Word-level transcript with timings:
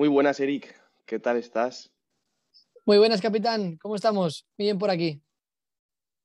Muy 0.00 0.08
buenas, 0.08 0.40
Eric. 0.40 0.74
¿Qué 1.04 1.18
tal 1.18 1.36
estás? 1.36 1.92
Muy 2.86 2.96
buenas, 2.96 3.20
capitán. 3.20 3.76
¿Cómo 3.76 3.96
estamos? 3.96 4.46
Bien 4.56 4.78
por 4.78 4.88
aquí. 4.88 5.20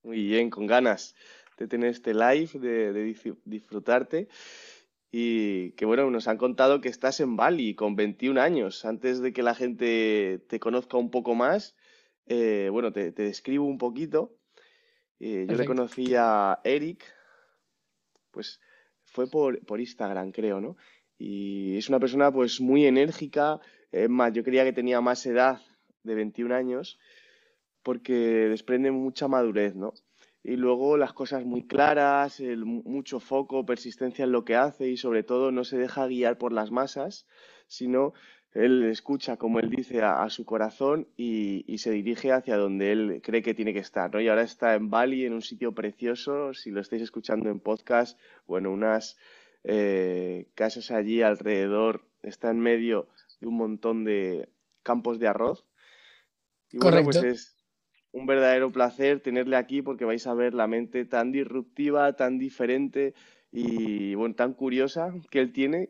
Muy 0.02 0.24
bien, 0.28 0.50
con 0.50 0.66
ganas 0.66 1.14
de 1.58 1.68
tener 1.68 1.90
este 1.90 2.14
live, 2.14 2.52
de, 2.54 3.14
disfrutarte. 3.44 4.30
Y 5.12 5.72
que 5.72 5.84
bueno, 5.84 6.10
nos 6.10 6.30
han 6.30 6.38
contado 6.38 6.80
que 6.80 6.88
estás 6.88 7.20
en 7.20 7.36
Bali 7.36 7.76
con 7.76 7.98
21 7.98 8.40
años. 8.40 8.86
Antes 8.86 9.20
de 9.20 9.34
que 9.34 9.44
la 9.44 9.56
gente 9.56 10.40
te 10.48 10.58
conozca 10.62 10.96
un 10.96 11.12
poco 11.12 11.36
más, 11.36 11.76
eh, 12.28 12.70
bueno, 12.72 12.94
te, 12.94 13.12
describo 13.12 13.66
un 13.66 13.78
poquito. 13.78 14.38
Eh, 15.20 15.48
yo 15.50 15.58
le 15.58 15.66
conocí 15.66 16.16
a 16.16 16.62
Eric, 16.64 17.04
pues 18.32 18.62
fue 19.04 19.30
por, 19.30 19.60
por 19.66 19.82
Instagram, 19.82 20.32
creo, 20.32 20.62
¿no? 20.62 20.78
Y 21.18 21.78
es 21.78 21.90
una 21.90 22.00
persona 22.00 22.32
pues 22.32 22.60
muy 22.62 22.86
enérgica. 22.86 23.60
Es 23.92 24.10
más, 24.10 24.34
yo 24.34 24.44
creía 24.44 24.64
que 24.64 24.74
tenía 24.74 25.02
más 25.02 25.26
edad 25.26 25.62
de 26.04 26.16
21 26.16 26.54
años 26.54 27.00
porque 27.84 28.14
desprende 28.50 28.92
mucha 28.92 29.28
madurez, 29.28 29.76
¿no? 29.76 29.94
Y 30.44 30.58
luego 30.58 30.98
las 30.98 31.14
cosas 31.14 31.46
muy 31.46 31.66
claras, 31.66 32.40
el, 32.40 32.66
mucho 32.66 33.20
foco, 33.20 33.66
persistencia 33.66 34.26
en 34.26 34.32
lo 34.32 34.44
que 34.44 34.56
hace 34.56 34.90
y 34.90 34.98
sobre 34.98 35.24
todo 35.24 35.52
no 35.52 35.64
se 35.64 35.78
deja 35.78 36.08
guiar 36.08 36.38
por 36.38 36.52
las 36.52 36.72
masas, 36.72 37.28
sino 37.68 38.14
él 38.54 38.84
escucha, 38.86 39.38
como 39.38 39.60
él 39.60 39.70
dice, 39.70 40.02
a, 40.02 40.30
su 40.30 40.46
corazón 40.46 41.08
y, 41.18 41.66
y, 41.72 41.80
se 41.80 41.92
dirige 41.92 42.32
hacia 42.32 42.58
donde 42.58 42.92
él 42.92 43.22
cree 43.24 43.44
que 43.44 43.54
tiene 43.54 43.74
que 43.74 43.80
estar, 43.80 44.14
¿no? 44.14 44.22
Y 44.22 44.30
ahora 44.30 44.44
está 44.44 44.76
en 44.76 44.90
Bali, 44.90 45.26
en 45.26 45.34
un 45.34 45.42
sitio 45.42 45.74
precioso, 45.74 46.54
si 46.54 46.72
lo 46.72 46.80
estáis 46.80 47.02
escuchando 47.02 47.50
en 47.50 47.60
podcast, 47.60 48.18
bueno, 48.48 48.72
unas 48.72 49.18
eh, 49.68 50.48
casas 50.56 50.92
allí 50.92 51.22
alrededor, 51.22 52.06
está 52.24 52.52
en 52.52 52.60
medio 52.60 53.08
de 53.42 53.48
un 53.48 53.58
montón 53.58 54.04
de 54.04 54.50
campos 54.84 55.20
de 55.20 55.28
arroz. 55.28 55.66
Y 56.72 56.78
bueno, 56.78 57.04
pues 57.04 57.18
es 57.18 57.58
un 58.12 58.26
verdadero 58.26 58.72
placer 58.72 59.20
tenerle 59.20 59.58
aquí 59.58 59.82
porque 59.82 60.06
vais 60.06 60.26
a 60.28 60.34
ver 60.34 60.54
la 60.54 60.68
mente 60.68 61.06
tan 61.06 61.32
disruptiva, 61.32 62.16
tan 62.16 62.38
diferente 62.38 63.14
y 63.52 64.16
bueno, 64.16 64.36
tan 64.36 64.54
curiosa 64.54 65.14
que 65.32 65.40
él 65.40 65.52
tiene 65.52 65.90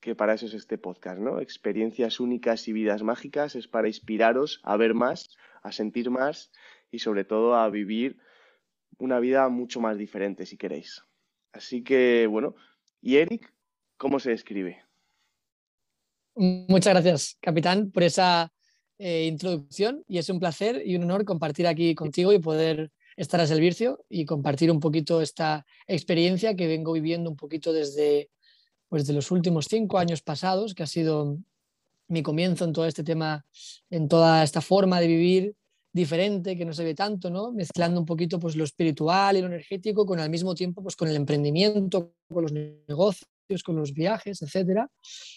que 0.00 0.14
para 0.14 0.34
eso 0.34 0.44
es 0.44 0.52
este 0.52 0.76
podcast, 0.76 1.18
¿no? 1.18 1.40
Experiencias 1.40 2.20
únicas 2.20 2.68
y 2.68 2.74
vidas 2.74 3.02
mágicas 3.02 3.56
es 3.56 3.68
para 3.68 3.88
inspiraros 3.88 4.60
a 4.62 4.76
ver 4.76 4.92
más, 4.92 5.30
a 5.62 5.72
sentir 5.72 6.10
más 6.10 6.52
y 6.90 6.98
sobre 6.98 7.24
todo 7.24 7.54
a 7.54 7.70
vivir 7.70 8.18
una 8.98 9.18
vida 9.18 9.48
mucho 9.48 9.80
más 9.80 9.96
diferente 9.96 10.44
si 10.44 10.58
queréis. 10.58 11.02
Así 11.52 11.82
que 11.82 12.26
bueno, 12.26 12.54
¿Y 13.06 13.18
Eric, 13.18 13.52
cómo 13.98 14.18
se 14.18 14.30
describe? 14.30 14.78
Muchas 16.36 16.94
gracias, 16.94 17.36
capitán, 17.38 17.90
por 17.90 18.02
esa 18.02 18.50
eh, 18.96 19.26
introducción 19.26 20.02
y 20.08 20.16
es 20.16 20.30
un 20.30 20.40
placer 20.40 20.80
y 20.86 20.96
un 20.96 21.02
honor 21.02 21.26
compartir 21.26 21.66
aquí 21.66 21.94
contigo 21.94 22.32
y 22.32 22.38
poder 22.38 22.90
estar 23.18 23.42
a 23.42 23.46
servicio 23.46 24.02
y 24.08 24.24
compartir 24.24 24.70
un 24.70 24.80
poquito 24.80 25.20
esta 25.20 25.66
experiencia 25.86 26.56
que 26.56 26.66
vengo 26.66 26.94
viviendo 26.94 27.28
un 27.28 27.36
poquito 27.36 27.74
desde 27.74 28.30
pues, 28.88 29.06
los 29.10 29.30
últimos 29.30 29.66
cinco 29.66 29.98
años 29.98 30.22
pasados, 30.22 30.74
que 30.74 30.84
ha 30.84 30.86
sido 30.86 31.36
mi 32.08 32.22
comienzo 32.22 32.64
en 32.64 32.72
todo 32.72 32.86
este 32.86 33.04
tema, 33.04 33.44
en 33.90 34.08
toda 34.08 34.42
esta 34.42 34.62
forma 34.62 34.98
de 34.98 35.08
vivir 35.08 35.56
diferente, 35.94 36.56
que 36.56 36.64
no 36.64 36.72
se 36.72 36.82
ve 36.82 36.94
tanto, 36.94 37.30
¿no? 37.30 37.52
Mezclando 37.52 38.00
un 38.00 38.04
poquito 38.04 38.40
pues, 38.40 38.56
lo 38.56 38.64
espiritual 38.64 39.36
y 39.36 39.40
lo 39.40 39.46
energético 39.46 40.04
con 40.04 40.18
al 40.18 40.28
mismo 40.28 40.54
tiempo 40.54 40.82
pues, 40.82 40.96
con 40.96 41.08
el 41.08 41.14
emprendimiento, 41.14 42.12
con 42.28 42.42
los 42.42 42.52
negocios, 42.52 43.62
con 43.64 43.76
los 43.76 43.94
viajes, 43.94 44.42
etcétera. 44.42 44.90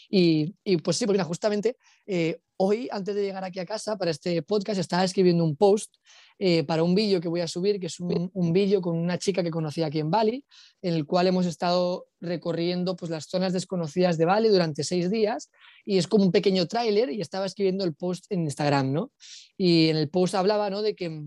Y, 0.10 0.56
y, 0.64 0.78
pues 0.78 0.98
sí, 0.98 1.06
porque 1.06 1.22
justamente 1.22 1.78
eh, 2.08 2.40
hoy, 2.58 2.90
antes 2.92 3.14
de 3.14 3.22
llegar 3.22 3.44
aquí 3.44 3.60
a 3.60 3.66
casa 3.68 3.98
para 3.98 4.10
este 4.10 4.42
podcast, 4.42 4.80
estaba 4.80 5.04
escribiendo 5.04 5.44
un 5.44 5.56
post 5.56 5.94
eh, 6.40 6.64
para 6.64 6.84
un 6.84 6.94
vídeo 6.94 7.20
que 7.20 7.28
voy 7.28 7.42
a 7.42 7.48
subir, 7.48 7.80
que 7.80 7.88
es 7.88 8.00
un, 8.00 8.30
un 8.34 8.54
vídeo 8.54 8.80
con 8.82 8.98
una 8.98 9.18
chica 9.18 9.44
que 9.44 9.50
conocí 9.50 9.82
aquí 9.82 10.00
en 10.00 10.12
Bali, 10.12 10.46
en 10.82 10.94
el 10.94 11.06
cual 11.06 11.28
hemos 11.28 11.46
estado 11.46 12.06
recorriendo 12.20 12.96
pues, 12.96 13.10
las 13.10 13.26
zonas 13.26 13.54
desconocidas 13.54 14.18
de 14.18 14.26
Bali 14.26 14.50
durante 14.50 14.84
seis 14.84 15.10
días 15.10 15.50
y 15.86 15.98
es 15.98 16.08
como 16.08 16.26
un 16.26 16.32
pequeño 16.32 16.68
tráiler 16.68 17.12
y 17.12 17.22
estaba 17.22 17.46
escribiendo 17.46 17.84
el 17.86 17.96
post 17.96 18.26
en 18.30 18.44
Instagram, 18.44 18.92
¿no? 18.92 19.12
Y 19.58 19.90
en 19.90 19.98
el 19.98 20.10
post 20.10 20.36
hablaba, 20.36 20.70
¿no? 20.70 20.82
De 20.82 20.96
que 20.96 21.24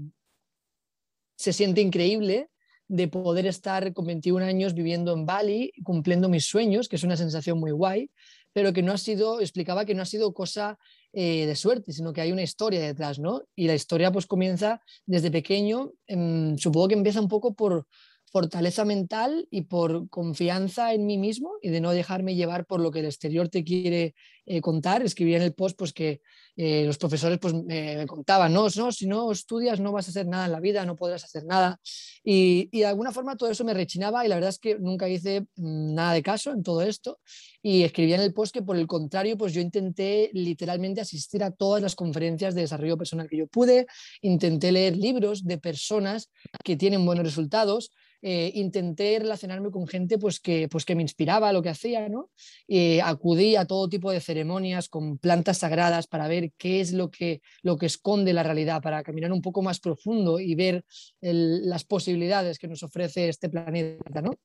se 1.37 1.53
siente 1.53 1.81
increíble 1.81 2.51
de 2.87 3.09
poder 3.09 3.47
estar 3.47 3.93
con 3.93 4.05
21 4.07 4.45
años 4.45 4.75
viviendo 4.75 5.13
en 5.13 5.25
Bali, 5.25 5.73
cumpliendo 5.85 6.29
mis 6.29 6.45
sueños, 6.45 6.89
que 6.89 6.97
es 6.97 7.05
una 7.05 7.17
sensación 7.17 7.59
muy 7.59 7.71
guay, 7.71 8.11
pero 8.53 8.73
que 8.73 8.83
no 8.83 8.93
ha 8.93 8.99
sido, 8.99 9.41
explicaba 9.41 9.85
que 9.85 9.95
no 9.95 10.03
ha 10.03 10.07
sido 10.07 10.35
cosa 10.35 10.77
eh, 11.13 11.47
de 11.47 11.57
suerte, 11.57 11.93
sino 11.93 12.13
que 12.13 12.21
hay 12.21 12.33
una 12.33 12.43
historia 12.43 12.81
detrás, 12.81 13.19
¿no? 13.19 13.43
Y 13.57 13.67
la 13.67 13.75
historia 13.75 14.13
pues 14.13 14.27
comienza 14.27 14.81
desde 15.07 15.31
pequeño, 15.31 15.93
em, 16.07 16.57
supongo 16.57 16.89
que 16.89 16.95
empieza 16.95 17.21
un 17.21 17.29
poco 17.29 17.55
por 17.55 17.87
fortaleza 18.31 18.85
mental 18.85 19.49
y 19.51 19.63
por 19.63 20.09
confianza 20.09 20.95
en 20.95 21.07
mí 21.07 21.19
mismo 21.19 21.53
y 21.63 21.71
de 21.71 21.81
no 21.81 21.91
dejarme 21.91 22.37
llevar 22.37 22.65
por 22.65 22.81
lo 22.81 22.93
que 22.93 23.01
el 23.01 23.07
exterior 23.07 23.49
te 23.49 23.65
quiere 23.65 24.15
eh, 24.53 24.61
contar. 24.61 25.01
Escribí 25.03 25.37
en 25.37 25.43
el 25.43 25.55
post 25.55 25.79
pues, 25.79 25.93
que 25.93 26.23
eh, 26.57 26.83
los 26.85 26.99
profesores 26.99 27.39
pues, 27.39 27.55
me 27.55 28.05
contaban, 28.09 28.53
no, 28.53 28.67
no, 28.75 28.91
si 28.91 29.07
no 29.07 29.31
estudias 29.31 29.79
no 29.79 29.93
vas 29.93 30.09
a 30.09 30.11
hacer 30.11 30.27
nada 30.27 30.47
en 30.47 30.51
la 30.51 30.59
vida, 30.59 30.85
no 30.85 30.97
podrás 30.97 31.23
hacer 31.23 31.45
nada. 31.45 31.79
Y, 32.25 32.69
y, 32.73 32.81
de 32.81 32.87
alguna 32.87 33.13
forma 33.13 33.37
todo 33.37 33.49
eso 33.49 33.63
me 33.63 33.75
rechinaba 33.75 34.27
y 34.27 34.29
la 34.29 34.35
verdad 34.35 34.51
es 34.51 34.59
que 34.59 34.77
nunca 34.77 35.09
hice 35.09 35.43
mm, 35.55 35.95
nada 35.95 36.15
de 36.15 36.23
caso 36.25 36.51
en 36.51 36.65
todo 36.65 36.83
esto. 36.83 37.21
Y 37.63 37.85
escribí 37.85 38.13
en 38.13 38.23
el 38.23 38.35
post 38.35 38.53
que 38.53 38.63
por 38.63 38.77
el 38.77 38.89
contrario, 38.89 39.39
pues 39.39 39.55
yo 39.55 39.61
intenté 39.61 40.31
literalmente 40.33 41.01
asistir 41.01 41.45
a 41.45 41.53
todas 41.53 41.81
las 41.81 41.95
conferencias 41.95 42.57
de 42.57 42.63
desarrollo 42.63 42.99
personal 42.99 43.29
que 43.29 43.37
yo 43.37 43.47
pude, 43.47 43.87
intenté 44.21 44.73
leer 44.73 44.97
libros 44.97 45.45
de 45.45 45.59
personas 45.59 46.29
que 46.65 46.75
tienen 46.75 47.07
buenos 47.07 47.25
resultados 47.25 47.93
eh, 48.23 48.53
intenté 48.55 49.19
relacionarme 49.19 49.71
con 49.71 49.87
gente 49.87 50.19
pues, 50.19 50.41
que, 50.41 50.69
pues, 50.69 50.85
que 50.85 50.95
me 50.95 51.01
inspiraba 51.01 51.55
lo 51.55 51.63
que 51.63 51.71
hacía, 51.71 52.07
¿no? 52.11 52.31
Eh, 52.69 53.01
acudí 53.01 53.57
a 53.57 53.65
todo 53.65 53.89
tipo 53.89 54.11
de 54.11 54.21
ceremonias 54.21 54.40
con 54.89 55.19
plantas 55.19 55.59
sagradas 55.59 56.07
para 56.07 56.29
ver 56.29 56.53
qué 56.57 56.81
es 56.81 56.93
lo 56.93 57.11
que, 57.11 57.41
lo 57.63 57.77
que 57.77 57.87
esconde 57.87 58.33
la 58.33 58.43
realidad, 58.43 58.83
para 58.83 59.03
caminar 59.03 59.33
un 59.33 59.43
poco 59.43 59.63
más 59.63 59.81
profundo 59.81 60.41
y 60.41 60.55
ver 60.55 60.85
las 61.21 61.85
posibilidades 61.85 62.59
que 62.59 62.69
nos 62.69 62.83
ofrece 62.83 63.29
este 63.29 63.49
planeta, 63.49 64.23
¿no? 64.23 64.39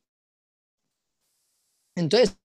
Entonces, 1.95 2.37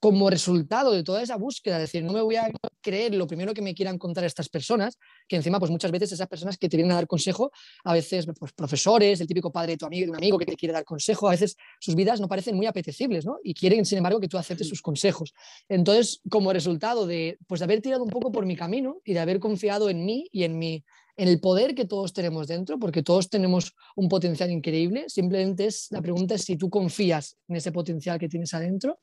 como 0.00 0.30
resultado 0.30 0.92
de 0.92 1.04
toda 1.04 1.22
esa 1.22 1.36
búsqueda, 1.36 1.76
es 1.76 1.82
decir, 1.82 2.02
no 2.02 2.14
me 2.14 2.22
voy 2.22 2.36
a 2.36 2.50
creer 2.80 3.14
lo 3.14 3.26
primero 3.26 3.52
que 3.52 3.60
me 3.60 3.74
quieran 3.74 3.98
contar 3.98 4.24
estas 4.24 4.48
personas, 4.48 4.98
que 5.28 5.36
encima, 5.36 5.58
pues 5.58 5.70
muchas 5.70 5.90
veces 5.90 6.12
esas 6.12 6.26
personas 6.26 6.56
que 6.56 6.70
te 6.70 6.78
vienen 6.78 6.92
a 6.92 6.94
dar 6.94 7.06
consejo, 7.06 7.52
a 7.84 7.92
veces 7.92 8.26
pues, 8.38 8.52
profesores, 8.54 9.20
el 9.20 9.26
típico 9.26 9.52
padre 9.52 9.72
de 9.72 9.76
tu 9.76 9.84
amigo, 9.84 10.06
de 10.06 10.10
un 10.10 10.16
amigo 10.16 10.38
que 10.38 10.46
te 10.46 10.56
quiere 10.56 10.72
dar 10.72 10.86
consejo, 10.86 11.28
a 11.28 11.32
veces 11.32 11.56
sus 11.80 11.94
vidas 11.94 12.18
no 12.18 12.28
parecen 12.28 12.56
muy 12.56 12.64
apetecibles, 12.64 13.26
¿no? 13.26 13.36
Y 13.44 13.52
quieren, 13.52 13.84
sin 13.84 13.98
embargo, 13.98 14.20
que 14.20 14.28
tú 14.28 14.38
aceptes 14.38 14.68
sus 14.68 14.80
consejos. 14.80 15.34
Entonces, 15.68 16.22
como 16.30 16.50
resultado 16.54 17.06
de, 17.06 17.38
pues, 17.46 17.60
de 17.60 17.64
haber 17.64 17.82
tirado 17.82 18.02
un 18.02 18.10
poco 18.10 18.32
por 18.32 18.46
mi 18.46 18.56
camino 18.56 19.02
y 19.04 19.12
de 19.12 19.20
haber 19.20 19.38
confiado 19.38 19.90
en 19.90 20.06
mí 20.06 20.28
y 20.32 20.44
en 20.44 20.58
mi 20.58 20.82
en 21.16 21.28
el 21.28 21.38
poder 21.38 21.74
que 21.74 21.84
todos 21.84 22.14
tenemos 22.14 22.46
dentro, 22.46 22.78
porque 22.78 23.02
todos 23.02 23.28
tenemos 23.28 23.74
un 23.94 24.08
potencial 24.08 24.50
increíble, 24.50 25.04
simplemente 25.08 25.66
es 25.66 25.88
la 25.90 26.00
pregunta 26.00 26.34
es 26.34 26.44
si 26.44 26.56
tú 26.56 26.70
confías 26.70 27.36
en 27.46 27.56
ese 27.56 27.72
potencial 27.72 28.18
que 28.18 28.26
tienes 28.26 28.54
adentro 28.54 29.00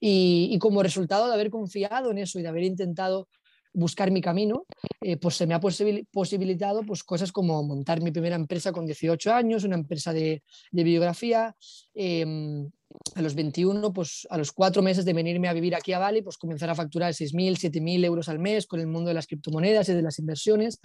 y, 0.00 0.58
como 0.58 0.82
resultado 0.82 1.28
de 1.28 1.34
haber 1.34 1.50
confiado 1.50 2.10
en 2.10 2.18
eso 2.18 2.38
y 2.38 2.42
de 2.42 2.48
haber 2.48 2.64
intentado 2.64 3.28
buscar 3.72 4.10
mi 4.10 4.20
camino, 4.20 4.66
eh, 5.00 5.16
pues 5.16 5.36
se 5.36 5.46
me 5.46 5.54
ha 5.54 5.60
posibilitado 5.60 6.82
pues, 6.82 7.04
cosas 7.04 7.30
como 7.30 7.62
montar 7.62 8.00
mi 8.00 8.10
primera 8.10 8.34
empresa 8.34 8.72
con 8.72 8.86
18 8.86 9.32
años, 9.32 9.64
una 9.64 9.76
empresa 9.76 10.12
de, 10.12 10.42
biografía. 10.72 11.54
Em, 11.94 12.70
a 13.14 13.22
los 13.22 13.36
21, 13.36 13.92
pues 13.92 14.26
a 14.30 14.36
los 14.36 14.50
cuatro 14.50 14.82
meses 14.82 15.04
de 15.04 15.12
venirme 15.12 15.48
a 15.48 15.52
vivir 15.52 15.76
aquí 15.76 15.92
a 15.92 16.00
Bali, 16.00 16.22
pues 16.22 16.36
comenzar 16.36 16.70
a 16.70 16.74
facturar 16.74 17.12
6.000, 17.12 17.56
7.000 17.56 18.04
euros 18.04 18.28
al 18.28 18.40
mes 18.40 18.66
con 18.66 18.80
el 18.80 18.88
mundo 18.88 19.08
de 19.08 19.14
las 19.14 19.28
criptomonedas 19.28 19.88
y 19.88 19.94
de 19.94 20.02
las 20.02 20.18
inversiones 20.18 20.80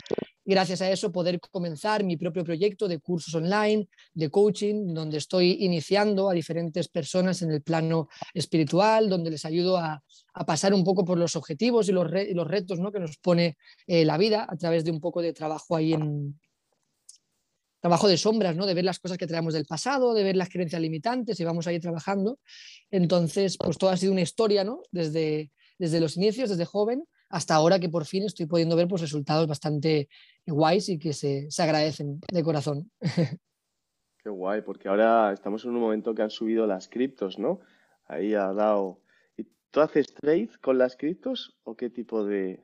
gracias 0.46 0.82
a 0.82 0.90
eso 0.92 1.12
poder 1.12 1.40
comenzar 1.40 2.04
mi 2.04 2.16
propio 2.16 2.44
proyecto 2.44 2.88
de 2.88 3.00
cursos 3.00 3.34
online, 3.34 3.90
de 4.14 4.30
coaching, 4.30 4.94
donde 4.94 5.18
estoy 5.18 5.58
iniciando 5.62 6.30
a 6.30 6.34
diferentes 6.34 6.88
personas 6.88 7.42
en 7.42 7.52
el 7.52 7.62
plano 7.62 8.08
espiritual, 8.34 9.10
donde 9.10 9.32
les 9.32 9.44
ayudo 9.44 9.78
a, 9.78 10.02
pasar 10.46 10.74
un 10.74 10.84
poco 10.84 11.06
por 11.06 11.18
los 11.18 11.36
objetivos 11.36 11.88
y 11.90 11.94
los, 11.94 12.08
los 12.12 12.48
retos 12.48 12.78
¿no? 12.80 12.92
que 12.92 13.00
nos 13.00 13.18
pone 13.18 13.58
eh, 13.88 14.04
la 14.06 14.18
vida 14.18 14.46
a 14.48 14.58
través 14.58 14.84
de 14.84 14.92
un 14.92 15.00
poco 15.00 15.22
de 15.22 15.32
trabajo 15.32 15.76
ahí 15.76 15.94
en, 15.94 16.38
trabajo 17.86 18.08
de 18.08 18.18
sombras, 18.18 18.56
¿no? 18.56 18.66
De 18.66 18.74
ver 18.74 18.84
las 18.84 18.98
cosas 18.98 19.16
que 19.16 19.28
traemos 19.28 19.54
del 19.54 19.68
pasado, 19.68 20.16
de 20.16 20.24
ver 20.24 20.36
las 20.36 20.50
creencias 20.50 20.82
limitantes 20.82 21.40
y 21.40 21.44
vamos 21.44 21.68
a 21.68 21.72
ir 21.72 21.80
trabajando. 21.80 22.40
Entonces, 22.90 23.58
pues 23.60 23.78
todo 23.78 23.92
ha 23.92 23.98
sido 23.98 24.12
una 24.12 24.22
historia, 24.22 24.64
¿no? 24.64 24.82
Desde, 24.90 25.52
desde 25.78 26.00
los 26.00 26.18
inicios, 26.18 26.50
desde 26.50 26.66
joven, 26.66 27.06
hasta 27.30 27.56
ahora 27.56 27.80
que 27.80 27.90
por 27.90 28.06
fin 28.06 28.24
estoy 28.24 28.46
pudiendo 28.46 28.76
ver 28.76 28.88
pues, 28.88 29.02
resultados 29.02 29.48
bastante 29.48 30.10
guays 30.46 30.90
y 30.90 31.00
que 31.00 31.14
se, 31.14 31.50
se 31.50 31.64
agradecen 31.64 32.20
de 32.32 32.44
corazón. 32.44 32.92
Qué 34.24 34.30
guay, 34.30 34.62
porque 34.62 34.88
ahora 34.88 35.32
estamos 35.34 35.64
en 35.66 35.72
un 35.72 35.82
momento 35.82 36.16
que 36.16 36.24
han 36.24 36.32
subido 36.32 36.66
las 36.66 36.88
criptos, 36.88 37.38
¿no? 37.38 37.60
Ahí 38.06 38.34
ha 38.34 38.54
dado... 38.54 39.02
¿Tú 39.70 39.82
haces 39.82 40.08
trade 40.14 40.50
con 40.62 40.78
las 40.78 40.96
criptos 40.96 41.60
o 41.64 41.76
qué 41.76 41.90
tipo 41.90 42.24
de...? 42.24 42.64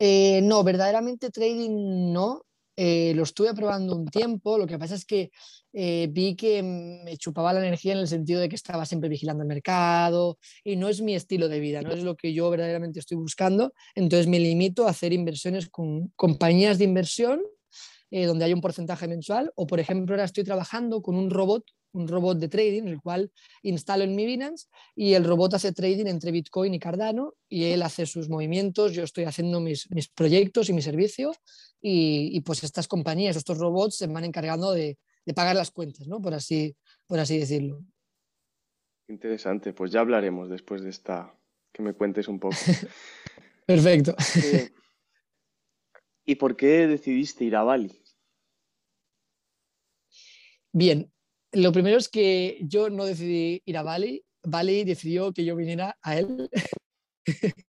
Eh, 0.00 0.40
no, 0.42 0.64
verdaderamente 0.64 1.30
trading 1.30 2.12
no. 2.12 2.42
Eh, 2.82 3.12
lo 3.14 3.24
estuve 3.24 3.52
probando 3.52 3.94
un 3.94 4.06
tiempo, 4.06 4.56
lo 4.56 4.66
que 4.66 4.78
pasa 4.78 4.94
es 4.94 5.04
que 5.04 5.30
eh, 5.74 6.08
vi 6.10 6.34
que 6.34 6.62
me 6.62 7.14
chupaba 7.18 7.52
la 7.52 7.60
energía 7.60 7.92
en 7.92 7.98
el 7.98 8.08
sentido 8.08 8.40
de 8.40 8.48
que 8.48 8.56
estaba 8.56 8.86
siempre 8.86 9.10
vigilando 9.10 9.42
el 9.42 9.48
mercado 9.48 10.38
y 10.64 10.76
no 10.76 10.88
es 10.88 11.02
mi 11.02 11.14
estilo 11.14 11.50
de 11.50 11.60
vida, 11.60 11.82
no 11.82 11.92
es 11.92 12.02
lo 12.02 12.16
que 12.16 12.32
yo 12.32 12.48
verdaderamente 12.48 12.98
estoy 12.98 13.18
buscando, 13.18 13.74
entonces 13.94 14.28
me 14.28 14.40
limito 14.40 14.86
a 14.86 14.92
hacer 14.92 15.12
inversiones 15.12 15.68
con 15.68 16.08
compañías 16.16 16.78
de 16.78 16.84
inversión 16.84 17.42
eh, 18.10 18.24
donde 18.24 18.46
hay 18.46 18.54
un 18.54 18.62
porcentaje 18.62 19.06
mensual, 19.06 19.52
o 19.56 19.66
por 19.66 19.78
ejemplo 19.78 20.14
ahora 20.14 20.24
estoy 20.24 20.44
trabajando 20.44 21.02
con 21.02 21.16
un 21.16 21.28
robot, 21.28 21.64
un 21.92 22.08
robot 22.08 22.38
de 22.38 22.48
trading, 22.48 22.84
el 22.84 23.00
cual 23.00 23.30
instalo 23.62 24.04
en 24.04 24.14
mi 24.14 24.26
Binance 24.26 24.68
y 24.94 25.14
el 25.14 25.24
robot 25.24 25.54
hace 25.54 25.72
trading 25.72 26.06
entre 26.06 26.30
Bitcoin 26.30 26.74
y 26.74 26.78
Cardano 26.78 27.34
y 27.48 27.64
él 27.64 27.82
hace 27.82 28.06
sus 28.06 28.28
movimientos, 28.28 28.92
yo 28.92 29.04
estoy 29.04 29.24
haciendo 29.24 29.60
mis, 29.60 29.90
mis 29.90 30.08
proyectos 30.08 30.68
y 30.68 30.72
mi 30.72 30.82
servicio 30.82 31.32
y, 31.80 32.40
pues 32.42 32.62
estas 32.62 32.86
compañías, 32.88 33.36
estos 33.36 33.58
robots 33.58 33.96
se 33.96 34.06
van 34.06 34.24
encargando 34.24 34.72
de, 34.72 34.98
de 35.24 35.34
pagar 35.34 35.56
las 35.56 35.70
cuentas, 35.70 36.06
¿no? 36.06 36.20
por, 36.20 36.34
así, 36.34 36.76
por 37.06 37.18
así 37.18 37.38
decirlo. 37.38 37.82
Interesante, 39.08 39.72
pues 39.72 39.90
ya 39.90 40.00
hablaremos 40.00 40.48
después 40.48 40.82
de 40.82 40.90
esta, 40.90 41.34
que 41.72 41.82
me 41.82 41.94
cuentes 41.94 42.28
un 42.28 42.38
poco. 42.38 42.56
Perfecto. 43.66 44.14
Eh, 44.36 44.70
¿Y 46.24 46.36
por 46.36 46.56
qué 46.56 46.86
decidiste 46.86 47.44
ir 47.44 47.56
a 47.56 47.62
Bali? 47.62 48.00
Bien, 50.72 51.12
lo 51.52 51.72
primero 51.72 51.98
es 51.98 52.08
que 52.08 52.58
yo 52.62 52.90
no 52.90 53.04
decidí 53.04 53.62
ir 53.64 53.76
a 53.76 53.82
Bali, 53.82 54.24
Bali 54.42 54.84
decidió 54.84 55.32
que 55.32 55.44
yo 55.44 55.56
viniera 55.56 55.96
a 56.02 56.18
él. 56.18 56.48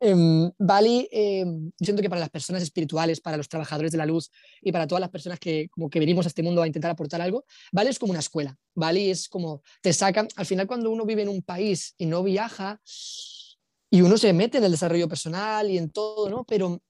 Em, 0.00 0.50
Bali, 0.58 1.08
em, 1.10 1.70
siento 1.80 2.02
que 2.02 2.10
para 2.10 2.20
las 2.20 2.28
personas 2.28 2.62
espirituales, 2.62 3.22
para 3.22 3.38
los 3.38 3.48
trabajadores 3.48 3.90
de 3.90 3.96
la 3.96 4.04
luz 4.04 4.30
y 4.60 4.70
para 4.70 4.86
todas 4.86 5.00
las 5.00 5.08
personas 5.08 5.38
que 5.38 5.68
como 5.70 5.88
que 5.88 5.98
venimos 5.98 6.26
a 6.26 6.28
este 6.28 6.42
mundo 6.42 6.60
a 6.60 6.66
intentar 6.66 6.90
aportar 6.90 7.22
algo, 7.22 7.46
Bali 7.72 7.88
es 7.88 7.98
como 7.98 8.10
una 8.10 8.20
escuela. 8.20 8.54
Bali 8.74 9.08
es 9.08 9.30
como 9.30 9.62
te 9.80 9.94
sacan, 9.94 10.28
al 10.36 10.44
final 10.44 10.66
cuando 10.66 10.90
uno 10.90 11.06
vive 11.06 11.22
en 11.22 11.30
un 11.30 11.40
país 11.40 11.94
y 11.96 12.04
no 12.04 12.22
viaja 12.22 12.82
y 13.90 14.02
uno 14.02 14.18
se 14.18 14.34
mete 14.34 14.58
en 14.58 14.64
el 14.64 14.72
desarrollo 14.72 15.08
personal 15.08 15.70
y 15.70 15.78
en 15.78 15.90
todo, 15.90 16.28
¿no? 16.28 16.44
Pero 16.44 16.82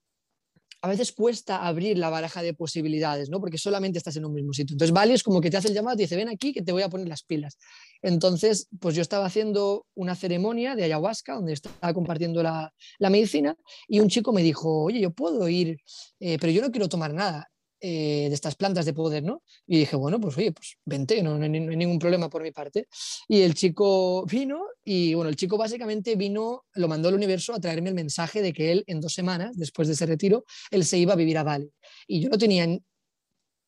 a 0.84 0.86
veces 0.86 1.12
cuesta 1.12 1.66
abrir 1.66 1.96
la 1.96 2.10
baraja 2.10 2.42
de 2.42 2.52
posibilidades, 2.52 3.30
¿no? 3.30 3.40
Porque 3.40 3.56
solamente 3.56 3.96
estás 3.96 4.16
en 4.16 4.26
un 4.26 4.34
mismo 4.34 4.52
sitio. 4.52 4.74
Entonces, 4.74 4.92
Bali 4.92 5.14
es 5.14 5.22
como 5.22 5.40
que 5.40 5.50
te 5.50 5.56
hace 5.56 5.68
el 5.68 5.74
llamado, 5.74 5.96
te 5.96 6.02
dice, 6.02 6.14
ven 6.14 6.28
aquí 6.28 6.52
que 6.52 6.60
te 6.60 6.72
voy 6.72 6.82
a 6.82 6.90
poner 6.90 7.08
las 7.08 7.22
pilas. 7.22 7.56
Entonces, 8.02 8.68
pues 8.80 8.94
yo 8.94 9.00
estaba 9.00 9.24
haciendo 9.24 9.86
una 9.94 10.14
ceremonia 10.14 10.76
de 10.76 10.84
ayahuasca 10.84 11.36
donde 11.36 11.54
estaba 11.54 11.94
compartiendo 11.94 12.42
la, 12.42 12.70
medicina 13.00 13.56
y 13.88 14.00
un 14.00 14.08
chico 14.08 14.34
me 14.34 14.42
dijo, 14.42 14.82
oye, 14.82 15.00
yo 15.00 15.10
puedo 15.10 15.48
ir, 15.48 15.78
eh, 16.20 16.36
pero 16.38 16.52
yo 16.52 16.60
no 16.60 16.70
quiero 16.70 16.86
tomar 16.90 17.14
nada. 17.14 17.48
Eh, 17.86 18.28
de 18.30 18.34
estas 18.34 18.54
plantas 18.54 18.86
de 18.86 18.94
poder, 18.94 19.22
¿no? 19.22 19.42
Y 19.66 19.76
dije, 19.80 19.94
bueno, 19.94 20.18
pues 20.18 20.38
oye, 20.38 20.52
pues 20.52 20.78
vente, 20.86 21.22
no, 21.22 21.36
no, 21.36 21.44
hay 21.44 21.50
ningún 21.50 21.98
problema 21.98 22.30
por 22.30 22.42
mi 22.42 22.50
parte. 22.50 22.88
Y 23.28 23.42
el 23.42 23.52
chico 23.52 24.24
vino 24.24 24.62
y 24.82 25.12
bueno, 25.12 25.28
el 25.28 25.36
chico 25.36 25.58
básicamente 25.58 26.16
vino, 26.16 26.64
lo 26.76 26.88
mandó 26.88 27.10
al 27.10 27.14
universo 27.14 27.52
a 27.52 27.60
traerme 27.60 27.90
el 27.90 27.94
mensaje 27.94 28.40
de 28.40 28.54
que 28.54 28.72
él 28.72 28.84
en 28.86 29.02
dos 29.02 29.12
semanas, 29.12 29.58
después 29.58 29.86
de 29.86 29.92
ese 29.92 30.06
retiro, 30.06 30.46
él 30.70 30.86
se 30.86 30.96
iba 30.96 31.12
a 31.12 31.16
vivir 31.16 31.36
a 31.36 31.42
Bali. 31.42 31.70
Y 32.06 32.22
yo 32.22 32.30
no 32.30 32.38
tenía, 32.38 32.66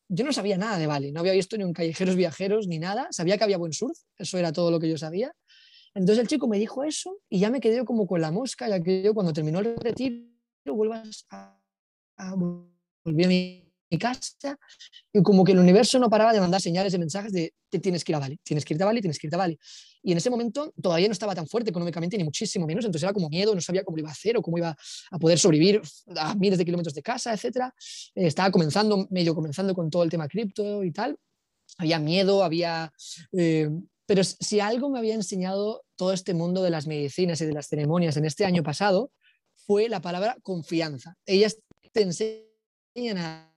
yo 0.09 0.25
no 0.25 0.33
sabía 0.33 0.57
nada 0.57 0.79
de 0.79 0.87
Bali, 0.87 1.11
no 1.11 1.19
había 1.19 1.33
visto 1.33 1.55
ni 1.55 1.63
un 1.63 1.73
callejeros 1.73 2.15
viajeros 2.15 2.67
ni 2.67 2.79
nada, 2.79 3.07
sabía 3.11 3.37
que 3.37 3.43
había 3.43 3.59
buen 3.59 3.73
surf, 3.73 3.99
eso 4.17 4.39
era 4.39 4.51
todo 4.51 4.71
lo 4.71 4.79
que 4.79 4.89
yo 4.89 4.97
sabía. 4.97 5.31
Entonces 5.93 6.23
el 6.23 6.27
chico 6.27 6.47
me 6.47 6.57
dijo 6.57 6.83
eso 6.83 7.19
y 7.29 7.37
ya 7.37 7.51
me 7.51 7.59
quedé 7.59 7.85
como 7.85 8.07
con 8.07 8.19
la 8.19 8.31
mosca, 8.31 8.67
ya 8.67 8.81
que 8.81 9.03
yo 9.03 9.13
cuando 9.13 9.31
terminó 9.31 9.59
el 9.59 9.77
retiro 9.77 10.25
vuelvas 10.65 11.27
a, 11.29 11.61
a 12.17 12.33
volví 12.33 13.23
a 13.23 13.27
mi 13.27 13.66
mi 13.89 13.97
casa 13.97 14.57
y 15.13 15.21
como 15.23 15.43
que 15.43 15.53
el 15.53 15.59
universo 15.59 15.99
no 15.99 16.09
paraba 16.09 16.33
de 16.33 16.39
mandar 16.39 16.61
señales 16.61 16.91
de 16.91 16.99
mensajes 16.99 17.31
de 17.31 17.53
te 17.69 17.79
tienes 17.79 18.03
que 18.03 18.11
ir 18.11 18.15
a 18.15 18.19
Bali, 18.19 18.39
tienes 18.43 18.63
que 18.63 18.73
ir 18.73 18.81
a 18.81 18.85
Bali, 18.85 19.01
tienes 19.01 19.19
que 19.19 19.27
ir 19.27 19.35
a 19.35 19.37
Bali. 19.37 19.59
Y 20.01 20.11
en 20.11 20.17
ese 20.17 20.29
momento 20.29 20.73
todavía 20.81 21.07
no 21.07 21.11
estaba 21.11 21.35
tan 21.35 21.47
fuerte 21.47 21.69
económicamente 21.69 22.17
ni 22.17 22.23
muchísimo 22.23 22.65
menos, 22.65 22.85
entonces 22.85 23.03
era 23.03 23.13
como 23.13 23.29
miedo, 23.29 23.53
no 23.53 23.61
sabía 23.61 23.83
cómo 23.83 23.97
lo 23.97 24.01
iba 24.01 24.09
a 24.09 24.13
hacer 24.13 24.37
o 24.37 24.41
cómo 24.41 24.57
iba 24.57 24.75
a 25.11 25.19
poder 25.19 25.37
sobrevivir 25.37 25.81
a 26.15 26.35
miles 26.35 26.57
de 26.57 26.65
kilómetros 26.65 26.93
de 26.93 27.01
casa, 27.01 27.33
etcétera. 27.33 27.73
Eh, 28.15 28.27
estaba 28.27 28.51
comenzando, 28.51 29.07
medio 29.09 29.35
comenzando 29.35 29.73
con 29.73 29.89
todo 29.89 30.03
el 30.03 30.09
tema 30.09 30.27
cripto 30.27 30.83
y 30.83 30.91
tal. 30.91 31.17
Había 31.77 31.99
miedo, 31.99 32.43
había... 32.43 32.91
Eh, 33.33 33.69
pero 34.05 34.23
si 34.23 34.61
algo 34.61 34.89
me 34.89 34.99
había 34.99 35.15
enseñado 35.15 35.83
todo 35.97 36.13
este 36.13 36.33
mundo 36.33 36.63
de 36.63 36.69
las 36.69 36.87
medicinas 36.87 37.41
y 37.41 37.45
de 37.45 37.51
las 37.51 37.67
ceremonias 37.67 38.15
en 38.15 38.23
este 38.23 38.45
año 38.45 38.63
pasado, 38.63 39.11
fue 39.67 39.89
la 39.89 40.01
palabra 40.01 40.37
confianza. 40.43 41.17
Ellas 41.25 41.57
te 41.91 42.03
enseñan 42.03 43.17
a 43.17 43.56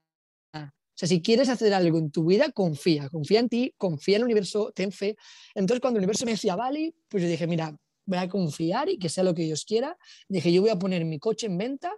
sea, 1.00 1.08
si 1.08 1.22
quieres 1.22 1.48
hacer 1.48 1.72
algo 1.72 1.98
en 1.98 2.10
tu 2.10 2.26
vida, 2.26 2.50
confía, 2.52 3.08
confía 3.08 3.40
en 3.40 3.48
ti, 3.48 3.74
confía 3.78 4.16
en 4.16 4.20
el 4.20 4.24
universo, 4.26 4.72
ten 4.74 4.92
fe. 4.92 5.16
Entonces, 5.54 5.80
cuando 5.80 5.98
el 5.98 6.02
universo 6.02 6.26
me 6.26 6.32
decía, 6.32 6.56
vale, 6.56 6.94
pues 7.08 7.22
yo 7.22 7.28
dije, 7.28 7.46
mira, 7.46 7.76
voy 8.04 8.18
a 8.18 8.28
confiar 8.28 8.88
y 8.88 8.98
que 8.98 9.08
sea 9.08 9.24
lo 9.24 9.34
que 9.34 9.42
Dios 9.42 9.64
quiera. 9.64 9.96
Dije, 10.28 10.52
yo 10.52 10.60
voy 10.60 10.70
a 10.70 10.78
poner 10.78 11.04
mi 11.04 11.18
coche 11.18 11.46
en 11.46 11.56
venta 11.56 11.92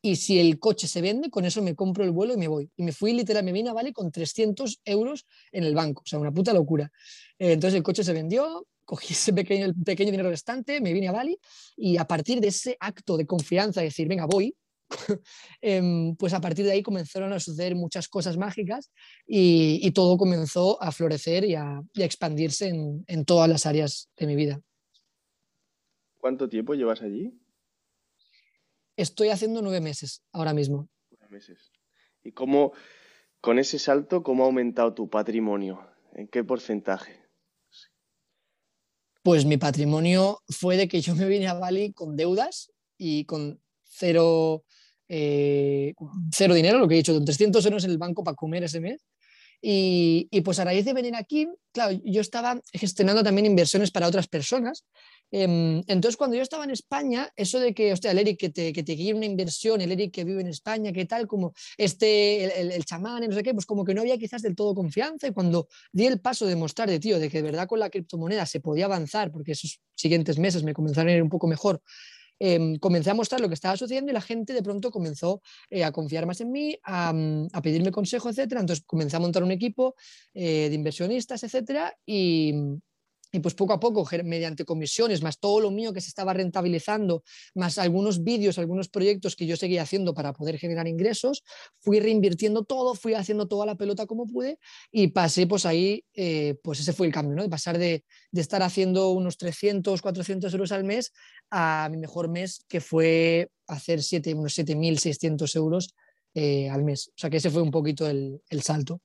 y 0.00 0.16
si 0.16 0.38
el 0.38 0.58
coche 0.58 0.86
se 0.86 1.00
vende, 1.00 1.30
con 1.30 1.44
eso 1.44 1.60
me 1.62 1.74
compro 1.74 2.04
el 2.04 2.12
vuelo 2.12 2.34
y 2.34 2.36
me 2.36 2.48
voy. 2.48 2.70
Y 2.76 2.82
me 2.82 2.92
fui 2.92 3.12
literal, 3.12 3.44
me 3.44 3.52
vine 3.52 3.70
a 3.70 3.72
Bali 3.72 3.92
con 3.92 4.10
300 4.10 4.80
euros 4.84 5.26
en 5.52 5.64
el 5.64 5.74
banco, 5.74 6.02
o 6.04 6.06
sea, 6.06 6.18
una 6.18 6.32
puta 6.32 6.52
locura. 6.52 6.90
Eh, 7.38 7.52
entonces 7.52 7.76
el 7.76 7.82
coche 7.82 8.04
se 8.04 8.12
vendió, 8.12 8.66
cogí 8.84 9.12
ese 9.12 9.32
pequeño, 9.32 9.72
dinero 9.74 10.30
restante, 10.30 10.80
me 10.80 10.92
vine 10.92 11.08
a 11.08 11.12
Bali 11.12 11.38
y 11.76 11.96
a 11.96 12.06
partir 12.06 12.40
de 12.40 12.48
ese 12.48 12.76
acto 12.80 13.16
de 13.16 13.26
confianza, 13.26 13.80
de 13.80 13.86
decir, 13.86 14.08
venga, 14.08 14.26
voy, 14.26 14.56
pues 16.18 16.34
a 16.34 16.40
partir 16.40 16.64
de 16.64 16.72
ahí 16.72 16.82
comenzaron 16.82 17.32
a 17.32 17.40
suceder 17.40 17.74
muchas 17.74 18.08
cosas 18.08 18.36
mágicas 18.36 18.90
y, 19.26 19.90
todo 19.92 20.16
comenzó 20.16 20.80
a 20.82 20.92
florecer 20.92 21.44
y 21.44 21.54
a, 21.54 21.82
expandirse 21.94 22.68
en, 22.68 23.24
todas 23.24 23.48
las 23.48 23.66
áreas 23.66 24.10
de 24.16 24.26
mi 24.26 24.36
vida. 24.36 24.60
¿Cuánto 26.18 26.48
tiempo 26.48 26.74
llevas 26.74 27.02
allí? 27.02 27.32
Estoy 28.96 29.28
haciendo 29.28 29.62
nueve 29.62 29.80
meses 29.80 30.22
ahora 30.32 30.52
mismo. 30.52 30.88
Nueve 31.10 31.28
meses. 31.30 31.72
¿Y 32.22 32.32
cómo, 32.32 32.72
con 33.40 33.58
ese 33.58 33.78
salto, 33.78 34.22
cómo 34.22 34.42
ha 34.42 34.46
aumentado 34.46 34.94
tu 34.94 35.08
patrimonio? 35.08 35.88
¿En 36.12 36.28
qué 36.28 36.42
porcentaje? 36.42 37.28
Pues 39.22 39.44
mi 39.44 39.56
patrimonio 39.56 40.40
fue 40.48 40.76
de 40.76 40.88
que 40.88 41.00
yo 41.00 41.14
me 41.14 41.26
vine 41.26 41.48
a 41.48 41.54
Bali 41.54 41.92
con 41.92 42.16
deudas 42.16 42.72
y 42.96 43.24
con 43.26 43.60
cero, 43.98 44.64
eh, 45.08 45.94
cero 46.32 46.54
dinero, 46.54 46.78
lo 46.78 46.88
que 46.88 46.94
he 46.94 46.98
dicho, 46.98 47.14
con 47.14 47.24
300 47.24 47.64
euros 47.66 47.84
en 47.84 47.90
el 47.90 47.98
banco 47.98 48.22
para 48.22 48.36
comer 48.36 48.64
ese 48.64 48.80
mes. 48.80 49.04
Y, 49.60 50.28
y, 50.30 50.42
pues 50.42 50.60
a 50.60 50.64
raíz 50.64 50.84
de 50.84 50.92
venir 50.92 51.16
aquí, 51.16 51.48
claro, 51.72 51.98
yo 52.04 52.20
estaba 52.20 52.60
gestionando 52.72 53.24
también 53.24 53.44
inversiones 53.44 53.90
para 53.90 54.06
otras 54.06 54.28
personas. 54.28 54.84
Em, 55.32 55.82
entonces, 55.88 56.16
cuando 56.16 56.36
yo 56.36 56.42
estaba 56.42 56.62
en 56.62 56.70
España, 56.70 57.32
eso 57.34 57.58
de 57.58 57.74
que, 57.74 57.92
hostia, 57.92 58.12
el 58.12 58.18
Eric 58.20 58.38
que 58.38 58.50
te, 58.50 58.72
que 58.72 58.84
te 58.84 58.94
una 59.12 59.26
inversión, 59.26 59.80
el 59.80 59.90
Eric 59.90 60.14
que 60.14 60.24
vive 60.24 60.42
en 60.42 60.46
España, 60.46 60.92
que 60.92 61.06
tal, 61.06 61.26
como 61.26 61.54
este, 61.76 62.60
el, 62.60 62.70
el, 62.70 62.84
chamán, 62.84 63.24
no 63.28 63.34
sé 63.34 63.42
qué, 63.42 63.52
pues 63.52 63.66
como 63.66 63.84
que 63.84 63.94
no 63.94 64.02
había 64.02 64.16
quizás 64.16 64.42
del 64.42 64.54
todo 64.54 64.76
confianza. 64.76 65.26
Y 65.26 65.32
cuando 65.32 65.66
di 65.92 66.06
el 66.06 66.20
paso 66.20 66.46
de 66.46 66.54
mostrar 66.54 66.88
de 66.88 67.00
tío, 67.00 67.18
de 67.18 67.28
que 67.28 67.38
de 67.38 67.42
verdad 67.42 67.66
con 67.66 67.80
la 67.80 67.90
criptomoneda 67.90 68.46
se 68.46 68.60
podía 68.60 68.84
avanzar, 68.84 69.32
porque 69.32 69.52
esos 69.52 69.80
siguientes 69.96 70.38
meses 70.38 70.62
me 70.62 70.72
comenzaron 70.72 71.08
a 71.08 71.16
ir 71.16 71.22
un 71.22 71.28
poco 71.28 71.48
mejor, 71.48 71.82
Em, 72.38 72.78
comencé 72.78 73.10
a 73.10 73.14
mostrar 73.14 73.40
lo 73.40 73.48
que 73.48 73.54
estaba 73.54 73.76
sucediendo 73.76 74.10
y 74.10 74.14
la 74.14 74.20
gente 74.20 74.52
de 74.52 74.62
pronto 74.62 74.90
comenzó 74.90 75.42
eh, 75.70 75.84
a 75.84 75.92
confiar 75.92 76.26
más 76.26 76.40
en 76.40 76.52
mí, 76.52 76.78
a, 76.84 77.12
mm, 77.12 77.48
pedirme 77.62 77.90
consejo, 77.90 78.28
etcétera. 78.30 78.60
Entonces 78.60 78.84
comencé 78.86 79.16
a 79.16 79.20
montar 79.20 79.42
un 79.42 79.50
equipo 79.50 79.94
eh, 80.34 80.68
de 80.68 80.74
inversionistas, 80.74 81.42
etcétera, 81.42 81.96
y, 82.06 82.54
y 83.30 83.40
pues 83.40 83.54
poco 83.54 83.74
a 83.74 83.80
poco, 83.80 84.08
mediante 84.24 84.64
comisiones, 84.64 85.22
más 85.22 85.38
todo 85.38 85.60
lo 85.60 85.70
mío 85.70 85.92
que 85.92 86.00
se 86.00 86.08
estaba 86.08 86.32
rentabilizando, 86.32 87.22
más 87.54 87.78
algunos 87.78 88.22
vídeos, 88.22 88.58
algunos 88.58 88.88
proyectos 88.88 89.36
que 89.36 89.46
yo 89.46 89.56
seguía 89.56 89.82
haciendo 89.82 90.14
para 90.14 90.32
poder 90.32 90.58
generar 90.58 90.88
ingresos, 90.88 91.44
fui 91.78 92.00
reinvirtiendo 92.00 92.64
todo, 92.64 92.94
fui 92.94 93.14
haciendo 93.14 93.46
toda 93.46 93.66
la 93.66 93.74
pelota 93.74 94.06
como 94.06 94.26
pude 94.26 94.58
y 94.90 95.08
pasé 95.08 95.46
pues 95.46 95.66
ahí, 95.66 96.04
eh, 96.14 96.56
pues 96.62 96.80
ese 96.80 96.92
fue 96.92 97.06
el 97.06 97.12
cambio, 97.12 97.36
¿no? 97.36 97.42
De 97.42 97.48
pasar 97.48 97.78
de, 97.78 98.04
estar 98.32 98.62
haciendo 98.62 99.10
unos 99.10 99.36
300, 99.36 100.00
400 100.00 100.52
euros 100.52 100.72
al 100.72 100.84
mes 100.84 101.12
a 101.50 101.88
mi 101.90 101.98
mejor 101.98 102.28
mes, 102.28 102.64
que 102.68 102.80
fue 102.80 103.50
hacer 103.66 104.02
siete, 104.02 104.32
unos 104.32 104.56
7.600 104.56 105.56
euros 105.56 105.94
eh, 106.34 106.70
al 106.70 106.84
mes. 106.84 107.08
O 107.08 107.18
sea 107.18 107.28
que 107.28 107.38
ese 107.38 107.50
fue 107.50 107.62
un 107.62 107.70
poquito 107.70 108.08
el, 108.08 108.40
el 108.48 108.62
salto. 108.62 109.02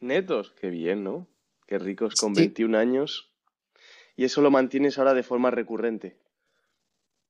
Netos, 0.00 0.52
qué 0.60 0.68
bien, 0.68 1.02
¿no? 1.02 1.26
Qué 1.66 1.78
ricos 1.78 2.14
con 2.14 2.32
21 2.32 2.78
años. 2.78 3.32
¿Y 4.16 4.24
eso 4.24 4.40
lo 4.40 4.50
mantienes 4.50 4.98
ahora 4.98 5.14
de 5.14 5.22
forma 5.22 5.50
recurrente? 5.50 6.18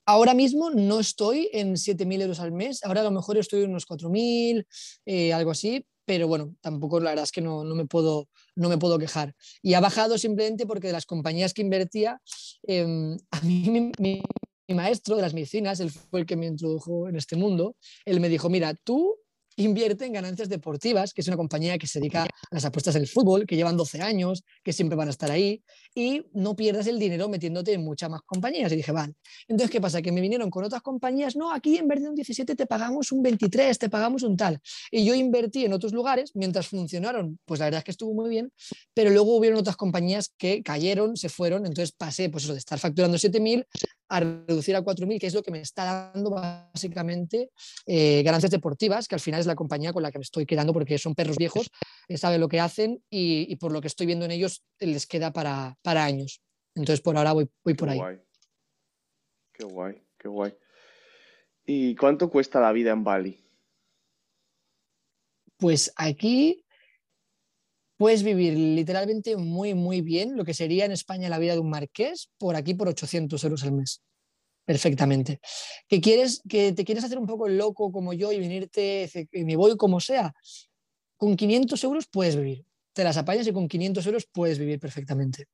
ahora 0.06 0.34
mismo 0.34 0.70
no 0.70 1.00
estoy 1.00 1.50
en 1.52 1.76
7.000 1.76 2.22
euros 2.22 2.40
al 2.40 2.52
mes, 2.52 2.82
ahora 2.84 3.00
a 3.00 3.04
lo 3.04 3.10
mejor 3.10 3.36
estoy 3.36 3.64
en 3.64 3.70
unos 3.70 3.86
4.000, 3.86 4.64
eh, 5.04 5.32
algo 5.32 5.50
así, 5.50 5.84
pero 6.04 6.28
bueno, 6.28 6.54
tampoco 6.60 7.00
la 7.00 7.10
verdad 7.10 7.24
es 7.24 7.32
que 7.32 7.40
no, 7.40 7.64
no, 7.64 7.74
me 7.74 7.86
puedo, 7.86 8.28
no 8.54 8.68
me 8.68 8.78
puedo 8.78 8.98
quejar. 8.98 9.34
Y 9.60 9.74
ha 9.74 9.80
bajado 9.80 10.16
simplemente 10.16 10.64
porque 10.64 10.86
de 10.86 10.92
las 10.92 11.04
compañías 11.04 11.52
que 11.52 11.62
invertía, 11.62 12.20
em, 12.62 13.16
a 13.32 13.40
mí 13.40 13.90
mi, 13.98 14.22
mi 14.68 14.74
maestro 14.74 15.16
de 15.16 15.22
las 15.22 15.34
medicinas, 15.34 15.80
él 15.80 15.90
fue 15.90 16.20
el 16.20 16.26
que 16.26 16.36
me 16.36 16.46
introdujo 16.46 17.08
en 17.08 17.16
este 17.16 17.34
mundo, 17.34 17.74
él 18.04 18.20
me 18.20 18.28
dijo, 18.28 18.48
mira, 18.48 18.74
tú 18.74 19.16
invierte 19.56 20.04
en 20.04 20.12
ganancias 20.12 20.48
deportivas, 20.48 21.12
que 21.12 21.22
es 21.22 21.28
una 21.28 21.36
compañía 21.36 21.78
que 21.78 21.86
se 21.86 21.98
dedica 21.98 22.24
a 22.24 22.28
las 22.50 22.64
apuestas 22.64 22.94
en 22.96 23.02
el 23.02 23.08
fútbol, 23.08 23.46
que 23.46 23.56
llevan 23.56 23.76
12 23.76 24.02
años, 24.02 24.44
que 24.62 24.72
siempre 24.72 24.96
van 24.96 25.08
a 25.08 25.10
estar 25.10 25.30
ahí, 25.30 25.62
y 25.94 26.26
no 26.32 26.54
pierdas 26.54 26.86
el 26.86 26.98
dinero 26.98 27.28
metiéndote 27.28 27.72
en 27.72 27.84
muchas 27.84 28.10
más 28.10 28.20
compañías. 28.22 28.70
Y 28.72 28.76
dije, 28.76 28.92
vale. 28.92 29.14
Entonces, 29.48 29.70
¿qué 29.70 29.80
pasa? 29.80 30.02
Que 30.02 30.12
me 30.12 30.20
vinieron 30.20 30.50
con 30.50 30.64
otras 30.64 30.82
compañías, 30.82 31.36
no, 31.36 31.52
aquí 31.52 31.78
en 31.78 31.88
vez 31.88 32.02
de 32.02 32.08
un 32.08 32.14
17 32.14 32.54
te 32.54 32.66
pagamos 32.66 33.12
un 33.12 33.22
23, 33.22 33.78
te 33.78 33.88
pagamos 33.88 34.22
un 34.22 34.36
tal. 34.36 34.60
Y 34.90 35.04
yo 35.04 35.14
invertí 35.14 35.64
en 35.64 35.72
otros 35.72 35.92
lugares, 35.92 36.32
mientras 36.34 36.68
funcionaron, 36.68 37.38
pues 37.44 37.60
la 37.60 37.66
verdad 37.66 37.78
es 37.78 37.84
que 37.84 37.90
estuvo 37.92 38.14
muy 38.14 38.28
bien, 38.28 38.52
pero 38.94 39.10
luego 39.10 39.36
hubieron 39.36 39.58
otras 39.58 39.76
compañías 39.76 40.32
que 40.36 40.62
cayeron, 40.62 41.16
se 41.16 41.28
fueron, 41.28 41.66
entonces 41.66 41.92
pasé, 41.92 42.28
pues 42.28 42.44
eso, 42.44 42.52
de 42.52 42.58
estar 42.58 42.78
facturando 42.78 43.16
7.000 43.16 43.66
a 44.08 44.20
reducir 44.20 44.76
a 44.76 44.82
4.000, 44.82 45.18
que 45.18 45.26
es 45.26 45.34
lo 45.34 45.42
que 45.42 45.50
me 45.50 45.60
está 45.60 46.12
dando 46.12 46.30
básicamente 46.30 47.50
eh, 47.86 48.22
ganancias 48.22 48.50
deportivas, 48.50 49.08
que 49.08 49.14
al 49.14 49.20
final 49.20 49.40
es 49.40 49.46
la 49.46 49.54
compañía 49.54 49.92
con 49.92 50.02
la 50.02 50.10
que 50.10 50.18
me 50.18 50.22
estoy 50.22 50.46
quedando 50.46 50.72
porque 50.72 50.98
son 50.98 51.14
perros 51.14 51.36
viejos, 51.36 51.70
eh, 52.08 52.16
saben 52.16 52.40
lo 52.40 52.48
que 52.48 52.60
hacen 52.60 53.02
y, 53.10 53.56
por 53.56 53.72
lo 53.72 53.80
que 53.80 53.88
estoy 53.88 54.06
viendo 54.06 54.24
en 54.24 54.30
ellos 54.30 54.62
les 54.78 55.06
queda 55.06 55.32
para, 55.32 55.76
para 55.82 56.04
años. 56.04 56.40
Entonces 56.74 57.00
por 57.00 57.16
ahora 57.16 57.32
voy, 57.32 57.48
voy 57.64 57.74
por 57.74 57.88
ahí. 57.88 58.00
Qué 59.52 59.64
guay, 59.64 60.02
qué 60.18 60.28
guay. 60.28 60.54
¿Y 61.64 61.96
cuánto 61.96 62.30
cuesta 62.30 62.60
la 62.60 62.72
vida 62.72 62.92
en 62.92 63.02
Bali? 63.02 63.42
Pues 65.56 65.92
aquí 65.96 66.65
puedes 67.96 68.22
vivir 68.22 68.54
literalmente 68.54 69.36
muy, 69.36 69.74
muy 69.74 70.00
bien, 70.00 70.36
lo 70.36 70.44
que 70.44 70.54
sería 70.54 70.84
en 70.84 70.92
España 70.92 71.28
la 71.28 71.38
vida 71.38 71.54
de 71.54 71.60
un 71.60 71.70
marqués, 71.70 72.30
por 72.38 72.56
aquí 72.56 72.74
por 72.74 72.88
800 72.88 73.42
euros 73.44 73.64
al 73.64 73.72
mes. 73.72 74.02
Perfectamente. 74.64 75.40
¿Que, 75.88 76.00
quieres, 76.00 76.42
que 76.48 76.72
te 76.72 76.84
quieres 76.84 77.04
hacer 77.04 77.18
un 77.18 77.26
poco 77.26 77.46
el 77.46 77.56
loco 77.56 77.92
como 77.92 78.12
yo 78.12 78.32
y 78.32 78.40
venirte, 78.40 79.08
y 79.32 79.44
me 79.44 79.56
voy 79.56 79.76
como 79.76 80.00
sea, 80.00 80.34
con 81.16 81.36
500 81.36 81.82
euros 81.84 82.06
puedes 82.06 82.36
vivir. 82.36 82.64
Te 82.92 83.04
las 83.04 83.16
apañas 83.16 83.46
y 83.46 83.52
con 83.52 83.68
500 83.68 84.06
euros 84.06 84.26
puedes 84.26 84.58
vivir 84.58 84.80
perfectamente. 84.80 85.46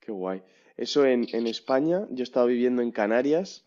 Qué 0.00 0.12
guay. 0.12 0.42
Eso 0.76 1.04
en, 1.04 1.46
España, 1.46 2.06
yo 2.10 2.22
he 2.22 2.22
estado 2.22 2.46
viviendo 2.46 2.80
en 2.80 2.90
Canarias 2.90 3.66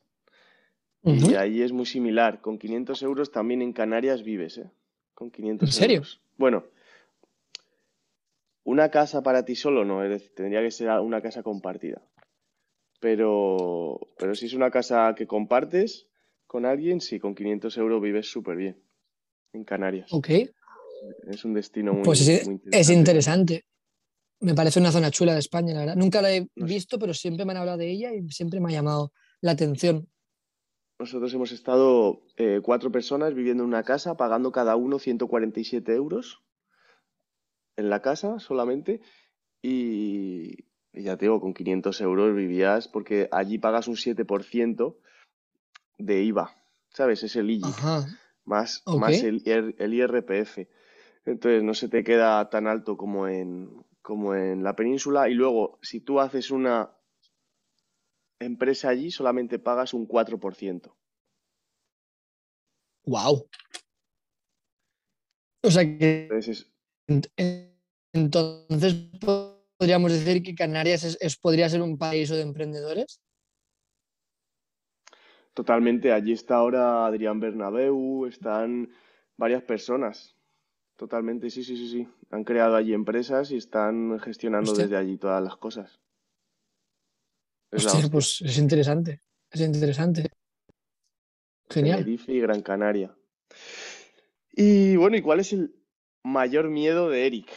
y 1.04 1.36
ahí 1.36 1.62
es 1.62 1.72
muy 1.72 1.86
similar. 1.86 2.42
Con 2.42 2.58
500 2.58 3.04
euros 3.04 3.32
también 3.32 3.62
en 3.62 3.72
Canarias 3.72 4.24
vives, 4.24 4.58
¿eh? 4.58 4.72
Con 5.24 5.32
500 5.32 5.70
¿En 5.70 5.74
serio? 5.74 6.04
Bueno, 6.38 6.66
una 8.66 8.90
casa 8.90 9.24
para 9.24 9.46
ti 9.46 9.56
solo 9.56 9.86
no, 9.86 10.04
es 10.04 10.10
decir, 10.10 10.34
tendría 10.36 10.62
que 10.62 10.72
ser 10.72 10.90
una 11.00 11.22
casa 11.22 11.44
compartida. 11.44 12.02
Pero, 13.00 14.00
pero 14.18 14.36
si 14.36 14.48
es 14.48 14.54
una 14.54 14.72
casa 14.72 15.14
que 15.16 15.28
compartes 15.28 16.08
con 16.46 16.66
alguien, 16.66 17.02
sí, 17.02 17.20
con 17.20 17.36
500 17.36 17.78
euros 17.78 18.02
vives 18.02 18.30
súper 18.30 18.58
bien 18.58 18.84
en 19.54 19.64
Canarias. 19.64 20.12
Ok. 20.12 20.30
Es 21.28 21.44
un 21.44 21.54
destino 21.54 21.94
muy, 21.94 22.04
pues 22.04 22.22
es, 22.22 22.46
interesante. 22.46 22.78
es 22.78 22.90
interesante. 22.90 23.66
Me 24.40 24.54
parece 24.54 24.80
una 24.80 24.92
zona 24.92 25.12
chula 25.12 25.34
de 25.34 25.40
España, 25.40 25.74
la 25.74 25.80
verdad. 25.82 25.96
Nunca 25.96 26.22
la 26.22 26.34
he 26.34 26.48
visto, 26.56 26.98
pero 27.00 27.14
siempre 27.14 27.46
me 27.46 27.52
han 27.52 27.58
hablado 27.58 27.78
de 27.78 27.90
ella 27.90 28.14
y 28.14 28.30
siempre 28.30 28.60
me 28.60 28.70
ha 28.70 28.74
llamado 28.74 29.12
la 29.42 29.52
atención. 29.52 30.08
Nosotros 31.00 31.34
hemos 31.34 31.52
estado 31.52 32.22
eh, 32.38 32.62
cuatro 32.64 32.92
personas 32.92 33.34
viviendo 33.34 33.64
en 33.64 33.70
una 33.70 33.84
casa, 33.84 34.16
pagando 34.16 34.52
cada 34.52 34.76
uno 34.76 35.00
147 35.00 35.94
euros 35.94 36.44
en 37.76 37.90
la 37.90 38.02
casa 38.02 38.40
solamente. 38.40 39.02
Y, 39.62 40.66
ya 40.94 41.18
te 41.18 41.26
digo, 41.26 41.42
con 41.42 41.54
500 41.54 42.00
euros 42.02 42.36
vivías 42.36 42.88
porque 42.88 43.28
allí 43.32 43.58
pagas 43.58 43.88
un 43.88 43.96
7% 43.96 44.96
de 45.98 46.24
IVA, 46.24 46.56
¿sabes? 46.90 47.24
Es 47.24 47.36
el 47.36 47.50
IGI, 47.50 47.72
más, 48.46 48.84
más 48.86 49.24
el, 49.24 49.42
el, 49.46 49.94
IRPF. 49.94 50.60
Entonces 51.26 51.64
no 51.64 51.74
se 51.74 51.88
te 51.88 52.04
queda 52.04 52.50
tan 52.50 52.68
alto 52.68 52.98
como 52.98 53.28
en, 53.28 53.84
como 54.02 54.36
en 54.36 54.64
la 54.64 54.76
península. 54.76 55.30
Y 55.30 55.34
luego, 55.34 55.80
si 55.82 56.02
tú 56.02 56.20
haces 56.20 56.52
una 56.52 56.92
empresa 58.46 58.90
allí 58.90 59.12
solamente 59.12 59.60
pagas 59.60 59.94
un 59.94 60.08
4%. 60.08 60.94
¡Wow! 63.06 63.50
O 65.64 65.72
sea 65.72 65.84
que. 65.84 66.30
Entonces, 68.14 68.96
podríamos 69.78 70.12
decir 70.12 70.44
que 70.44 70.56
Canarias 70.56 71.18
es, 71.20 71.38
podría 71.38 71.68
ser 71.70 71.82
un 71.82 71.98
país 71.98 72.30
de 72.30 72.42
emprendedores. 72.42 73.22
Totalmente. 75.54 76.12
Allí 76.12 76.32
está 76.32 76.56
ahora 76.56 77.06
Adrián 77.06 77.40
Bernabeu, 77.40 78.26
están 78.26 78.90
varias 79.38 79.64
personas. 79.64 80.36
Totalmente, 80.96 81.50
sí, 81.50 81.64
sí, 81.64 81.76
sí, 81.76 81.90
sí. 81.90 82.08
Han 82.30 82.44
creado 82.44 82.76
allí 82.76 82.94
empresas 82.94 83.52
y 83.52 83.58
están 83.58 84.20
gestionando 84.20 84.74
desde 84.74 84.96
allí 84.96 85.18
todas 85.18 85.44
las 85.44 85.58
cosas. 85.58 86.03
Hostia, 87.76 88.10
pues 88.10 88.42
es 88.42 88.58
interesante, 88.58 89.22
es 89.50 89.62
interesante. 89.62 90.30
Genial. 91.70 92.00
Tenerife 92.00 92.32
y 92.32 92.40
Gran 92.40 92.62
Canaria. 92.62 93.16
Y 94.52 94.96
bueno, 94.96 95.18
¿y 95.18 95.22
cuál 95.22 95.40
es 95.40 95.54
el 95.54 95.74
mayor 96.24 96.70
miedo 96.70 97.10
de 97.10 97.26
Eric? 97.26 97.52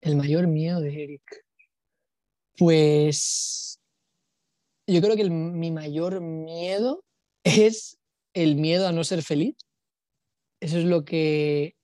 El 0.00 0.16
mayor 0.16 0.48
miedo 0.48 0.80
de 0.80 1.04
Eric. 1.04 1.46
Pues 2.58 3.80
yo 4.88 5.00
creo 5.00 5.14
que 5.14 5.30
mi 5.30 5.70
mayor 5.70 6.20
miedo 6.20 7.04
es 7.44 7.98
el 8.34 8.56
miedo 8.56 8.88
a 8.88 8.92
no 8.92 9.04
ser 9.04 9.22
feliz. 9.22 9.56
Eso 10.60 10.78
es 10.78 10.84
lo 10.84 11.04
que 11.04 11.76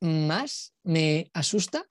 más 0.00 0.74
me 0.82 1.30
asusta 1.32 1.86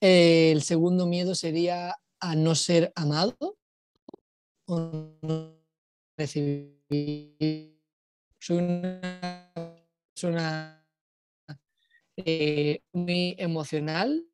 el 0.00 0.62
segundo 0.62 1.06
miedo 1.06 1.34
sería 1.34 1.94
a 2.20 2.34
no 2.36 2.54
ser 2.54 2.92
amado 2.94 3.56
o 4.66 5.16
recibir. 6.16 7.78
Soy 8.38 8.56
una 8.56 9.52
persona 10.14 10.86
eh, 12.16 12.80
muy 12.92 13.34
emocional, 13.38 14.26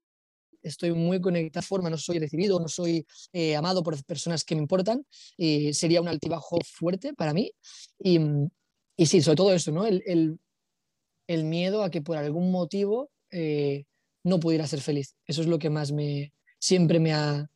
estoy 0.62 0.92
muy 0.92 1.20
conectada 1.20 1.62
de 1.62 1.66
forma, 1.66 1.90
no 1.90 1.98
soy 1.98 2.18
recibido, 2.18 2.60
no 2.60 2.68
soy 2.68 3.06
eh, 3.32 3.56
amado 3.56 3.82
por 3.82 4.02
personas 4.04 4.44
que 4.44 4.54
me 4.54 4.62
importan, 4.62 5.04
y 5.36 5.72
sería 5.74 6.00
un 6.00 6.08
altibajo 6.08 6.58
fuerte 6.64 7.14
para 7.14 7.32
mí. 7.32 7.50
Y, 7.98 8.20
y 8.96 9.06
sí, 9.06 9.22
sobre 9.22 9.36
todo 9.36 9.52
eso, 9.52 9.72
¿no? 9.72 9.86
El, 9.86 10.38
el, 11.26 11.44
miedo 11.44 11.82
a 11.82 11.90
que 11.90 12.02
por 12.02 12.16
algún 12.16 12.50
motivo 12.50 13.10
eh, 13.30 13.84
no 14.26 14.40
pudiera 14.40 14.66
ser 14.66 14.80
feliz. 14.80 15.14
Eso 15.24 15.40
es 15.40 15.46
lo 15.46 15.58
que 15.58 15.70
más 15.70 15.92
me, 15.92 16.32
siempre 16.58 16.98
me 16.98 17.12
ha 17.12 17.48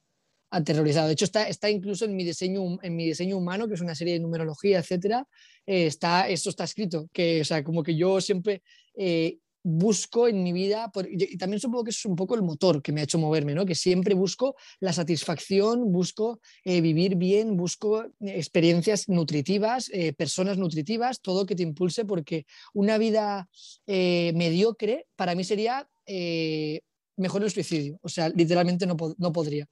aterrorizado. 0.51 1.09
De 1.09 1.15
hecho, 1.15 1.25
está, 1.25 1.49
está 1.49 1.69
incluso 1.69 2.05
en 2.05 2.15
mi, 2.15 2.25
diseño, 2.25 2.79
en 2.83 2.97
mi 2.97 3.07
diseño 3.07 3.37
humano, 3.37 3.67
que 3.67 3.75
es 3.75 3.81
una 3.81 3.95
serie 3.95 4.15
de 4.15 4.21
numerología, 4.21 4.79
etcétera, 4.79 5.27
eh, 5.67 5.87
está, 5.87 6.29
esto 6.29 6.51
está 6.51 6.65
escrito, 6.65 7.09
que, 7.13 7.41
o 7.41 7.45
sea, 7.45 7.65
como 7.65 7.83
que 7.83 7.97
yo 7.97 8.21
siempre 8.21 8.63
eh, 8.97 9.39
busco 9.63 10.29
en 10.29 10.45
mi 10.45 10.53
vida, 10.53 10.91
y 11.09 11.37
también 11.37 11.61
supongo 11.61 11.85
que 11.85 11.91
es 11.91 12.05
un 12.05 12.15
poco 12.15 12.37
el 12.37 12.43
motor 12.43 12.81
que 12.83 12.93
me 12.93 13.01
ha 13.01 13.05
hecho 13.05 13.19
moverme, 13.19 13.55
¿no? 13.55 13.67
que 13.67 13.75
siempre 13.75 14.15
busco 14.15 14.55
la 14.79 14.93
satisfacción, 14.93 15.91
busco 15.91 16.41
eh, 16.65 16.81
vivir 16.81 17.17
bien, 17.17 17.57
busco 17.57 18.07
experiencias 18.21 19.09
nutritivas, 19.09 19.91
personas 20.17 20.57
nutritivas, 20.57 21.21
todo 21.21 21.47
que 21.47 21.57
te 21.57 21.65
impulse, 21.65 22.05
porque 22.05 22.47
una 22.73 22.97
vida 22.97 23.49
mediocre 23.87 25.07
para 25.17 25.35
mí 25.35 25.45
sería 25.45 25.91
eh, 26.13 26.81
mejor 27.17 27.45
el 27.45 27.51
suicidio. 27.51 27.99
O 28.03 28.09
sea, 28.09 28.29
literalmente 28.29 28.85
no, 28.85 28.97
no 29.19 29.33
podría. 29.33 29.67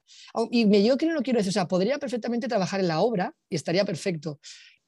Y 0.51 0.65
mediocre 0.65 1.09
no 1.09 1.21
quiero 1.21 1.39
decir, 1.39 1.49
o 1.49 1.53
sea, 1.53 1.67
podría 1.67 1.97
perfectamente 1.97 2.47
trabajar 2.47 2.79
en 2.79 2.87
la 2.87 3.01
obra 3.01 3.35
y 3.49 3.55
estaría 3.55 3.83
perfecto. 3.83 4.39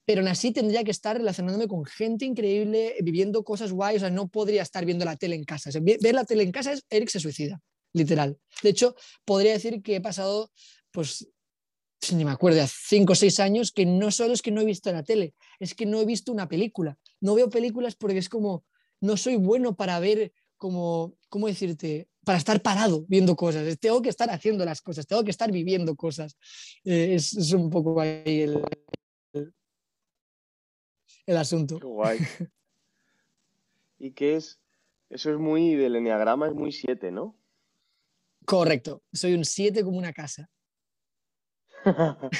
Pero 0.06 0.22
aún 0.22 0.30
así 0.30 0.52
tendría 0.52 0.84
que 0.84 0.92
estar 0.92 1.18
relacionándome 1.18 1.68
con 1.68 1.84
gente 1.86 2.26
increíble, 2.26 2.96
viviendo 3.04 3.44
cosas 3.44 3.72
guay, 3.72 3.98
o 3.98 4.00
sea, 4.00 4.10
no 4.10 4.30
podría 4.30 4.62
estar 4.62 4.86
viendo 4.86 5.04
la 5.04 5.18
tele 5.18 5.36
en 5.36 5.44
casa. 5.44 5.70
ver 5.82 6.16
la 6.16 6.24
tele 6.24 6.44
en 6.44 6.52
casa 6.52 6.72
es 6.72 6.86
Eric 6.90 7.10
se 7.10 7.20
suicida, 7.20 7.60
literal. 7.94 8.38
De 8.64 8.70
hecho, 8.70 8.96
podría 9.26 9.52
decir 9.52 9.82
que 9.82 9.98
he 9.98 10.02
pasado, 10.02 10.52
pues, 10.92 11.28
ni 12.14 12.24
me 12.24 12.32
acuerdo, 12.32 12.66
cinco 12.68 13.14
o 13.14 13.16
seis 13.16 13.40
años, 13.40 13.72
que 13.72 13.86
no 13.86 14.10
solo 14.10 14.34
es 14.34 14.42
que 14.42 14.52
no 14.52 14.62
he 14.62 14.66
visto 14.66 14.92
la 14.92 15.04
tele, 15.04 15.34
es 15.60 15.76
que 15.76 15.86
no 15.86 16.00
he 16.00 16.06
visto 16.06 16.32
una 16.32 16.48
película. 16.48 16.98
No 17.20 17.36
veo 17.36 17.50
películas 17.50 17.96
porque 17.96 18.18
es 18.18 18.30
como, 18.30 18.64
no 19.02 19.18
soy 19.18 19.36
bueno 19.36 19.76
para 19.76 20.00
ver 20.00 20.32
como, 20.62 21.18
¿cómo 21.28 21.48
decirte? 21.48 22.08
para 22.24 22.38
estar 22.38 22.62
parado 22.62 23.04
viendo 23.08 23.36
cosas, 23.36 23.80
tengo 23.80 24.00
que 24.00 24.10
estar 24.10 24.30
haciendo 24.30 24.64
las 24.64 24.80
cosas, 24.80 25.08
tengo 25.08 25.24
que 25.24 25.32
estar 25.32 25.52
viviendo 25.52 25.96
cosas. 25.96 26.38
Eh, 26.84 27.16
es, 27.16 27.34
es, 27.34 27.52
un 27.52 27.72
poco 27.72 28.00
ahí 28.00 28.42
el, 28.42 28.62
el, 31.26 31.38
asunto. 31.38 31.80
Qué 31.80 31.88
guay. 31.88 32.20
¿Y 33.98 34.12
qué 34.12 34.36
es? 34.36 34.62
Eso 35.10 35.32
es 35.32 35.40
muy 35.40 35.74
del 35.74 35.96
enneagrama, 35.96 36.48
es 36.48 36.54
muy 36.54 36.72
7, 36.72 37.12
¿no? 37.12 37.36
Correcto, 38.46 39.02
soy 39.12 39.34
un 39.34 39.44
7 39.44 39.84
como 39.84 39.98
una 39.98 40.14
casa. 40.14 40.48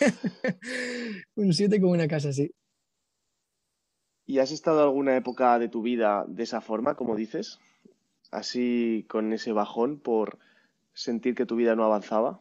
un 1.36 1.52
7 1.52 1.80
como 1.80 1.92
una 1.92 2.08
casa, 2.08 2.32
sí. 2.32 2.52
¿Y 4.30 4.38
has 4.38 4.52
estado 4.52 4.80
alguna 4.80 5.16
época 5.16 5.58
de 5.58 5.68
tu 5.68 5.82
vida 5.82 6.24
de 6.28 6.44
esa 6.44 6.60
forma, 6.60 6.94
como 6.94 7.16
dices? 7.16 7.58
Así 8.30 9.04
con 9.08 9.32
ese 9.32 9.50
bajón 9.50 9.98
por 9.98 10.38
sentir 10.94 11.34
que 11.34 11.46
tu 11.46 11.56
vida 11.56 11.74
no 11.74 11.82
avanzaba. 11.82 12.40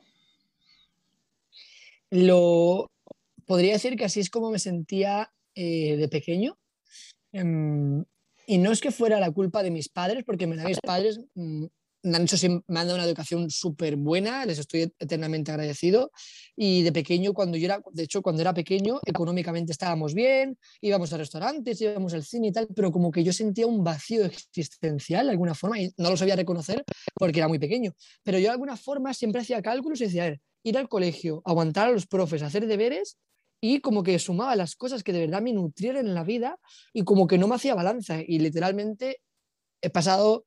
Lo 2.11 2.91
podría 3.47 3.73
decir 3.73 3.95
que 3.95 4.05
así 4.05 4.19
es 4.19 4.29
como 4.29 4.51
me 4.51 4.59
sentía 4.59 5.33
eh, 5.55 5.97
de 5.97 6.07
pequeño. 6.09 6.59
Em, 7.31 8.05
y 8.45 8.59
no 8.59 8.71
es 8.71 8.81
que 8.81 8.91
fuera 8.91 9.19
la 9.19 9.31
culpa 9.31 9.63
de 9.63 9.71
mis 9.71 9.89
padres, 9.89 10.23
porque 10.23 10.45
mis 10.45 10.79
padres 10.81 11.21
mm, 11.33 11.65
me 12.03 12.17
han, 12.17 12.25
me 12.67 12.79
han 12.79 12.87
dado 12.87 12.95
una 12.95 13.05
educación 13.05 13.49
súper 13.49 13.95
buena, 13.95 14.45
les 14.45 14.59
estoy 14.59 14.93
eternamente 14.99 15.51
agradecido. 15.51 16.11
Y 16.55 16.83
de 16.83 16.91
pequeño, 16.91 17.33
cuando 17.33 17.57
yo 17.57 17.65
era, 17.65 17.81
de 17.91 18.03
hecho, 18.03 18.21
cuando 18.21 18.41
era 18.41 18.53
pequeño, 18.53 18.99
económicamente 19.05 19.71
estábamos 19.71 20.13
bien, 20.13 20.57
íbamos 20.81 21.11
a 21.13 21.17
restaurantes, 21.17 21.81
íbamos 21.81 22.13
al 22.13 22.23
cine 22.23 22.47
y 22.47 22.51
tal, 22.51 22.67
pero 22.75 22.91
como 22.91 23.11
que 23.11 23.23
yo 23.23 23.33
sentía 23.33 23.67
un 23.67 23.83
vacío 23.83 24.25
existencial 24.25 25.27
de 25.27 25.31
alguna 25.31 25.55
forma 25.55 25.79
y 25.79 25.91
no 25.97 26.09
lo 26.09 26.17
sabía 26.17 26.35
reconocer 26.35 26.83
porque 27.15 27.39
era 27.39 27.47
muy 27.47 27.59
pequeño. 27.59 27.93
Pero 28.23 28.37
yo 28.39 28.45
de 28.45 28.51
alguna 28.51 28.77
forma 28.77 29.13
siempre 29.13 29.41
hacía 29.41 29.61
cálculos 29.61 30.01
y 30.01 30.05
decía, 30.05 30.23
a 30.23 30.29
ver, 30.29 30.41
ir 30.63 30.77
al 30.77 30.89
colegio, 30.89 31.41
aguantar 31.45 31.89
a 31.89 31.91
los 31.91 32.07
profes, 32.07 32.41
hacer 32.41 32.67
deberes 32.67 33.17
y 33.61 33.81
como 33.81 34.03
que 34.03 34.17
sumaba 34.19 34.55
las 34.55 34.75
cosas 34.75 35.03
que 35.03 35.13
de 35.13 35.19
verdad 35.19 35.41
me 35.41 35.53
nutrieran 35.53 36.07
en 36.07 36.13
la 36.13 36.23
vida 36.23 36.57
y 36.93 37.03
como 37.03 37.27
que 37.27 37.37
no 37.37 37.47
me 37.47 37.55
hacía 37.55 37.75
balanza 37.75 38.21
y 38.25 38.39
literalmente 38.39 39.21
he 39.81 39.89
pasado 39.89 40.45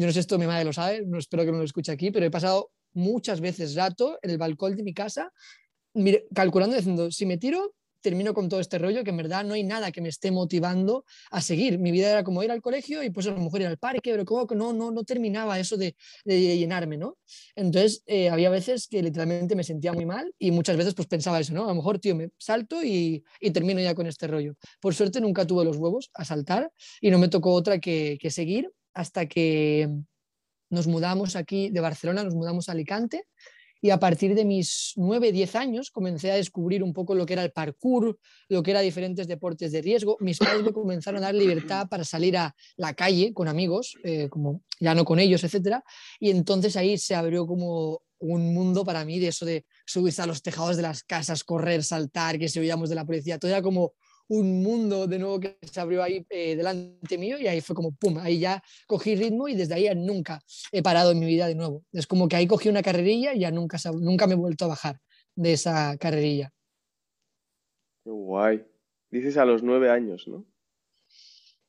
yo 0.00 0.06
no 0.06 0.12
sé 0.12 0.20
esto 0.20 0.38
mi 0.38 0.46
madre 0.46 0.64
lo 0.64 0.72
sabe, 0.72 1.02
no 1.04 1.18
espero 1.18 1.44
que 1.44 1.52
no 1.52 1.58
lo 1.58 1.64
escuche 1.64 1.92
aquí, 1.92 2.10
pero 2.10 2.24
he 2.24 2.30
pasado 2.30 2.72
muchas 2.94 3.42
veces 3.42 3.74
rato 3.74 4.18
en 4.22 4.30
el 4.30 4.38
balcón 4.38 4.74
de 4.74 4.82
mi 4.82 4.94
casa 4.94 5.30
calculando, 6.34 6.74
diciendo, 6.74 7.10
si 7.10 7.26
me 7.26 7.36
tiro, 7.36 7.74
termino 8.00 8.32
con 8.32 8.48
todo 8.48 8.60
este 8.60 8.78
rollo, 8.78 9.04
que 9.04 9.10
en 9.10 9.18
verdad 9.18 9.44
no 9.44 9.52
hay 9.52 9.62
nada 9.62 9.92
que 9.92 10.00
me 10.00 10.08
esté 10.08 10.30
motivando 10.30 11.04
a 11.30 11.42
seguir. 11.42 11.78
Mi 11.78 11.90
vida 11.90 12.10
era 12.10 12.24
como 12.24 12.42
ir 12.42 12.50
al 12.50 12.62
colegio 12.62 13.02
y 13.02 13.10
pues 13.10 13.26
a 13.26 13.32
lo 13.32 13.40
mejor 13.40 13.60
ir 13.60 13.66
al 13.66 13.76
parque, 13.76 14.10
pero 14.12 14.24
como 14.24 14.46
que 14.46 14.54
no, 14.54 14.72
no, 14.72 14.90
no 14.90 15.04
terminaba 15.04 15.58
eso 15.58 15.76
de, 15.76 15.94
llenarme, 16.24 16.96
¿no? 16.96 17.18
Entonces 17.54 18.02
eh, 18.06 18.30
había 18.30 18.48
veces 18.48 18.88
que 18.88 19.02
literalmente 19.02 19.54
me 19.54 19.64
sentía 19.64 19.92
muy 19.92 20.06
mal 20.06 20.32
y 20.38 20.50
muchas 20.50 20.78
veces 20.78 20.94
pues 20.94 21.08
pensaba 21.08 21.40
eso, 21.40 21.52
¿no? 21.52 21.64
A 21.64 21.68
lo 21.68 21.74
mejor, 21.74 21.98
tío, 21.98 22.16
me 22.16 22.30
salto 22.38 22.82
y, 22.82 23.22
y 23.38 23.50
termino 23.50 23.82
ya 23.82 23.94
con 23.94 24.06
este 24.06 24.26
rollo. 24.26 24.54
Por 24.80 24.94
suerte 24.94 25.20
nunca 25.20 25.46
tuve 25.46 25.66
los 25.66 25.76
huevos 25.76 26.10
a 26.14 26.24
saltar 26.24 26.72
y 27.02 27.10
no 27.10 27.18
me 27.18 27.28
tocó 27.28 27.52
otra 27.52 27.80
que, 27.80 28.16
que 28.18 28.30
seguir 28.30 28.72
hasta 28.94 29.26
que 29.26 29.88
nos 30.70 30.86
mudamos 30.86 31.36
aquí 31.36 31.70
de 31.70 31.80
Barcelona, 31.80 32.24
nos 32.24 32.34
mudamos 32.34 32.68
a 32.68 32.72
Alicante 32.72 33.24
y 33.82 33.90
a 33.90 33.98
partir 33.98 34.34
de 34.34 34.44
mis 34.44 34.92
9, 34.96 35.32
10 35.32 35.54
años 35.56 35.90
comencé 35.90 36.30
a 36.30 36.34
descubrir 36.34 36.82
un 36.82 36.92
poco 36.92 37.14
lo 37.14 37.24
que 37.24 37.32
era 37.32 37.42
el 37.42 37.50
parkour, 37.50 38.18
lo 38.48 38.62
que 38.62 38.72
era 38.72 38.80
diferentes 38.80 39.26
deportes 39.26 39.72
de 39.72 39.80
riesgo. 39.80 40.18
Mis 40.20 40.38
padres 40.38 40.62
me 40.62 40.72
comenzaron 40.72 41.22
a 41.22 41.26
dar 41.26 41.34
libertad 41.34 41.88
para 41.88 42.04
salir 42.04 42.36
a 42.36 42.54
la 42.76 42.92
calle 42.92 43.32
con 43.32 43.48
amigos, 43.48 43.96
eh, 44.04 44.28
como 44.28 44.62
ya 44.80 44.94
no 44.94 45.04
con 45.04 45.18
ellos, 45.18 45.42
etc. 45.44 45.78
Y 46.18 46.30
entonces 46.30 46.76
ahí 46.76 46.98
se 46.98 47.14
abrió 47.14 47.46
como 47.46 48.02
un 48.18 48.52
mundo 48.52 48.84
para 48.84 49.04
mí 49.06 49.18
de 49.18 49.28
eso 49.28 49.46
de 49.46 49.64
subirse 49.86 50.20
a 50.20 50.26
los 50.26 50.42
tejados 50.42 50.76
de 50.76 50.82
las 50.82 51.02
casas, 51.02 51.42
correr, 51.42 51.82
saltar, 51.82 52.38
que 52.38 52.50
se 52.50 52.60
oíamos 52.60 52.90
de 52.90 52.96
la 52.96 53.06
policía. 53.06 53.38
Todo 53.38 53.50
era 53.50 53.62
como 53.62 53.94
un 54.30 54.62
mundo 54.62 55.08
de 55.08 55.18
nuevo 55.18 55.40
que 55.40 55.58
se 55.60 55.80
abrió 55.80 56.04
ahí 56.04 56.24
eh, 56.30 56.54
delante 56.54 57.18
mío 57.18 57.36
y 57.38 57.48
ahí 57.48 57.60
fue 57.60 57.74
como, 57.74 57.90
¡pum!, 57.92 58.18
ahí 58.18 58.38
ya 58.38 58.62
cogí 58.86 59.16
ritmo 59.16 59.48
y 59.48 59.56
desde 59.56 59.74
ahí 59.74 59.88
nunca 59.96 60.40
he 60.70 60.82
parado 60.82 61.10
en 61.10 61.18
mi 61.18 61.26
vida 61.26 61.48
de 61.48 61.56
nuevo. 61.56 61.84
Es 61.92 62.06
como 62.06 62.28
que 62.28 62.36
ahí 62.36 62.46
cogí 62.46 62.68
una 62.68 62.82
carrerilla 62.82 63.34
y 63.34 63.40
ya 63.40 63.50
nunca, 63.50 63.76
nunca 63.94 64.28
me 64.28 64.34
he 64.34 64.36
vuelto 64.36 64.66
a 64.66 64.68
bajar 64.68 65.00
de 65.34 65.52
esa 65.52 65.96
carrerilla. 65.98 66.52
Qué 68.04 68.10
guay. 68.10 68.64
Dices 69.10 69.36
a 69.36 69.44
los 69.44 69.64
nueve 69.64 69.90
años, 69.90 70.28
¿no? 70.28 70.46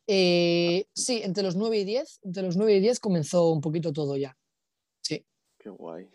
Eh, 0.05 0.85
sí, 0.93 1.21
entre 1.23 1.43
los 1.43 1.55
nueve 1.55 1.79
y 1.79 1.83
diez, 1.83 2.19
entre 2.21 2.43
los 2.43 2.57
nueve 2.57 2.75
y 2.75 2.79
diez 2.79 2.99
comenzó 2.99 3.51
un 3.51 3.61
poquito 3.61 3.91
todo 3.91 4.17
ya. 4.17 4.37
Sí. 5.01 5.25
Qué 5.57 5.69
guay, 5.69 6.09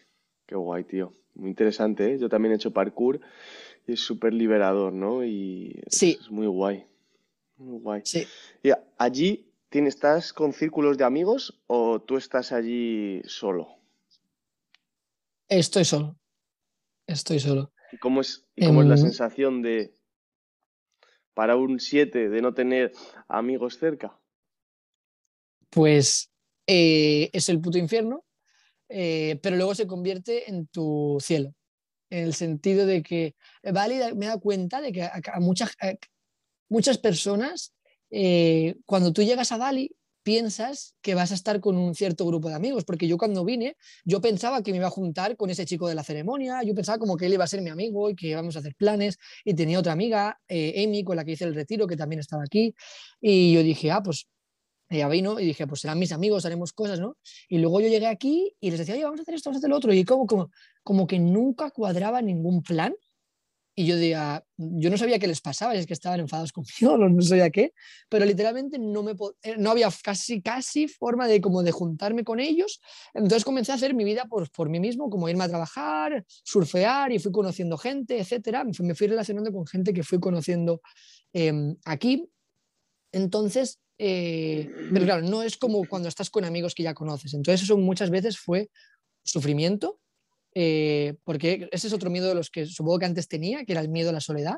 qué 0.47 0.55
guay, 0.55 0.85
tío. 0.85 1.13
Muy 1.35 1.51
interesante, 1.51 2.13
¿eh? 2.13 2.19
Yo 2.19 2.29
también 2.29 2.53
he 2.53 2.57
hecho 2.57 2.73
parkour 2.73 3.21
es 3.87 4.01
súper 4.01 4.35
liberador, 4.35 4.93
¿no? 4.93 5.25
Y 5.25 5.81
sí. 5.89 6.19
es 6.21 6.31
muy 6.31 6.47
guay. 6.47 6.87
Muy 7.57 7.81
guay. 7.81 8.03
Sí. 8.05 8.27
Y 8.63 8.71
allí 8.99 9.53
tienes, 9.69 9.95
estás 9.95 10.33
con 10.33 10.53
círculos 10.53 10.99
de 10.99 11.05
amigos 11.05 11.61
o 11.67 12.01
tú 12.01 12.17
estás 12.17 12.53
allí 12.53 13.23
solo? 13.25 13.69
Estoy 15.49 15.85
solo. 15.85 16.19
Estoy 17.07 17.39
solo. 17.39 17.73
¿Y 17.93 17.99
cómo 17.99 18.21
es, 18.21 18.45
cómo 18.59 18.83
es 18.83 18.89
la 18.89 18.97
em, 18.97 19.01
sensación 19.01 19.63
de 19.63 19.95
para 21.35 21.57
un 21.57 21.79
7 21.79 22.29
de 22.29 22.43
no 22.43 22.55
tener 22.55 22.93
amigos 23.29 23.79
cerca? 23.79 24.19
Pues 25.71 26.33
eh, 26.67 27.31
es 27.33 27.49
el 27.49 27.61
puto 27.61 27.79
infierno, 27.79 28.25
eh, 28.89 29.39
pero 29.43 29.57
luego 29.57 29.75
se 29.75 29.87
convierte 29.87 30.51
en 30.51 30.67
tu 30.67 31.19
cielo 31.21 31.55
en 32.11 32.25
el 32.25 32.35
sentido 32.35 32.87
de 32.87 33.03
que 33.03 33.35
Bali 33.63 33.99
me 34.15 34.27
da 34.27 34.39
cuenta 34.39 34.81
de 34.81 34.93
que 34.93 35.03
a, 35.03 35.41
muchas, 35.41 35.73
muchas 36.69 36.99
personas, 36.99 37.73
eh, 38.11 38.77
cuando 38.85 39.13
tú 39.13 39.23
llegas 39.23 39.53
a 39.53 39.57
Bali, 39.57 39.95
piensas 40.27 40.97
que 41.03 41.15
vas 41.15 41.31
a 41.31 41.35
estar 41.35 41.61
con 41.61 41.77
un 41.77 41.95
cierto 41.95 42.27
grupo 42.27 42.49
de 42.49 42.57
amigos, 42.57 42.85
porque 42.85 43.07
yo 43.07 43.17
cuando 43.17 43.45
vine, 43.45 43.77
yo 44.05 44.21
pensaba 44.21 44.61
que 44.61 44.73
me 44.73 44.79
iba 44.79 44.89
a 44.89 44.91
juntar 44.91 45.37
con 45.37 45.51
ese 45.51 45.65
chico 45.65 45.87
de 45.87 45.95
la 45.95 46.03
ceremonia, 46.03 46.65
yo 46.65 46.75
pensaba 46.75 46.99
como 46.99 47.17
que 47.17 47.27
él 47.27 47.35
iba 47.35 47.45
a 47.45 47.47
ser 47.47 47.63
mi 47.63 47.71
amigo 47.71 48.11
y 48.11 48.17
que 48.17 48.27
íbamos 48.27 48.57
a 48.57 48.59
hacer 48.59 48.75
planes, 48.75 49.19
y 49.45 49.55
tenía 49.55 49.79
otra 49.79 49.93
amiga, 49.93 50.41
eh, 50.49 50.85
Amy, 50.85 51.05
con 51.05 51.15
la 51.15 51.25
que 51.25 51.31
hice 51.31 51.45
el 51.45 51.55
retiro, 51.55 51.87
que 51.87 51.97
también 51.97 52.19
estaba 52.19 52.43
aquí, 52.43 52.75
y 53.21 53.53
yo 53.53 53.63
dije, 53.63 53.93
ah, 53.93 54.03
pues 54.03 54.27
ella 54.89 55.09
vino 55.09 55.41
y 55.41 55.45
dije, 55.45 55.67
pues 55.67 55.81
serán 55.81 55.99
mis 55.99 56.13
amigos, 56.13 56.47
haremos 56.47 56.73
cosas, 56.73 57.01
¿no? 57.01 57.17
Y 57.49 57.59
luego 57.59 57.81
yo 57.81 57.89
llegué 57.89 58.07
aquí 58.07 58.55
y 58.61 58.71
les 58.71 58.79
decía, 58.79 58.95
oye, 58.95 59.05
vamos 59.05 59.21
a 59.21 59.23
hacer 59.23 59.35
esto, 59.35 59.51
vamos 59.51 59.57
a 59.57 59.61
hacer 59.61 59.71
lo 59.71 59.77
otro. 59.77 59.93
Y 59.93 60.05
como, 60.05 60.27
como, 60.27 60.51
como 60.83 61.07
que 61.07 61.19
nunca 61.19 61.71
cuadraba 61.71 62.23
ningún 62.23 62.63
plan. 62.63 62.95
Y 63.79 63.85
yo 63.85 63.97
decía, 63.97 64.43
yo 64.57 64.89
no 64.89 64.97
sabía 64.97 65.19
qué 65.19 65.27
les 65.27 65.43
pasaba, 65.43 65.75
es 65.75 65.87
que 65.87 65.93
estaban 65.93 66.19
enfadados 66.19 66.51
conmigo, 66.51 66.97
no, 67.09 67.21
sabía 67.21 67.51
qué, 67.51 67.75
pero 68.09 68.25
literalmente 68.25 68.79
no, 68.79 69.03
me, 69.03 69.13
eh, 69.43 69.57
no 69.59 69.71
había 69.71 69.91
casi, 70.03 70.41
casi 70.41 70.89
forma 70.89 71.29
de, 71.29 71.43
como 71.43 71.63
de 71.63 71.73
juntarme 71.73 72.25
con 72.25 72.41
ellos. 72.41 72.81
Entonces 73.13 73.45
comencé 73.45 73.73
a 73.73 73.75
hacer 73.75 73.93
mi 73.93 74.05
vida 74.05 74.25
por, 74.25 74.51
por 74.51 74.71
mí 74.71 74.81
mismo, 74.81 75.11
como 75.11 75.29
irme 75.29 75.45
a 75.45 75.49
trabajar, 75.49 76.25
surfear 76.43 77.13
y 77.13 77.19
fui 77.19 77.33
conociendo 77.33 77.77
gente, 77.77 78.19
etcétera. 78.19 78.65
Me 78.65 78.95
fui 78.95 79.09
relacionando 79.09 79.53
con 79.53 79.67
gente 79.67 79.93
que 79.93 80.03
fui 80.03 80.21
conociendo 80.21 80.81
em, 81.35 81.77
aquí. 81.85 82.31
Entonces, 83.13 83.79
eh, 83.99 84.71
pero 84.93 85.05
claro, 85.05 85.23
no 85.23 85.43
es 85.43 85.57
como 85.57 85.87
cuando 85.87 86.09
estás 86.09 86.31
con 86.31 86.45
amigos 86.45 86.75
que 86.75 86.83
ya 86.83 86.95
conoces. 86.95 87.35
Entonces 87.35 87.63
eso 87.63 87.77
muchas 87.79 88.11
veces 88.11 88.39
fue 88.39 88.71
sufrimiento, 89.23 90.01
eh, 90.55 91.15
porque 91.25 91.69
ese 91.73 91.87
es 91.87 91.93
otro 91.93 92.11
miedo 92.11 92.29
de 92.29 92.35
los 92.35 92.51
que 92.51 92.67
supongo 92.67 92.99
que 92.99 93.07
antes 93.07 93.29
tenía, 93.29 93.65
que 93.65 93.73
era 93.73 93.81
el 93.81 93.89
miedo 93.89 94.11
a 94.11 94.13
la 94.13 94.21
soledad. 94.21 94.57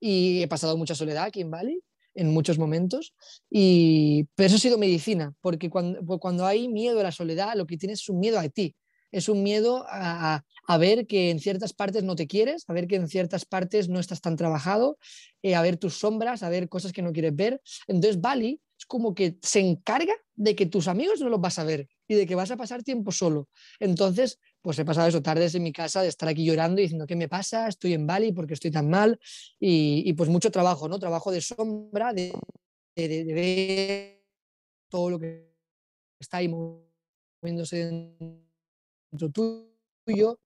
Y 0.00 0.42
he 0.42 0.48
pasado 0.48 0.76
mucha 0.76 0.94
soledad 0.94 1.24
aquí 1.24 1.40
en 1.42 1.50
Bali 1.50 1.82
en 2.14 2.32
muchos 2.32 2.58
momentos. 2.58 3.14
Y, 3.50 4.26
pero 4.34 4.48
eso 4.48 4.56
ha 4.56 4.60
sido 4.60 4.78
medicina, 4.78 5.34
porque 5.40 5.70
cuando, 5.70 6.18
cuando 6.18 6.46
hay 6.46 6.68
miedo 6.68 7.00
a 7.00 7.04
la 7.04 7.12
soledad, 7.12 7.54
lo 7.56 7.66
que 7.66 7.76
tienes 7.76 8.00
es 8.00 8.08
un 8.08 8.18
miedo 8.18 8.38
a 8.38 8.48
ti. 8.48 8.74
Es 9.12 9.28
un 9.28 9.42
miedo 9.42 9.84
a, 9.88 10.44
a, 10.66 10.78
ver 10.78 11.06
que 11.06 11.30
en 11.30 11.40
ciertas 11.40 11.72
partes 11.72 12.04
no 12.04 12.16
te 12.16 12.26
quieres, 12.26 12.64
a 12.68 12.72
ver 12.72 12.86
que 12.86 12.96
en 12.96 13.08
ciertas 13.08 13.44
partes 13.44 13.88
no 13.88 13.98
estás 13.98 14.20
tan 14.20 14.36
trabajado, 14.36 14.98
eh, 15.42 15.54
a 15.54 15.62
ver 15.62 15.76
tus 15.76 15.98
sombras, 15.98 16.42
a 16.42 16.48
ver 16.48 16.68
cosas 16.68 16.92
que 16.92 17.02
no 17.02 17.12
quieres 17.12 17.34
ver. 17.34 17.60
Entonces 17.86 18.20
Bali 18.20 18.60
es 18.78 18.86
como 18.86 19.14
que 19.14 19.36
se 19.42 19.60
encarga 19.60 20.14
de 20.34 20.54
que 20.56 20.66
tus 20.66 20.88
amigos 20.88 21.20
no 21.20 21.28
los 21.28 21.40
vas 21.40 21.58
a 21.58 21.64
ver 21.64 21.86
y 22.08 22.14
de 22.14 22.26
que 22.26 22.34
vas 22.34 22.50
a 22.50 22.56
pasar 22.56 22.82
tiempo 22.82 23.12
solo. 23.12 23.48
Entonces, 23.78 24.38
pues 24.62 24.78
he 24.78 24.84
pasado 24.84 25.08
eso 25.08 25.22
tardes 25.22 25.54
en 25.54 25.62
mi 25.62 25.72
casa 25.72 26.02
de 26.02 26.08
estar 26.08 26.28
aquí 26.28 26.44
llorando 26.44 26.80
y 26.80 26.84
diciendo, 26.84 27.06
¿qué 27.06 27.14
me 27.14 27.28
pasa? 27.28 27.68
Estoy 27.68 27.92
en 27.92 28.06
Bali 28.06 28.32
porque 28.32 28.54
estoy 28.54 28.70
tan 28.70 28.88
mal. 28.88 29.20
Y, 29.58 30.12
pues 30.14 30.30
mucho 30.30 30.50
trabajo, 30.50 30.88
¿no? 30.88 30.98
Trabajo 30.98 31.30
de 31.30 31.40
sombra, 31.40 32.12
de, 32.14 32.32
de, 32.96 33.24
de 33.24 33.34
ver 33.34 34.24
todo 34.88 35.10
lo 35.10 35.18
que 35.18 35.50
está 36.18 36.38
ahí 36.38 36.48
moviéndose 36.48 37.84
dentro 37.84 38.49
tuyo 39.32 40.38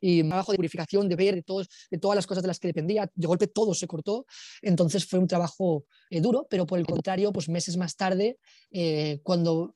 y 0.00 0.22
trabajo 0.22 0.52
de 0.52 0.56
purificación, 0.56 1.08
de 1.08 1.16
ver, 1.16 1.34
de, 1.34 1.42
todos, 1.42 1.68
de 1.90 1.98
todas 1.98 2.16
las 2.16 2.26
cosas 2.26 2.42
de 2.42 2.48
las 2.48 2.60
que 2.60 2.68
dependía. 2.68 3.10
De 3.14 3.26
golpe 3.26 3.46
todo 3.46 3.74
se 3.74 3.86
cortó. 3.86 4.26
Entonces 4.62 5.06
fue 5.06 5.18
un 5.18 5.26
trabajo 5.26 5.86
eh, 6.10 6.20
duro, 6.20 6.46
pero 6.48 6.66
por 6.66 6.78
el 6.78 6.86
contrario, 6.86 7.32
pues 7.32 7.48
meses 7.48 7.76
más 7.76 7.96
tarde, 7.96 8.38
eh, 8.70 9.20
cuando 9.22 9.74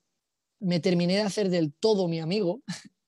me 0.60 0.78
terminé 0.78 1.14
de 1.14 1.22
hacer 1.22 1.50
del 1.50 1.74
todo 1.74 2.06
mi 2.06 2.20
amigo 2.20 2.62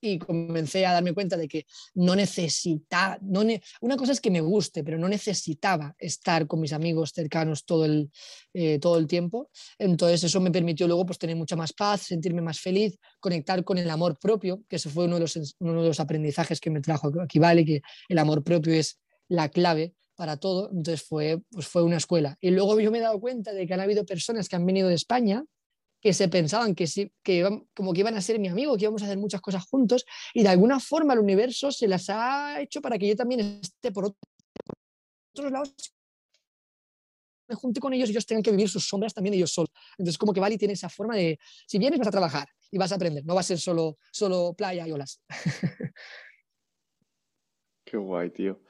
y 0.05 0.19
comencé 0.19 0.85
a 0.87 0.93
darme 0.93 1.15
cuenta 1.15 1.37
de 1.37 1.49
que 1.49 1.67
no 1.95 2.15
necesitaba, 2.15 3.19
no 3.23 3.43
una 3.81 3.97
cosa 3.97 4.13
es 4.13 4.21
que 4.21 4.31
me 4.31 4.41
guste, 4.41 4.85
pero 4.85 4.99
no 4.99 5.09
necesitaba 5.09 5.95
estar 5.99 6.47
con 6.47 6.61
mis 6.61 6.73
amigos 6.73 7.13
cercanos 7.15 7.65
todo 7.65 7.85
el, 7.85 8.11
eh, 8.53 8.79
todo 8.79 8.99
el 8.99 9.07
tiempo. 9.07 9.51
Entonces 9.79 10.25
eso 10.25 10.41
me 10.41 10.51
permitió 10.51 10.87
luego 10.87 11.07
pues, 11.07 11.19
tener 11.19 11.37
mucha 11.37 11.57
más 11.57 11.73
paz, 11.73 12.03
sentirme 12.03 12.43
más 12.43 12.61
feliz, 12.61 12.99
conectar 13.21 13.65
con 13.65 13.79
el 13.79 13.91
amor 13.91 14.19
propio, 14.19 14.63
que 14.69 14.77
eso 14.77 14.91
fue 14.91 15.07
uno 15.07 15.17
de 15.17 15.21
los, 15.23 15.57
uno 15.59 15.83
de 15.83 15.89
los 15.89 16.01
aprendizajes 16.01 16.61
que 16.61 16.71
me 16.71 16.81
trajo 16.81 17.13
aquí, 17.21 17.39
vale, 17.39 17.65
que 17.65 17.83
el 18.09 18.19
amor 18.19 18.43
propio 18.43 18.75
es 18.75 19.01
la 19.29 19.49
clave 19.49 19.95
para 20.17 20.37
todo. 20.37 20.71
Entonces 20.71 21.03
fue, 21.03 21.43
pues 21.51 21.67
fue 21.67 21.83
una 21.83 21.97
escuela. 21.97 22.37
Y 22.41 22.51
luego 22.51 22.79
yo 22.81 22.91
me 22.91 22.99
he 22.99 23.03
dado 23.03 23.21
cuenta 23.21 23.53
de 23.53 23.67
que 23.67 23.75
han 23.75 23.81
habido 23.81 24.05
personas 24.05 24.49
que 24.49 24.57
han 24.57 24.67
venido 24.67 24.89
de 24.89 24.95
España 24.95 25.45
que 26.05 26.13
se 26.13 26.29
pensaban 26.29 26.75
que, 26.75 26.87
sí, 26.87 27.11
que 27.23 27.37
iban, 27.37 27.67
como 27.75 27.95
que 27.95 28.01
iban 28.01 28.15
a 28.15 28.21
ser 28.21 28.39
mi 28.39 28.49
amigo, 28.49 28.77
que 28.77 28.85
íbamos 28.85 29.01
a 29.01 29.07
hacer 29.07 29.17
muchas 29.17 29.41
cosas 29.41 29.65
juntos, 29.65 30.05
y 30.35 30.43
de 30.43 30.51
alguna 30.51 30.79
forma 30.79 31.15
el 31.15 31.21
universo 31.21 31.73
se 31.73 31.89
las 31.89 32.11
ha 32.11 32.61
hecho 32.61 32.83
para 32.83 32.99
que 32.99 33.09
yo 33.09 33.17
también 33.17 33.41
esté 33.63 33.91
por 33.91 34.15
otros 35.33 35.51
lados, 35.51 35.75
me 37.49 37.55
junte 37.55 37.81
con 37.81 37.95
ellos 37.95 38.11
y 38.11 38.13
ellos 38.13 38.27
tengan 38.27 38.43
que 38.43 38.51
vivir 38.51 38.69
sus 38.69 38.87
sombras 38.87 39.15
también 39.15 39.33
ellos 39.33 39.55
solos. 39.55 39.71
Entonces, 39.97 40.19
como 40.19 40.35
que 40.35 40.41
Bali 40.41 40.59
tiene 40.59 40.75
esa 40.75 40.91
forma 40.91 41.17
de, 41.17 41.39
si 41.67 41.79
vienes 41.79 41.99
vas 41.99 42.09
a 42.09 42.11
trabajar 42.11 42.49
y 42.71 42.77
vas 42.77 42.93
a 42.93 42.97
aprender, 42.97 43.25
no 43.25 43.35
va 43.35 43.41
a 43.41 43.45
ser 43.45 43.59
solo, 43.59 43.97
solo 44.13 44.53
playa 44.53 44.87
y 44.87 44.93
olas. 44.93 45.23
Qué 47.87 47.97
guay, 47.97 48.29
tío. 48.29 48.61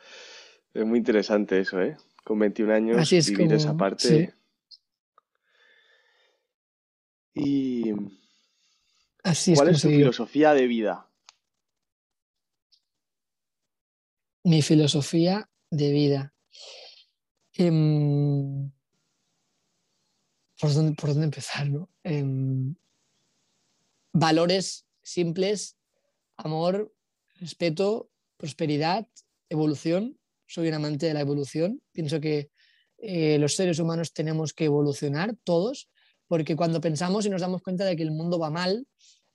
Es 0.73 0.87
muy 0.87 0.99
interesante 0.99 1.59
eso, 1.59 1.83
¿eh? 1.83 1.97
Con 2.23 2.39
21 2.39 2.73
años 2.73 3.11
vivir 3.11 3.53
esa 3.55 3.77
parte. 3.77 4.33
¿Y 7.35 7.93
cuál 9.55 9.69
es, 9.69 9.83
tu 9.83 9.89
filosofía 9.89 10.55
de 10.55 10.67
vida? 10.69 11.11
Mi 14.45 14.63
filosofía 14.63 15.51
de 15.71 15.93
vida. 15.93 16.35
Em, 17.55 18.71
¿por, 20.61 20.73
dónde, 20.75 21.25
empezar? 21.25 21.67
Em, 22.05 22.77
valores 24.13 24.87
simples, 25.03 25.77
amor, 26.37 26.95
respeto, 27.41 28.11
prosperidad, 28.37 29.09
evolución. 29.49 30.19
Soy 30.47 30.69
un 30.69 30.75
amante 30.75 31.07
de 31.07 31.15
la 31.15 31.21
evolución. 31.21 31.83
Pienso 31.91 32.21
que 32.21 32.51
eh, 32.99 33.39
los 33.39 33.57
seres 33.57 33.81
humanos 33.81 34.13
tenemos 34.13 34.53
que 34.53 34.67
evolucionar 34.67 35.37
todos 35.43 35.91
porque 36.29 36.57
cuando 36.57 36.81
pensamos 36.81 37.27
y 37.27 37.31
nos 37.31 37.41
damos 37.41 37.63
cuenta 37.63 37.85
de 37.85 37.97
que 37.97 38.03
el 38.03 38.11
mundo 38.11 38.39
va 38.39 38.51
mal, 38.51 38.87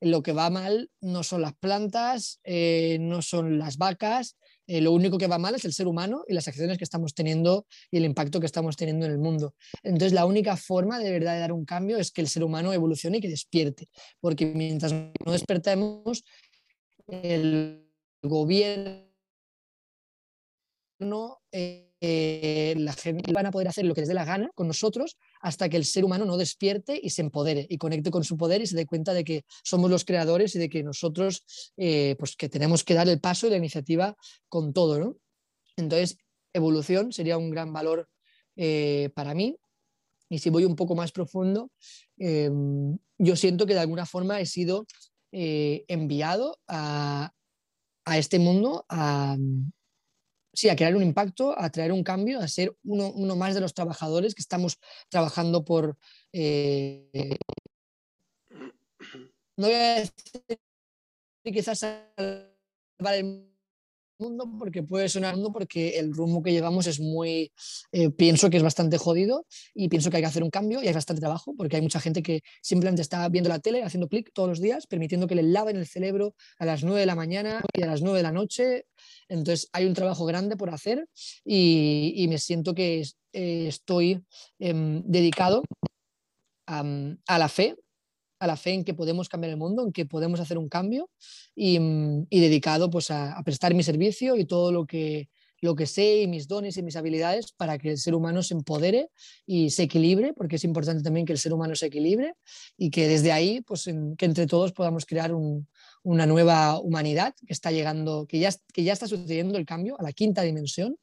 lo 0.01 0.23
que 0.23 0.31
va 0.31 0.49
mal 0.49 0.89
no 1.01 1.23
son 1.23 1.41
las 1.41 1.53
plantas, 1.55 2.39
eh, 2.43 2.97
no 3.01 3.21
son 3.21 3.59
las 3.59 3.77
vacas, 3.77 4.37
eh, 4.67 4.81
lo 4.81 4.93
único 4.93 5.17
que 5.17 5.27
va 5.27 5.37
mal 5.37 5.55
es 5.55 5.65
el 5.65 5.73
ser 5.73 5.87
humano 5.87 6.23
y 6.27 6.33
las 6.33 6.47
acciones 6.47 6.77
que 6.77 6.83
estamos 6.83 7.13
teniendo 7.13 7.65
y 7.91 7.97
el 7.97 8.05
impacto 8.05 8.39
que 8.39 8.45
estamos 8.45 8.77
teniendo 8.77 9.05
en 9.05 9.11
el 9.11 9.17
mundo. 9.17 9.55
Entonces, 9.83 10.13
la 10.13 10.25
única 10.25 10.55
forma 10.55 10.99
de 10.99 11.11
verdad 11.11 11.33
de 11.33 11.39
dar 11.39 11.51
un 11.51 11.65
cambio 11.65 11.97
es 11.97 12.11
que 12.11 12.21
el 12.21 12.29
ser 12.29 12.43
humano 12.43 12.71
evolucione 12.71 13.17
y 13.17 13.21
que 13.21 13.29
despierte, 13.29 13.89
porque 14.21 14.45
mientras 14.45 14.93
no 14.93 15.31
despertemos, 15.31 16.23
el 17.07 17.85
gobierno... 18.21 19.09
Eh, 21.51 21.89
eh, 22.01 22.75
la 22.77 22.93
gente 22.93 23.33
van 23.33 23.45
a 23.45 23.51
poder 23.51 23.67
hacer 23.67 23.85
lo 23.85 23.93
que 23.93 24.01
les 24.01 24.07
dé 24.07 24.13
la 24.13 24.23
gana 24.23 24.49
con 24.55 24.67
nosotros 24.67 25.17
hasta 25.39 25.69
que 25.69 25.77
el 25.77 25.85
ser 25.85 26.05
humano 26.05 26.25
no 26.25 26.37
despierte 26.37 26.99
y 27.01 27.09
se 27.09 27.21
empodere 27.21 27.65
y 27.69 27.77
conecte 27.77 28.11
con 28.11 28.23
su 28.23 28.37
poder 28.37 28.61
y 28.61 28.67
se 28.67 28.75
dé 28.75 28.85
cuenta 28.85 29.13
de 29.13 29.23
que 29.23 29.45
somos 29.63 29.89
los 29.89 30.05
creadores 30.05 30.55
y 30.55 30.59
de 30.59 30.69
que 30.69 30.83
nosotros 30.83 31.43
eh, 31.77 32.15
pues 32.19 32.35
que 32.35 32.49
tenemos 32.49 32.83
que 32.83 32.93
dar 32.93 33.07
el 33.07 33.19
paso 33.19 33.47
y 33.47 33.51
la 33.51 33.57
iniciativa 33.57 34.15
con 34.47 34.73
todo. 34.73 34.99
¿no? 34.99 35.17
Entonces, 35.77 36.17
evolución 36.53 37.11
sería 37.13 37.37
un 37.37 37.49
gran 37.49 37.73
valor 37.73 38.09
eh, 38.55 39.09
para 39.15 39.33
mí. 39.33 39.57
Y 40.29 40.39
si 40.39 40.49
voy 40.49 40.65
un 40.65 40.75
poco 40.75 40.95
más 40.95 41.11
profundo, 41.11 41.71
em, 42.17 42.97
yo 43.17 43.35
siento 43.35 43.65
que 43.65 43.73
de 43.73 43.79
alguna 43.79 44.05
forma 44.05 44.39
he 44.39 44.45
sido 44.45 44.85
enviado 45.31 46.59
a, 46.67 47.31
a 48.05 48.17
este 48.17 48.39
mundo 48.39 48.85
a, 48.89 49.37
sí, 50.53 50.69
a 50.69 50.75
crear 50.75 50.95
un 50.95 51.03
impacto, 51.03 51.57
a 51.57 51.69
traer 51.69 51.91
un 51.91 52.03
cambio, 52.03 52.39
a 52.39 52.47
ser 52.47 52.75
uno, 52.83 53.35
más 53.35 53.53
de 53.53 53.61
los 53.61 53.73
trabajadores 53.73 54.35
que 54.35 54.41
estamos 54.41 54.77
trabajando 55.09 55.63
por... 55.63 55.97
Eh, 56.33 57.37
no 59.57 59.67
voy 59.67 59.73
a 59.73 59.95
decir 59.95 60.59
quizás 61.43 61.79
salvar 61.79 63.15
el 63.15 63.49
mundo 64.19 64.49
porque 64.57 64.83
puede 64.83 65.09
sonar 65.09 65.35
mundo 65.35 65.51
porque 65.51 65.97
el 65.97 66.13
rumbo 66.13 66.43
que 66.43 66.51
llevamos 66.51 66.87
es 66.87 66.99
muy, 66.99 67.51
eh, 67.91 68.09
pienso 68.09 68.49
que 68.49 68.57
es 68.57 68.63
bastante 68.63 68.97
jodido 68.97 69.45
y 69.73 69.87
pienso 69.89 70.09
que 70.09 70.17
hay 70.17 70.23
que 70.23 70.27
hacer 70.27 70.43
un 70.43 70.49
cambio 70.49 70.83
y 70.83 70.87
hay 70.87 70.93
bastante 70.93 71.21
trabajo 71.21 71.53
porque 71.57 71.77
hay 71.77 71.81
mucha 71.81 71.99
gente 71.99 72.21
que 72.21 72.41
simplemente 72.61 73.01
está 73.01 73.27
viendo 73.29 73.49
la 73.49 73.59
tele, 73.59 73.83
haciendo 73.83 74.07
clic 74.07 74.31
todos 74.33 74.49
los 74.49 74.59
días, 74.59 74.87
permitiendo 74.87 75.27
que 75.27 75.35
le 75.35 75.43
laven 75.43 75.77
el 75.77 75.87
cerebro 75.87 76.35
a 76.57 76.65
las 76.65 76.83
9 76.83 76.99
de 76.99 77.05
la 77.05 77.15
mañana 77.15 77.61
y 77.73 77.81
a 77.81 77.87
las 77.87 78.01
9 78.01 78.17
de 78.17 78.23
la 78.23 78.31
noche. 78.31 78.85
Entonces 79.29 79.69
hay 79.71 79.85
un 79.85 79.93
trabajo 79.93 80.25
grande 80.25 80.57
por 80.57 80.69
hacer 80.71 81.07
y, 81.45 82.25
me 82.27 82.37
siento 82.37 82.75
que 82.75 83.01
eh, 83.33 83.67
estoy 83.67 84.21
em, 84.59 85.01
dedicado 85.05 85.63
a 86.65 87.37
la 87.39 87.49
fe 87.49 87.75
a 88.39 88.47
la 88.47 88.55
fe 88.55 88.73
en 88.73 88.83
que 88.83 88.93
podemos 88.93 89.29
cambiar 89.29 89.51
el 89.51 89.57
mundo, 89.57 89.83
en 89.83 89.91
que 89.91 90.05
podemos 90.05 90.39
hacer 90.39 90.57
un 90.57 90.69
cambio 90.69 91.09
y, 91.55 91.79
mm, 91.79 92.27
dedicado 92.29 92.89
pues, 92.89 93.11
a, 93.11 93.39
prestar 93.43 93.73
mi 93.75 93.83
servicio 93.83 94.35
y 94.35 94.45
todo 94.45 94.71
lo 94.71 94.85
que, 94.85 95.29
lo 95.61 95.75
que 95.75 95.85
sé 95.85 96.21
y 96.21 96.27
mis 96.27 96.47
dones 96.47 96.77
y 96.77 96.83
mis 96.83 96.95
habilidades 96.95 97.51
para 97.51 97.77
que 97.77 97.91
el 97.91 97.97
ser 97.97 98.15
humano 98.15 98.41
se 98.41 98.53
empodere 98.53 99.09
y 99.45 99.71
se 99.71 99.83
equilibre, 99.83 100.33
porque 100.33 100.55
es 100.55 100.63
importante 100.63 101.03
también 101.03 101.25
que 101.25 101.33
el 101.33 101.39
ser 101.39 101.53
humano 101.53 101.75
se 101.75 101.87
equilibre 101.87 102.35
y 102.77 102.91
que 102.91 103.09
desde 103.09 103.33
ahí, 103.33 103.61
pues 103.61 103.89
que 104.17 104.25
entre 104.25 104.47
todos 104.47 104.71
podamos 104.71 105.05
crear 105.05 105.33
una 106.03 106.25
nueva 106.25 106.79
humanidad 106.79 107.33
que 107.45 107.53
está 107.53 107.71
llegando, 107.71 108.25
que 108.27 108.39
ya, 108.39 108.49
que 108.73 108.83
ya 108.83 108.93
está 108.93 109.07
sucediendo 109.07 109.57
el 109.57 109.65
cambio 109.65 109.99
a 109.99 110.03
la 110.03 110.13
quinta 110.13 110.41
dimensión 110.41 110.97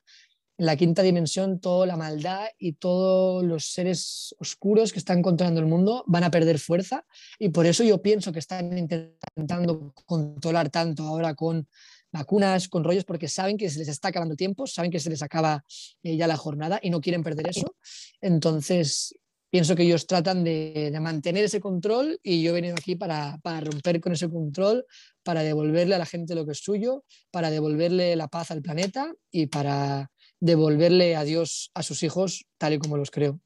en 0.59 0.67
la 0.67 0.77
quinta 0.77 1.03
dimensión 1.03 1.61
toda 1.61 1.87
la 1.87 1.97
maldad 1.97 2.47
y 2.59 2.73
todos 2.73 3.45
los 3.45 3.73
seres 3.73 4.35
oscuros 4.39 4.93
que 4.93 4.99
están 4.99 5.23
controlando 5.23 5.61
el 5.61 5.67
mundo 5.67 6.03
van 6.07 6.25
a 6.25 6.31
perder 6.31 6.59
fuerza 6.59 7.05
y 7.39 7.51
por 7.51 7.67
eso 7.67 7.85
yo 7.85 8.01
pienso 8.01 8.33
que 8.33 8.39
están 8.39 8.77
intentando 8.77 9.93
controlar 10.07 10.71
tanto 10.71 11.03
ahora 11.03 11.35
con 11.35 11.69
vacunas, 12.11 12.69
con 12.69 12.85
rollos, 12.85 13.05
porque 13.05 13.29
saben 13.29 13.59
que 13.59 13.69
se 13.69 13.79
les 13.79 13.89
está 13.89 14.09
acabando 14.09 14.37
tiempo, 14.37 14.67
saben 14.67 14.91
que 14.91 15.01
se 15.01 15.11
les 15.11 15.23
acaba 15.23 15.63
eh, 16.03 16.17
ya 16.17 16.27
la 16.27 16.39
jornada 16.39 16.79
y 16.83 16.89
no 16.89 17.03
quieren 17.03 17.23
perder 17.23 17.49
eso. 17.49 17.77
Entonces, 18.23 19.15
pienso 19.51 19.77
que 19.77 19.85
ellos 19.85 20.07
tratan 20.07 20.45
de, 20.45 20.97
mantener 21.01 21.45
ese 21.45 21.61
control 21.61 22.19
y 22.23 22.43
yo 22.43 22.51
he 22.51 22.55
venido 22.55 22.75
aquí 22.79 22.97
para, 22.97 23.39
para, 23.43 23.61
romper 23.61 24.01
con 24.01 24.13
ese 24.13 24.29
control, 24.29 24.85
para 25.23 25.43
devolverle 25.43 25.95
a 25.95 25.99
la 25.99 26.07
gente 26.07 26.35
lo 26.35 26.45
que 26.45 26.53
es 26.53 26.59
suyo, 26.59 27.05
para 27.31 27.51
devolverle 27.51 28.17
la 28.17 28.29
paz 28.29 28.51
al 28.51 28.63
planeta 28.63 29.15
y 29.31 29.47
para 29.47 30.11
devolverle 30.41 31.17
a 31.17 31.25
Dios 31.25 31.71
a 31.75 31.83
sus 31.83 32.03
hijos 32.03 32.47
tal 32.59 32.75
y 32.75 32.79
como 32.79 32.97
los 32.97 33.11
creo. 33.11 33.41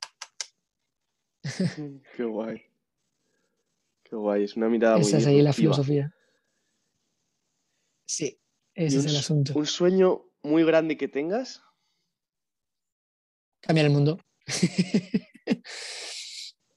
Mm, 1.78 1.96
qué 2.16 2.24
guay. 2.24 2.62
Qué 4.02 4.16
guay, 4.16 4.44
es 4.44 4.56
una 4.56 4.68
mirada 4.68 4.98
Esa 4.98 5.18
es 5.18 5.26
ahí 5.26 5.40
la 5.40 5.52
filosofía. 5.52 6.14
Sí, 8.04 8.40
ese 8.74 8.98
es 8.98 9.06
el 9.06 9.16
asunto. 9.16 9.52
¿Un 9.54 9.66
sueño 9.66 10.24
muy 10.42 10.64
grande 10.64 10.96
que 10.96 11.06
tengas? 11.06 11.62
Cambiar 13.60 13.86
el 13.86 13.92
mundo. 13.92 14.18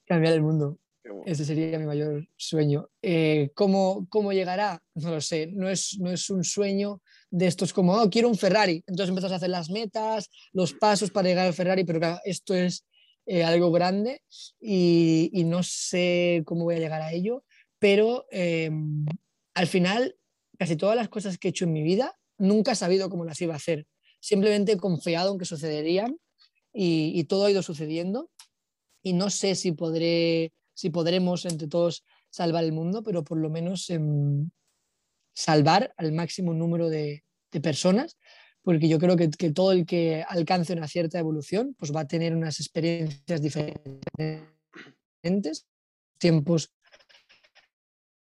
Cambiar 0.06 0.34
el 0.34 0.42
mundo. 0.42 0.80
Ese 1.26 1.46
sería 1.46 1.78
mi 1.80 1.86
mayor 1.86 2.28
sueño. 2.38 2.90
Eh, 3.02 3.52
¿cómo, 3.56 4.08
¿cómo, 4.10 4.32
llegará? 4.32 4.82
No 4.96 5.12
lo 5.12 5.22
sé. 5.22 5.48
No 5.48 5.70
es, 5.70 5.98
no 6.00 6.12
es 6.12 6.30
un 6.30 6.44
sueño 6.44 7.02
de 7.30 7.48
estos 7.48 7.74
como, 7.74 7.94
oh, 7.94 8.10
quiero 8.10 8.30
un 8.30 8.38
Ferrari. 8.38 8.84
Entonces 8.88 9.10
empiezas 9.10 9.32
a 9.32 9.36
hacer 9.36 9.50
las 9.50 9.70
metas, 9.70 10.30
los 10.54 10.74
pasos 10.74 11.12
para 11.12 11.28
llegar 11.28 11.48
al 11.48 11.54
Ferrari, 11.54 11.84
pero 11.84 12.00
claro, 12.00 12.20
esto 12.24 12.54
es 12.54 12.86
eh, 13.26 13.44
algo 13.44 13.72
grande 13.72 14.22
y, 14.60 15.30
y, 15.34 15.44
no 15.46 15.64
sé 15.64 16.44
cómo 16.46 16.66
voy 16.66 16.76
a 16.76 16.80
llegar 16.80 17.02
a 17.02 17.14
ello, 17.14 17.46
pero 17.80 18.26
em, 18.32 19.06
al 19.54 19.68
final 19.68 20.16
casi 20.58 20.76
todas 20.76 20.96
las 20.96 21.10
cosas 21.10 21.38
que 21.38 21.48
he 21.48 21.52
hecho 21.52 21.66
en 21.66 21.74
mi 21.74 21.84
vida 21.84 22.18
nunca 22.38 22.74
he 22.74 22.76
sabido 22.76 23.10
cómo 23.10 23.26
las 23.26 23.40
iba 23.42 23.54
a 23.54 23.58
hacer. 23.58 23.88
Simplemente 24.20 24.74
he 24.74 24.78
confiado 24.78 25.32
en 25.32 25.40
que 25.40 25.46
sucederían 25.46 26.18
y, 26.74 27.18
y 27.18 27.24
todo 27.26 27.46
ha 27.46 27.52
ido 27.52 27.62
sucediendo 27.62 28.30
y 29.04 29.14
no 29.14 29.30
sé 29.30 29.56
si 29.56 29.74
podré, 29.74 30.54
si 30.74 30.90
podremos 30.90 31.46
entre 31.46 31.68
todos 31.68 32.04
salvar 32.30 32.64
el 32.64 32.72
mundo, 32.72 33.04
pero 33.04 33.24
por 33.24 33.38
lo 33.38 33.50
menos 33.50 33.90
em, 33.90 34.50
salvar 35.36 35.94
al 35.98 36.14
máximo 36.14 36.54
número 36.54 36.90
de, 36.90 37.24
personas, 37.62 38.18
porque 38.64 38.88
yo 38.88 38.98
creo 38.98 39.16
que, 39.16 39.28
todo 39.52 39.74
el 39.74 39.86
que 39.86 40.26
alcance 40.28 40.74
una 40.74 40.88
cierta 40.88 41.20
evolución 41.20 41.76
pues 41.78 41.96
va 41.96 42.00
a 42.00 42.08
tener 42.08 42.36
unas 42.36 42.60
experiencias 42.60 43.44
diferentes, 43.44 44.48
tiempos 46.18 46.74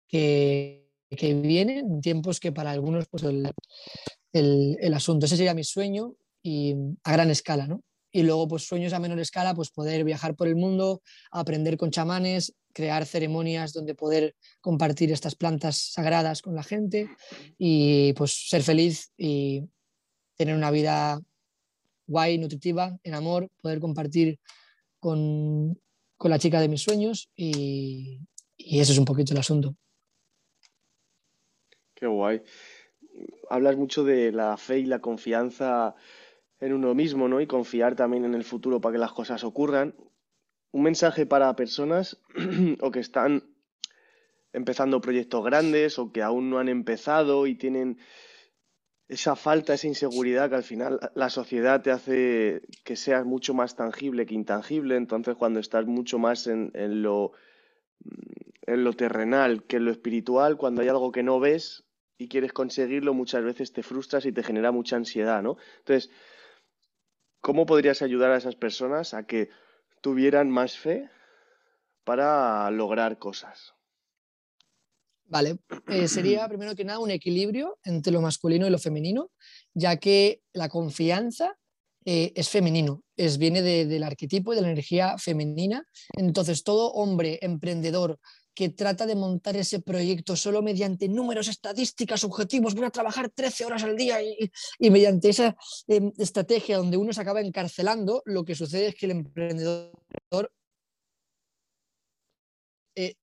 que, 0.06 0.86
que 1.10 1.34
vienen, 1.34 2.02
tiempos 2.02 2.42
que 2.42 2.52
para 2.52 2.72
algunos 2.72 3.08
pues 3.08 3.24
el, 3.24 3.50
el, 4.34 4.78
el, 4.82 4.94
asunto. 4.94 5.28
Ese 5.28 5.38
sería 5.38 5.54
mi 5.54 5.64
sueño 5.64 6.18
y 6.44 6.76
a 7.06 7.14
gran 7.14 7.30
escala, 7.30 7.68
¿no? 7.68 7.82
Y 8.12 8.24
luego, 8.24 8.48
pues 8.48 8.64
sueños 8.64 8.94
a 8.94 9.00
menor 9.00 9.20
escala, 9.20 9.54
pues 9.54 9.70
poder 9.70 10.04
viajar 10.04 10.36
por 10.36 10.48
el 10.48 10.56
mundo, 10.56 11.02
aprender 11.32 11.78
con 11.78 11.92
chamanes, 11.92 12.54
crear 12.74 13.06
ceremonias 13.06 13.74
donde 13.74 13.96
poder 13.96 14.36
compartir 14.60 15.12
estas 15.12 15.36
plantas 15.36 15.92
sagradas 15.94 16.42
con 16.42 16.56
la 16.56 16.64
gente 16.64 17.10
y 17.58 18.14
pues 18.14 18.50
ser 18.50 18.64
feliz 18.64 19.12
y 19.18 19.64
tener 20.36 20.56
una 20.56 20.72
vida 20.72 21.22
guay, 22.08 22.38
nutritiva, 22.38 22.98
en 23.04 23.14
amor, 23.14 23.50
poder 23.62 23.80
compartir 23.80 24.40
con, 25.00 25.80
con 26.18 26.32
la 26.32 26.40
chica 26.40 26.60
de 26.60 26.68
mis 26.68 26.82
sueños 26.82 27.30
y, 27.36 28.20
y 28.58 28.80
eso 28.80 28.92
es 28.92 28.98
un 28.98 29.06
poquito 29.06 29.34
el 29.34 29.40
asunto. 29.40 29.76
Qué 31.96 32.08
guay. 32.08 32.42
Hablas 33.50 33.78
mucho 33.78 34.04
de 34.04 34.32
la 34.32 34.58
fe 34.58 34.80
y 34.80 34.86
la 34.86 35.00
confianza 35.00 35.96
en 36.62 36.74
uno 36.74 36.94
mismo, 36.94 37.28
¿no? 37.28 37.42
Y 37.42 37.48
confiar 37.48 37.96
también 37.96 38.24
en 38.24 38.36
el 38.36 38.44
futuro 38.44 38.80
para 38.80 38.94
que 38.94 39.00
las 39.00 39.12
cosas 39.12 39.44
ocurran. 39.44 39.96
Un 40.72 40.84
mensaje 40.84 41.26
para 41.26 41.54
personas 41.56 42.22
o 42.80 42.92
que 42.92 43.00
están 43.00 43.44
empezando 44.54 45.02
proyectos 45.02 45.44
grandes 45.44 45.98
o 46.00 46.12
que 46.12 46.22
aún 46.22 46.50
no 46.50 46.60
han 46.60 46.70
empezado 46.70 47.48
y 47.48 47.56
tienen 47.56 47.98
esa 49.08 49.36
falta, 49.36 49.74
esa 49.74 49.88
inseguridad 49.88 50.50
que 50.50 50.56
al 50.56 50.64
final 50.64 51.00
la 51.16 51.30
sociedad 51.30 51.82
te 51.82 51.92
hace 51.92 52.62
que 52.86 52.96
seas 52.96 53.26
mucho 53.26 53.54
más 53.54 53.76
tangible 53.76 54.26
que 54.26 54.36
intangible. 54.36 54.96
Entonces, 54.96 55.36
cuando 55.36 55.60
estás 55.60 55.86
mucho 55.86 56.18
más 56.18 56.48
en, 56.48 56.72
lo, 57.02 57.34
en 58.62 58.84
lo 58.84 58.94
terrenal 58.94 59.64
que 59.64 59.78
en 59.78 59.86
lo 59.86 59.92
espiritual, 59.92 60.58
cuando 60.58 60.82
hay 60.82 60.88
algo 60.88 61.12
que 61.12 61.24
no 61.24 61.42
ves 61.42 61.84
y 62.18 62.30
quieres 62.30 62.54
conseguirlo, 62.54 63.14
muchas 63.14 63.44
veces 63.44 63.74
te 63.74 63.84
frustras 63.84 64.26
y 64.26 64.32
te 64.32 64.44
genera 64.44 64.72
mucha 64.72 64.96
ansiedad, 64.96 65.42
¿no? 65.42 65.58
Entonces, 65.80 66.12
¿Cómo 67.42 67.66
podrías 67.66 68.04
ayudar 68.04 68.32
a 68.32 68.38
esas 68.38 68.56
personas 68.56 69.14
a 69.14 69.26
que 69.26 69.50
tuvieran 70.02 70.50
más 70.50 70.78
fe 70.78 71.10
para 72.04 72.70
lograr 72.72 73.18
cosas? 73.18 73.74
Vale, 75.26 75.58
eh, 75.88 76.08
sería 76.08 76.48
primero 76.48 76.76
que 76.76 76.86
nada 76.86 77.00
un 77.00 77.10
equilibrio 77.10 77.80
entre 77.84 78.14
lo 78.14 78.22
masculino 78.22 78.68
y 78.68 78.70
lo 78.70 78.78
femenino, 78.78 79.32
ya 79.74 79.98
que 79.98 80.42
la 80.54 80.70
confianza 80.70 81.58
eh, 82.06 82.32
es 82.36 82.50
femenino, 82.50 83.04
es, 83.16 83.38
viene 83.38 83.62
de, 83.62 83.86
del 83.86 84.04
arquetipo 84.04 84.54
y 84.54 84.56
de 84.56 84.62
la 84.62 84.70
energía 84.70 85.18
femenina. 85.18 85.86
Entonces, 86.18 86.64
todo 86.64 86.92
hombre 86.92 87.40
emprendedor 87.42 88.20
que 88.54 88.70
trata 88.70 89.06
de 89.06 89.16
montar 89.16 89.56
ese 89.56 89.80
proyecto 89.82 90.36
solo 90.36 90.62
mediante 90.62 91.08
números, 91.08 91.48
estadísticas, 91.48 92.24
objetivos, 92.24 92.76
voy 92.76 92.86
a 92.86 92.90
trabajar 92.90 93.30
13 93.30 93.66
horas 93.66 93.84
al 93.84 93.96
día 93.96 94.22
y, 94.22 94.90
mediante 94.90 95.30
esa 95.30 95.56
eh, 95.88 96.12
estrategia 96.18 96.78
donde 96.78 96.98
uno 96.98 97.14
se 97.14 97.22
acaba 97.22 97.42
encarcelando, 97.42 98.22
lo 98.26 98.44
que 98.44 98.56
sucede 98.56 98.88
es 98.88 98.96
que 98.96 99.06
el 99.06 99.12
emprendedor 99.14 99.92
eh, 102.96 103.16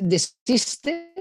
desiste 0.00 1.14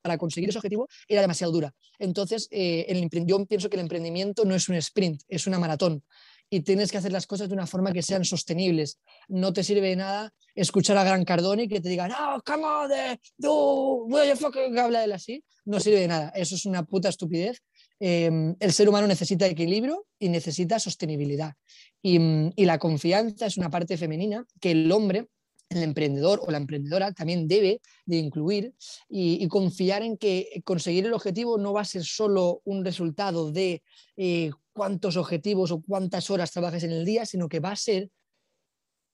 para 0.00 0.18
conseguir 0.18 0.48
ese 0.48 0.58
objetivo 0.58 0.86
era 1.08 1.20
demasiado 1.20 1.52
dura. 1.52 1.74
Entonces, 1.98 2.46
eh, 2.52 3.08
yo 3.26 3.44
pienso 3.46 3.68
que 3.68 3.76
el 3.76 3.82
emprendimiento 3.82 4.44
no 4.44 4.54
es 4.54 4.68
un 4.68 4.76
sprint, 4.76 5.22
es 5.26 5.48
una 5.48 5.58
maratón 5.58 6.04
y 6.48 6.60
tienes 6.60 6.90
que 6.90 6.98
hacer 6.98 7.12
las 7.12 7.26
cosas 7.26 7.48
de 7.48 7.54
una 7.54 7.66
forma 7.66 7.92
que 7.92 8.02
sean 8.02 8.24
sostenibles. 8.24 9.00
No 9.28 9.52
te 9.52 9.64
sirve 9.64 9.88
de 9.88 9.96
nada 9.96 10.32
escuchar 10.54 10.96
a 10.96 11.04
Gran 11.04 11.24
Cardone 11.24 11.68
que 11.68 11.80
te 11.80 11.88
diga, 11.88 12.08
no, 12.08 12.40
come 12.44 12.64
on, 12.64 12.90
do, 13.36 14.06
que 14.52 14.80
habla 14.80 15.04
él 15.04 15.12
así. 15.12 15.42
No 15.64 15.80
sirve 15.80 16.00
de 16.00 16.08
nada. 16.08 16.32
Eso 16.34 16.54
es 16.54 16.64
una 16.66 16.84
puta 16.84 17.08
estupidez. 17.08 17.60
Eh, 17.98 18.54
el 18.60 18.72
ser 18.72 18.88
humano 18.88 19.06
necesita 19.06 19.46
equilibrio 19.46 20.06
y 20.18 20.28
necesita 20.28 20.78
sostenibilidad. 20.78 21.54
Y, 22.02 22.64
la 22.64 22.78
confianza 22.78 23.46
es 23.46 23.56
una 23.56 23.70
parte 23.70 23.96
femenina 23.96 24.44
que 24.60 24.70
el 24.72 24.90
hombre 24.92 25.28
el 25.68 25.82
emprendedor 25.82 26.40
o 26.46 26.52
la 26.52 26.58
emprendedora 26.58 27.10
también 27.10 27.48
debe 27.48 27.80
de 28.04 28.18
incluir 28.18 28.72
y, 29.08 29.42
y, 29.42 29.48
confiar 29.48 30.04
en 30.04 30.16
que 30.16 30.62
conseguir 30.64 31.06
el 31.06 31.12
objetivo 31.12 31.58
no 31.58 31.72
va 31.72 31.80
a 31.80 31.84
ser 31.84 32.04
solo 32.04 32.60
un 32.64 32.84
resultado 32.84 33.50
de 33.50 33.82
eh, 34.16 34.52
cuántos 34.76 35.16
objetivos 35.16 35.72
o 35.72 35.80
cuántas 35.80 36.30
horas 36.30 36.52
trabajes 36.52 36.84
en 36.84 36.92
el 36.92 37.04
día, 37.04 37.24
sino 37.24 37.48
que 37.48 37.60
va 37.60 37.70
a 37.70 37.76
ser 37.76 38.10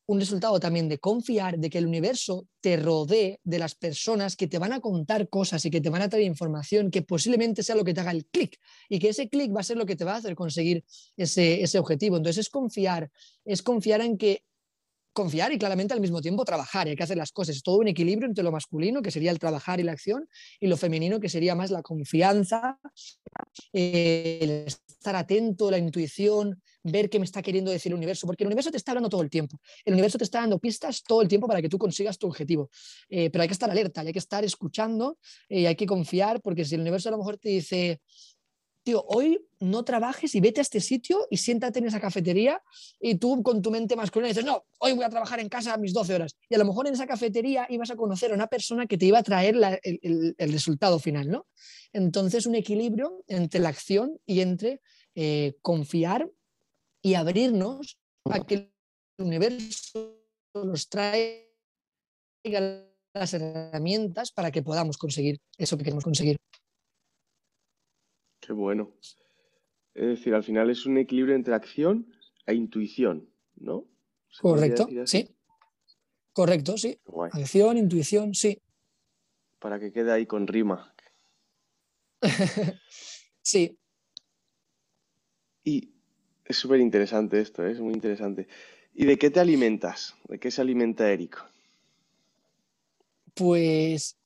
un 0.07 0.18
resultado 0.18 0.59
también 0.59 0.88
de 0.88 0.98
confiar 0.98 1.57
de 1.57 1.70
que 1.70 1.79
el 1.79 1.87
universo 1.87 2.48
te 2.61 2.77
rodee 2.77 3.38
de 3.44 3.59
las 3.61 3.77
personas 3.77 4.35
que 4.35 4.48
te 4.48 4.59
van 4.59 4.72
a 4.72 4.81
contar 4.81 5.29
cosas 5.29 5.64
y 5.64 5.70
que 5.70 5.81
te 5.81 5.88
van 5.88 6.03
a 6.03 6.09
traer 6.09 6.27
información 6.27 6.90
que 6.90 7.03
posiblemente 7.03 7.62
sea 7.62 7.77
lo 7.77 7.85
que 7.85 7.94
te 7.94 8.01
haga 8.01 8.11
el 8.11 8.27
clic 8.27 8.59
y 8.88 8.98
que 8.98 9.11
ese 9.11 9.29
clic 9.29 9.55
va 9.55 9.61
a 9.61 9.64
ser 9.64 9.77
lo 9.77 9.87
que 9.87 9.94
te 9.94 10.05
va 10.05 10.14
a 10.14 10.16
hacer 10.16 10.35
conseguir 10.35 10.85
ese, 11.16 11.62
ese 11.62 11.79
objetivo. 11.79 12.16
Entonces 12.16 12.46
es 12.46 12.51
confiar, 12.51 13.11
es 13.44 13.62
confiar 13.62 14.01
en 14.01 14.18
que 14.18 14.42
confiar 15.12 15.53
y 15.53 15.59
claramente 15.59 15.94
al 15.94 16.01
mismo 16.01 16.20
tiempo 16.20 16.44
trabajar. 16.44 16.87
hay 16.87 16.96
que 16.96 17.03
hacer 17.03 17.16
las 17.16 17.33
cosas. 17.33 17.57
Es 17.57 17.62
todo 17.62 17.79
un 17.79 17.88
equilibrio 17.88 18.29
entre 18.29 18.44
lo 18.44 18.53
masculino, 18.53 19.03
que 19.03 19.11
sería 19.11 19.31
el 19.31 19.38
trabajar 19.38 19.81
y 19.81 19.83
la 19.83 19.92
acción, 19.92 20.29
y 20.61 20.66
lo 20.66 20.77
femenino, 20.77 21.20
que 21.20 21.29
sería 21.29 21.55
más 21.55 21.70
la 21.70 21.83
confianza, 21.83 22.79
eh, 23.72 24.38
el 24.40 24.51
estar 24.66 25.16
atento, 25.16 25.70
la 25.70 25.79
intuición, 25.79 26.62
ver 26.83 27.11
qué 27.11 27.18
me 27.18 27.25
está 27.25 27.42
queriendo 27.42 27.70
decir 27.70 27.92
el 27.92 27.96
universo, 27.96 28.27
porque 28.27 28.44
el 28.44 28.48
universo 28.48 28.70
te 28.70 28.77
está 28.77 28.92
hablando 28.92 29.09
todo 29.09 29.22
el 29.22 29.31
tiempo. 29.31 29.59
El 29.85 29.94
universo 29.94 30.18
te 30.18 30.25
está 30.25 30.40
dando 30.40 30.59
pistas 30.59 31.03
todo 31.03 31.22
el 31.22 31.29
tiempo 31.29 31.46
para 31.46 31.61
que 31.61 31.68
tú 31.68 31.79
consigas 31.79 32.18
tu 32.18 32.27
objetivo. 32.27 32.70
Eh, 33.09 33.31
pero 33.31 33.42
hay 33.42 33.48
que 33.48 33.55
estar 33.55 33.70
alerta, 33.70 34.01
hay 34.01 34.12
que 34.12 34.18
estar 34.18 34.44
escuchando 34.44 35.18
eh, 35.48 35.61
y 35.61 35.66
hay 35.66 35.77
que 35.77 35.87
confiar, 35.87 36.40
porque 36.40 36.64
si 36.64 36.75
el 36.75 36.81
universo 36.81 37.09
a 37.09 37.12
lo 37.12 37.18
mejor 37.18 37.38
te 37.38 37.51
dice, 37.51 38.01
tío, 38.83 39.05
hoy 39.07 39.38
no 39.62 39.85
trabajes 39.85 40.35
y 40.35 40.40
vete 40.40 40.61
a 40.61 40.62
este 40.62 40.81
sitio 40.81 41.27
y 41.31 41.37
siéntate 41.37 41.79
en 41.79 41.87
esa 41.87 42.01
cafetería 42.01 42.61
y 43.01 43.14
tú 43.14 43.42
con 43.42 43.62
tu 43.62 43.70
mente 43.70 43.94
masculina 43.94 44.29
dices, 44.29 44.44
no, 44.44 44.64
hoy 44.81 44.92
voy 44.92 45.05
a 45.05 45.09
trabajar 45.09 45.38
en 45.38 45.48
casa 45.48 45.75
a 45.75 45.77
mis 45.79 45.92
12 45.92 46.14
horas. 46.14 46.37
Y 46.48 46.55
a 46.55 46.59
lo 46.59 46.64
mejor 46.64 46.88
en 46.88 46.94
esa 46.94 47.07
cafetería 47.07 47.66
ibas 47.70 47.90
a 47.90 47.96
conocer 47.96 48.33
a 48.33 48.35
una 48.35 48.48
persona 48.48 48.87
que 48.87 48.98
te 48.98 49.07
iba 49.07 49.18
a 49.18 49.22
traer 49.22 49.55
el, 49.83 50.35
el, 50.37 50.53
resultado 50.53 50.98
final, 50.98 51.31
¿no? 51.31 51.46
Entonces, 51.92 52.46
un 52.46 52.57
equilibrio 52.57 53.22
entre 53.29 53.61
la 53.61 53.68
acción 53.68 54.18
y 54.27 54.40
entre 54.40 54.81
eh, 55.14 55.57
confiar 55.62 56.29
y 57.01 57.14
abrirnos 57.14 57.98
a 58.25 58.44
que 58.44 58.55
el 58.55 58.72
universo 59.18 60.18
nos 60.55 60.88
traiga 60.88 61.46
las 63.14 63.35
herramientas 63.35 64.33
para 64.33 64.51
que 64.51 64.62
podamos 64.62 64.98
conseguir 64.98 65.38
eso 65.57 65.77
que 65.77 65.85
queremos 65.85 66.05
conseguir. 66.05 66.38
Qué 68.40 68.53
bueno. 68.53 68.92
Es 69.95 70.07
decir, 70.07 70.35
al 70.35 70.45
final 70.45 70.71
es 70.71 70.87
un 70.87 70.99
equilibrio 70.99 71.35
entre 71.35 71.55
acción 71.55 72.07
e 72.47 72.55
intuición, 72.55 73.29
¿no? 73.57 73.87
Correcto, 74.41 74.89
sí. 75.05 75.29
Correcto, 76.33 76.79
sí. 76.79 76.99
Guay. 77.05 77.31
Acción, 77.35 77.77
intuición, 77.77 78.35
sí. 78.35 78.59
Para 79.59 79.79
que 79.79 79.93
quede 79.93 80.13
ahí 80.13 80.27
con 80.27 80.47
rima. 80.47 80.95
sí. 83.43 83.79
Y 85.65 85.93
es 86.45 86.57
súper 86.57 86.81
interesante 86.81 87.41
esto, 87.41 87.65
¿eh? 87.67 87.73
es 87.73 87.81
muy 87.81 87.93
interesante. 87.93 88.49
¿Y 88.95 89.05
de 89.05 89.19
qué 89.19 89.31
te 89.31 89.41
alimentas? 89.41 90.15
¿De 90.29 90.39
qué 90.39 90.51
se 90.51 90.61
alimenta 90.61 91.11
Eric? 91.11 91.45
Pues 93.35 94.17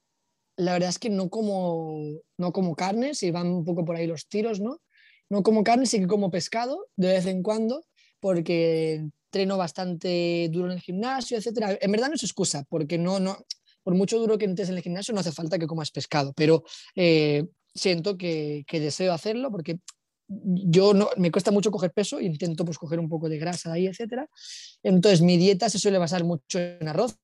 la 0.57 0.73
verdad 0.73 0.89
es 0.89 0.99
que 0.99 1.11
no 1.11 1.29
como, 1.29 2.21
no 2.39 2.53
como 2.53 2.75
carne, 2.75 3.15
si 3.15 3.31
van 3.31 3.49
un 3.49 3.65
poco 3.65 3.85
por 3.85 3.97
ahí 3.97 4.07
los 4.07 4.27
tiros, 4.27 4.61
¿no? 4.61 4.81
No 5.29 5.43
como 5.43 5.65
carne, 5.65 5.87
sí 5.87 5.99
que 6.01 6.07
como 6.07 6.31
pescado 6.31 6.87
de 6.97 7.09
vez 7.09 7.27
en 7.27 7.43
cuando, 7.43 7.85
porque 8.21 9.05
entreno 9.37 9.59
bastante 9.59 10.49
duro 10.51 10.67
en 10.67 10.73
el 10.73 10.81
gimnasio, 10.81 11.37
etcétera. 11.37 11.77
En 11.81 11.93
verdad 11.93 12.09
no 12.09 12.15
es 12.15 12.23
excusa, 12.23 12.65
porque 12.69 12.97
no, 12.97 13.21
no, 13.21 13.37
por 13.83 13.95
mucho 13.95 14.19
duro 14.19 14.39
que 14.39 14.47
entres 14.47 14.69
en 14.69 14.77
el 14.77 14.83
gimnasio 14.83 15.13
no 15.15 15.21
hace 15.21 15.33
falta 15.33 15.59
que 15.59 15.67
comas 15.67 15.91
pescado, 15.91 16.33
pero 16.35 16.65
eh, 16.95 17.45
siento 17.75 18.17
que, 18.17 18.65
que, 18.67 18.81
deseo 18.81 19.13
hacerlo 19.13 19.51
porque 19.51 19.79
yo 20.29 20.95
no, 20.95 21.11
me 21.17 21.31
cuesta 21.31 21.51
mucho 21.51 21.71
coger 21.71 21.93
peso, 21.93 22.21
intento 22.21 22.65
pues 22.65 22.79
coger 22.79 22.99
un 22.99 23.09
poco 23.09 23.29
de 23.29 23.39
grasa 23.39 23.71
de 23.71 23.77
ahí, 23.77 23.87
etcétera. 23.87 24.29
Entonces 24.83 25.21
mi 25.21 25.37
dieta 25.37 25.69
se 25.69 25.79
suele 25.79 25.99
basar 25.99 26.25
mucho 26.25 26.59
en 26.59 26.89
arroz, 26.89 27.17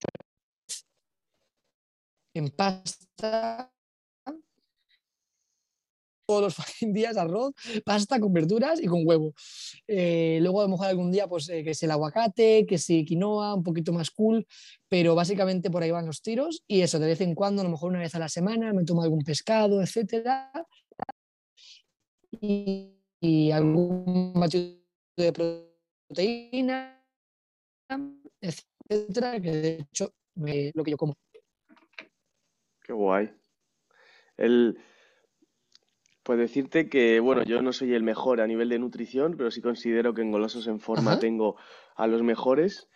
en 2.34 2.50
pasta, 2.50 3.72
todos 6.26 6.42
los 6.42 6.56
días 6.94 7.16
arroz, 7.16 7.52
pasta 7.84 8.20
con 8.20 8.32
verduras 8.32 8.82
y 8.82 8.86
con 8.86 9.06
huevo. 9.06 9.34
Eh, 9.86 10.38
luego 10.42 10.60
a 10.60 10.64
lo 10.64 10.70
mejor 10.70 10.86
algún 10.86 11.10
día 11.10 11.26
pues 11.26 11.48
eh, 11.48 11.62
que 11.64 11.70
es 11.70 11.82
el 11.82 11.90
aguacate, 11.90 12.66
que 12.66 12.78
si 12.78 13.04
quinoa, 13.04 13.54
un 13.54 13.62
poquito 13.62 13.92
más 13.92 14.10
cool, 14.10 14.46
pero 14.88 15.14
básicamente 15.14 15.70
por 15.70 15.82
ahí 15.82 15.90
van 15.90 16.06
los 16.06 16.22
tiros 16.22 16.62
y 16.66 16.82
eso, 16.82 16.98
de 16.98 17.06
vez 17.06 17.20
en 17.20 17.34
cuando, 17.34 17.62
a 17.62 17.64
lo 17.64 17.70
mejor 17.70 17.90
una 17.90 18.00
vez 18.00 18.14
a 18.14 18.18
la 18.18 18.28
semana, 18.28 18.72
me 18.72 18.84
tomo 18.84 19.02
algún 19.02 19.22
pescado, 19.22 19.82
etcétera. 19.82 20.50
Y, 22.30 22.96
y 23.20 23.50
algún 23.50 24.32
batido 24.34 24.78
de 25.16 25.32
proteína, 26.08 27.04
etcétera, 28.40 29.40
que 29.40 29.50
de 29.50 29.74
hecho 29.74 30.14
me, 30.34 30.70
lo 30.74 30.82
que 30.82 30.90
yo 30.90 30.96
como. 30.96 31.14
Qué 32.82 32.92
guay. 32.92 33.30
El, 34.36 34.78
pues 36.22 36.38
decirte 36.38 36.88
que, 36.88 37.20
bueno, 37.20 37.42
yo 37.42 37.62
no 37.62 37.72
soy 37.72 37.94
el 37.94 38.02
mejor 38.02 38.40
a 38.40 38.46
nivel 38.46 38.68
de 38.68 38.78
nutrición, 38.78 39.34
pero 39.36 39.50
sí 39.50 39.60
considero 39.60 40.14
que 40.14 40.22
en 40.22 40.30
Golosos 40.30 40.66
en 40.68 40.78
Forma 40.80 41.12
Ajá. 41.12 41.20
tengo 41.20 41.56
a 41.96 42.06
los 42.06 42.22
mejores. 42.22 42.88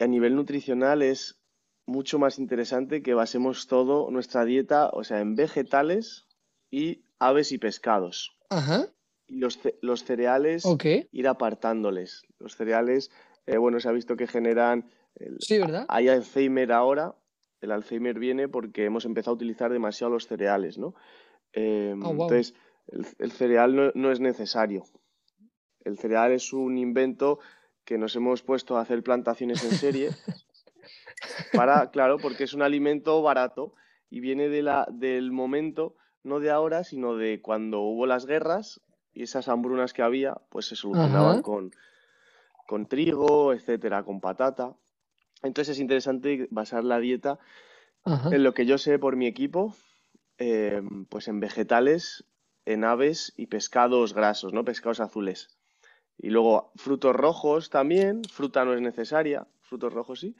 A 0.00 0.06
nivel 0.06 0.34
nutricional 0.34 1.02
es 1.02 1.40
mucho 1.86 2.18
más 2.18 2.38
interesante 2.38 3.02
que 3.02 3.14
basemos 3.14 3.68
todo 3.68 4.10
nuestra 4.10 4.44
dieta, 4.44 4.88
o 4.92 5.04
sea, 5.04 5.20
en 5.20 5.36
vegetales 5.36 6.26
y 6.70 7.04
aves 7.18 7.52
y 7.52 7.58
pescados. 7.58 8.36
Ajá. 8.50 8.86
Y 9.26 9.38
los, 9.38 9.58
ce- 9.58 9.78
los 9.80 10.04
cereales, 10.04 10.64
Ok. 10.66 10.84
ir 11.12 11.28
apartándoles. 11.28 12.22
Los 12.38 12.56
cereales, 12.56 13.10
eh, 13.46 13.56
bueno, 13.56 13.78
se 13.80 13.88
ha 13.88 13.92
visto 13.92 14.16
que 14.16 14.26
generan... 14.26 14.90
el- 15.14 15.36
Sí, 15.38 15.58
¿verdad? 15.58 15.86
hay 15.88 16.08
Alzheimer 16.08 16.72
ahora. 16.72 17.14
El 17.60 17.70
Alzheimer 17.70 18.18
viene 18.18 18.48
porque 18.48 18.84
hemos 18.84 19.04
empezado 19.04 19.32
a 19.32 19.36
utilizar 19.36 19.72
demasiado 19.72 20.12
los 20.12 20.26
cereales, 20.26 20.76
¿no? 20.76 20.94
Eh, 21.52 21.94
Oh, 21.96 22.12
wow. 22.12 22.12
entonces, 22.12 22.54
el, 22.88 23.06
el 23.18 23.32
cereal 23.32 23.74
no, 23.74 23.92
no 23.94 24.10
es 24.10 24.20
necesario. 24.20 24.84
El 25.84 25.98
cereal 25.98 26.32
es 26.32 26.52
un 26.52 26.78
invento 26.78 27.40
que 27.84 27.98
nos 27.98 28.16
hemos 28.16 28.42
puesto 28.42 28.76
a 28.76 28.80
hacer 28.80 29.02
plantaciones 29.02 29.62
en 29.64 29.72
serie 29.72 30.10
para, 31.52 31.90
claro, 31.90 32.18
porque 32.18 32.44
es 32.44 32.54
un 32.54 32.62
alimento 32.62 33.22
barato 33.22 33.74
y 34.10 34.20
viene 34.20 34.48
de 34.48 34.62
la, 34.62 34.86
del 34.90 35.32
momento, 35.32 35.96
no 36.22 36.40
de 36.40 36.50
ahora, 36.50 36.84
sino 36.84 37.16
de 37.16 37.40
cuando 37.42 37.80
hubo 37.80 38.06
las 38.06 38.26
guerras 38.26 38.80
y 39.12 39.22
esas 39.24 39.48
hambrunas 39.48 39.92
que 39.92 40.02
había, 40.02 40.34
pues 40.48 40.66
se 40.66 40.76
solucionaban 40.76 41.34
Ajá. 41.34 41.42
con, 41.42 41.70
con 42.66 42.86
trigo, 42.86 43.52
etcétera, 43.52 44.02
con 44.02 44.20
patata. 44.20 44.74
Entonces 45.42 45.76
es 45.76 45.80
interesante 45.80 46.48
basar 46.50 46.84
la 46.84 46.98
dieta 46.98 47.38
Ajá. 48.04 48.34
en 48.34 48.42
lo 48.42 48.54
que 48.54 48.66
yo 48.66 48.78
sé 48.78 48.98
por 48.98 49.16
mi 49.16 49.26
equipo, 49.26 49.74
eh, 50.38 50.82
pues 51.08 51.28
en 51.28 51.40
vegetales, 51.40 52.24
en 52.66 52.84
aves 52.84 53.32
y 53.36 53.46
pescados 53.46 54.14
grasos, 54.14 54.52
¿no? 54.52 54.64
Pescados 54.64 55.00
azules. 55.00 55.48
Y 56.18 56.30
luego 56.30 56.72
frutos 56.76 57.14
rojos 57.14 57.70
también, 57.70 58.22
fruta 58.24 58.64
no 58.64 58.74
es 58.74 58.80
necesaria, 58.80 59.46
frutos 59.62 59.92
rojos 59.92 60.20
sí. 60.20 60.34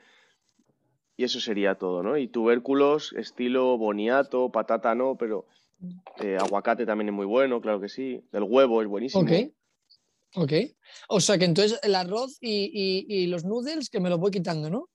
Y 1.17 1.25
eso 1.25 1.41
sería 1.41 1.77
todo, 1.77 2.03
¿no? 2.03 2.17
Y 2.17 2.29
tubérculos, 2.29 3.13
estilo 3.13 3.79
boniato, 3.79 4.51
patata 4.51 4.95
no, 4.95 5.17
pero 5.17 5.47
eh, 6.21 6.37
aguacate 6.41 6.87
también 6.87 7.09
es 7.09 7.15
muy 7.15 7.27
bueno, 7.27 7.61
claro 7.61 7.81
que 7.81 7.89
sí. 7.89 8.21
El 8.33 8.43
huevo 8.45 8.83
es 8.83 8.89
buenísimo. 8.89 9.23
Ok. 9.23 9.53
Ok. 10.37 10.53
O 11.09 11.21
sea 11.21 11.39
que 11.39 11.45
entonces 11.45 11.79
el 11.85 11.95
arroz 11.95 12.39
y, 12.41 12.65
y- 12.73 13.07
y 13.09 13.27
los 13.29 13.45
noodles 13.45 13.91
que 13.91 14.01
me 14.01 14.11
los 14.11 14.19
voy 14.19 14.33
quitando, 14.33 14.69
¿no? 14.71 14.89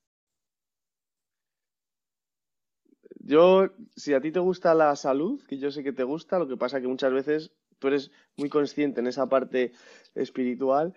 Yo, 3.30 3.70
si 3.94 4.12
a 4.12 4.20
ti 4.20 4.32
te 4.32 4.40
gusta 4.40 4.74
la 4.74 4.96
salud, 4.96 5.40
que 5.46 5.56
yo 5.56 5.70
sé 5.70 5.84
que 5.84 5.92
te 5.92 6.02
gusta, 6.02 6.40
lo 6.40 6.48
que 6.48 6.56
pasa 6.56 6.80
que 6.80 6.88
muchas 6.88 7.12
veces 7.12 7.52
tú 7.78 7.86
eres 7.86 8.10
muy 8.36 8.48
consciente 8.48 8.98
en 8.98 9.06
esa 9.06 9.28
parte 9.28 9.70
espiritual 10.16 10.94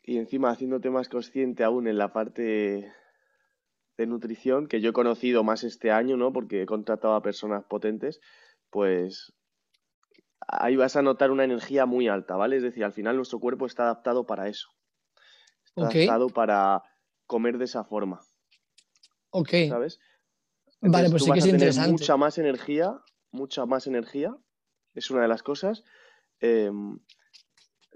y 0.00 0.18
encima 0.18 0.50
haciéndote 0.50 0.90
más 0.90 1.08
consciente 1.08 1.64
aún 1.64 1.88
en 1.88 1.98
la 1.98 2.12
parte 2.12 2.92
de 3.96 4.06
nutrición, 4.06 4.68
que 4.68 4.80
yo 4.80 4.90
he 4.90 4.92
conocido 4.92 5.42
más 5.42 5.64
este 5.64 5.90
año, 5.90 6.16
¿no? 6.16 6.32
Porque 6.32 6.62
he 6.62 6.66
contratado 6.66 7.14
a 7.14 7.22
personas 7.22 7.64
potentes, 7.64 8.20
pues 8.70 9.32
ahí 10.46 10.76
vas 10.76 10.94
a 10.94 11.02
notar 11.02 11.32
una 11.32 11.42
energía 11.42 11.86
muy 11.86 12.06
alta, 12.06 12.36
¿vale? 12.36 12.56
Es 12.56 12.62
decir, 12.62 12.84
al 12.84 12.92
final 12.92 13.16
nuestro 13.16 13.40
cuerpo 13.40 13.66
está 13.66 13.82
adaptado 13.82 14.26
para 14.26 14.46
eso. 14.46 14.68
Está 15.74 15.88
adaptado 15.88 16.28
para 16.28 16.84
comer 17.26 17.58
de 17.58 17.64
esa 17.64 17.82
forma, 17.82 18.20
Ok. 19.30 19.50
¿sabes? 19.68 19.98
Vale, 20.90 21.10
pues 21.10 21.22
tú 21.22 21.26
sí 21.26 21.32
que 21.32 21.38
es 21.38 21.44
a 21.44 21.46
tener 21.46 21.60
interesante. 21.60 21.90
mucha 21.90 22.16
más 22.16 22.38
energía, 22.38 23.00
mucha 23.30 23.66
más 23.66 23.86
energía, 23.86 24.36
es 24.94 25.10
una 25.10 25.22
de 25.22 25.28
las 25.28 25.42
cosas. 25.42 25.84
Em, 26.40 26.98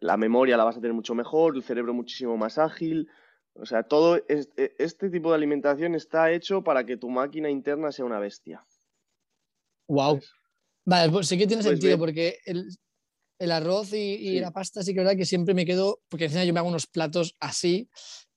la 0.00 0.16
memoria 0.16 0.56
la 0.56 0.64
vas 0.64 0.76
a 0.76 0.80
tener 0.80 0.94
mucho 0.94 1.14
mejor, 1.14 1.56
el 1.56 1.62
cerebro 1.62 1.92
muchísimo 1.94 2.36
más 2.36 2.58
ágil. 2.58 3.08
O 3.54 3.66
sea, 3.66 3.82
todo 3.82 4.16
e- 4.16 4.48
este 4.78 5.10
tipo 5.10 5.30
de 5.30 5.36
alimentación 5.36 5.94
está 5.94 6.30
hecho 6.30 6.62
para 6.62 6.84
que 6.86 6.96
tu 6.96 7.10
máquina 7.10 7.50
interna 7.50 7.90
sea 7.92 8.04
una 8.04 8.20
bestia. 8.20 8.64
Wow. 9.88 10.20
Vale, 10.84 11.10
pues 11.12 11.26
sí 11.26 11.36
que 11.36 11.46
tiene 11.46 11.62
Puedes 11.62 11.78
sentido 11.80 11.98
porque 11.98 12.38
el, 12.46 12.68
el 13.38 13.52
arroz 13.52 13.92
y, 13.92 14.14
y 14.14 14.28
Sí. 14.34 14.40
la 14.40 14.52
pasta 14.52 14.82
sí 14.82 14.92
que 14.94 15.00
es 15.00 15.04
verdad 15.04 15.18
que 15.18 15.24
siempre 15.26 15.54
me 15.54 15.66
quedo, 15.66 16.00
porque 16.08 16.26
encima 16.26 16.44
yo 16.44 16.52
me 16.52 16.60
hago 16.60 16.68
unos 16.68 16.86
platos 16.86 17.34
así 17.40 17.88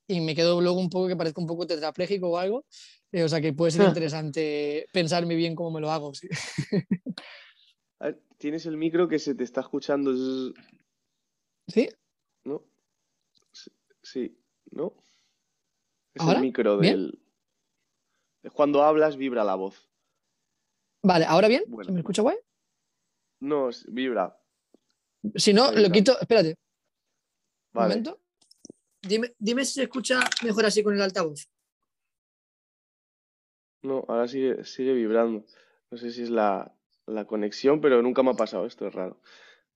y 0.08 0.22
me 0.22 0.36
quedo 0.36 0.60
luego 0.60 0.80
un 0.80 0.90
poco 0.90 1.08
que 1.08 1.16
parezca 1.16 1.42
un 1.42 1.48
poco 1.48 1.68
tetrapléjico 1.68 2.30
o 2.30 2.38
algo. 2.38 2.66
Eh, 3.12 3.24
o 3.24 3.30
sea 3.30 3.42
que 3.42 3.54
puede 3.54 3.72
ser 3.72 3.88
interesante 3.88 4.88
pensarme 4.94 5.36
bien 5.36 5.56
cómo 5.56 5.72
me 5.72 5.82
lo 5.82 5.92
hago. 5.92 6.14
sí. 6.14 6.28
A 8.00 8.06
ver, 8.06 8.24
tienes 8.40 8.66
el 8.66 8.78
micro 8.78 9.08
que 9.08 9.20
se 9.20 9.36
te 9.36 9.44
está 9.44 9.62
escuchando, 9.62 10.12
¿Sí? 11.68 11.88
¿no? 12.44 12.64
Sí, 13.52 13.72
sí, 14.02 14.44
¿no? 14.72 14.96
Es 16.16 16.22
¿Ahora? 16.24 16.40
el 16.40 16.42
micro 16.42 16.80
¿Bien? 16.80 16.96
del... 16.96 17.22
es 18.42 18.52
Cuando 18.52 18.82
hablas 18.84 19.18
vibra 19.18 19.44
la 19.44 19.54
voz. 19.54 19.88
Vale, 21.04 21.26
¿ahora 21.26 21.48
bien? 21.48 21.64
Bueno. 21.68 21.86
¿Se 21.86 21.92
me 21.92 22.00
escucha 22.00 22.24
guay? 22.24 22.38
No, 23.42 23.70
vibra. 23.90 24.36
Si 25.36 25.54
no, 25.54 25.72
lo 25.72 25.90
quito. 25.92 26.20
Espérate, 26.20 26.50
un 26.50 26.56
Vale. 27.74 27.90
momento. 27.90 28.20
Dime, 29.02 29.34
dime 29.38 29.64
si 29.64 29.74
se 29.74 29.84
escucha 29.84 30.20
mejor 30.44 30.66
así 30.66 30.82
con 30.82 30.96
el 30.96 31.02
altavoz. 31.02 31.48
No, 33.84 34.06
ahora 34.08 34.28
sigue, 34.28 34.64
sigue 34.64 34.94
vibrando. 34.94 35.46
No 35.90 35.98
sé 35.98 36.12
si 36.12 36.24
es 36.24 36.30
la, 36.30 36.74
la 37.06 37.26
conexión, 37.26 37.82
pero 37.82 38.02
nunca 38.02 38.24
me 38.24 38.32
ha 38.32 38.36
pasado 38.36 38.66
esto, 38.66 38.88
es 38.88 38.94
raro. 38.94 39.20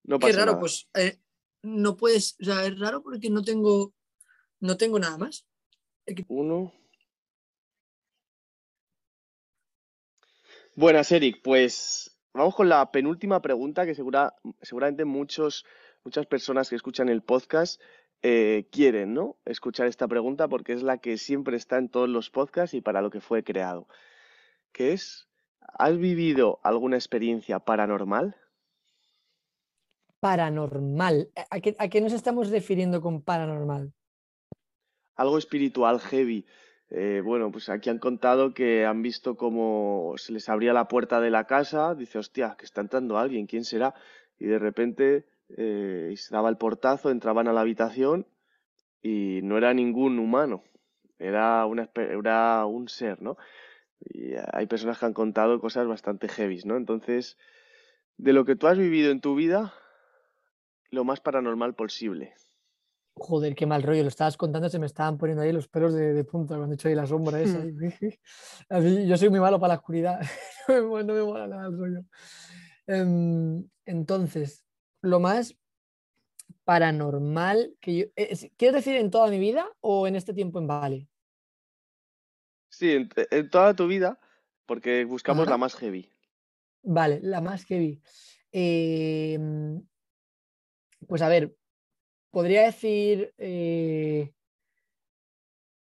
No 0.04 0.20
Qué 0.20 0.28
pasa 0.28 0.40
raro, 0.40 0.52
nada. 0.54 0.60
pues 0.60 0.88
eh, 0.94 1.20
no 1.64 1.98
puedes, 1.98 2.38
o 2.42 2.46
sea, 2.46 2.66
es 2.66 2.78
raro 2.80 3.02
porque 3.02 3.30
no 3.30 3.42
tengo, 3.42 3.94
no 4.60 4.78
tengo 4.78 5.00
nada 5.00 5.18
más. 5.18 5.46
Uno. 6.28 6.72
Buenas, 10.76 11.12
Eric. 11.12 11.42
Pues 11.44 12.18
vamos 12.34 12.56
con 12.56 12.70
la 12.70 12.92
penúltima 12.92 13.42
pregunta 13.42 13.86
que 13.86 13.96
segura, 13.96 14.36
seguramente 14.62 15.06
muchos, 15.06 15.66
muchas 16.04 16.26
personas 16.28 16.70
que 16.70 16.76
escuchan 16.76 17.10
el 17.10 17.24
podcast 17.24 17.82
eh, 18.28 18.68
quieren, 18.72 19.14
¿no? 19.14 19.38
Escuchar 19.46 19.86
esta 19.88 20.08
pregunta 20.08 20.48
porque 20.48 20.74
es 20.74 20.82
la 20.82 20.98
que 20.98 21.18
siempre 21.18 21.58
está 21.58 21.78
en 21.78 21.90
todos 21.90 22.10
los 22.10 22.32
podcasts 22.32 22.74
y 22.74 22.82
para 22.82 23.02
lo 23.02 23.12
que 23.12 23.22
fue 23.22 23.44
creado. 23.44 23.88
Que 24.72 24.94
es, 24.94 25.28
¿has 25.60 25.98
vivido 25.98 26.60
alguna 26.64 26.96
experiencia 26.96 27.60
paranormal? 27.60 28.36
Paranormal. 30.20 31.30
¿A 31.52 31.60
qué, 31.60 31.76
a 31.78 31.88
qué 31.88 32.02
nos 32.02 32.14
estamos 32.14 32.50
refiriendo 32.50 33.00
con 33.00 33.22
paranormal? 33.22 33.94
algo 35.16 35.38
espiritual 35.38 36.00
heavy. 36.00 36.46
Eh, 36.90 37.22
bueno, 37.24 37.52
pues 37.52 37.70
aquí 37.70 37.90
han 37.90 38.00
contado 38.00 38.54
que 38.54 38.86
han 38.86 39.02
visto 39.02 39.36
cómo 39.36 40.14
se 40.18 40.34
les 40.34 40.48
abría 40.50 40.74
la 40.74 40.88
puerta 40.88 41.20
de 41.20 41.32
la 41.32 41.46
casa, 41.46 41.96
dice, 41.96 42.20
hostia, 42.20 42.56
que 42.58 42.66
está 42.66 42.82
entrando 42.82 43.18
alguien, 43.18 43.48
¿quién 43.48 43.66
será? 43.66 43.96
Y 44.38 44.46
de 44.46 44.60
repente 44.60 45.26
eh, 45.58 46.10
y 46.14 46.18
se 46.18 46.34
daba 46.34 46.50
el 46.50 46.58
portazo, 46.58 47.10
entraban 47.10 47.48
a 47.48 47.54
la 47.54 47.62
habitación 47.62 48.28
y 49.02 49.42
no 49.44 49.58
era 49.58 49.74
ningún 49.74 50.20
humano, 50.20 50.64
era, 51.20 51.66
una, 51.66 51.90
era 51.96 52.66
un 52.66 52.88
ser, 52.90 53.22
¿no? 53.22 53.38
Y 54.00 54.34
hay 54.54 54.68
personas 54.68 55.00
que 55.00 55.06
han 55.08 55.14
contado 55.14 55.60
cosas 55.60 55.88
bastante 55.88 56.28
heavies, 56.28 56.66
¿no? 56.66 56.78
Entonces, 56.78 57.38
de 58.18 58.34
lo 58.34 58.46
que 58.46 58.56
tú 58.56 58.68
has 58.68 58.78
vivido 58.78 59.12
en 59.12 59.22
tu 59.22 59.36
vida, 59.36 59.74
lo 60.92 61.04
más 61.04 61.20
paranormal 61.20 61.76
posible. 61.76 62.34
Joder, 63.18 63.56
qué 63.56 63.66
mal 63.66 63.82
rollo. 63.82 64.02
Lo 64.04 64.10
estabas 64.10 64.36
contando, 64.36 64.68
se 64.70 64.78
me 64.80 64.86
estaban 64.86 65.18
poniendo 65.18 65.42
ahí 65.42 65.52
los 65.54 65.68
pelos 65.70 65.94
de, 65.94 66.14
de 66.14 66.24
punta 66.26 66.56
cuando 66.58 66.74
he 66.74 66.76
hecho 66.76 66.90
ahí 66.90 66.96
la 66.96 67.08
sombra 67.08 67.42
esa. 67.42 67.60
Así, 68.70 69.08
yo 69.08 69.18
soy 69.18 69.30
muy 69.30 69.40
malo 69.40 69.60
para 69.60 69.74
la 69.76 69.80
oscuridad. 69.80 70.20
no, 70.68 70.74
me, 70.76 70.82
mola- 70.82 71.04
no 71.04 71.14
me 71.14 71.24
mola 71.24 71.48
nada 71.48 71.68
el 71.68 71.78
rollo. 71.78 72.02
Em, 72.88 73.70
entonces, 73.86 74.65
lo 75.06 75.20
más 75.20 75.56
paranormal 76.64 77.76
que 77.80 77.96
yo. 77.96 78.06
eh, 78.16 78.28
es- 78.32 78.50
¿Quieres 78.58 78.76
decir 78.76 78.96
en 78.98 79.12
toda 79.12 79.30
mi 79.30 79.40
vida 79.40 79.68
o 79.82 80.08
en 80.08 80.16
este 80.16 80.34
tiempo 80.34 80.60
en 80.60 80.68
Bali? 80.68 81.10
Sí, 82.70 82.92
en, 82.92 83.10
en 83.32 83.50
toda 83.50 83.74
tu 83.74 83.88
vida, 83.88 84.20
porque 84.66 85.06
buscamos 85.06 85.44
Ajá. 85.44 85.52
la 85.52 85.58
más 85.58 85.76
heavy. 85.76 86.12
Vale, 86.84 87.20
la 87.24 87.42
más 87.42 87.66
vi. 87.68 88.02
Em, 88.52 89.82
pues 91.08 91.22
a 91.22 91.30
ver, 91.30 91.56
podría 92.32 92.64
decir, 92.64 93.34
eh, 93.38 94.34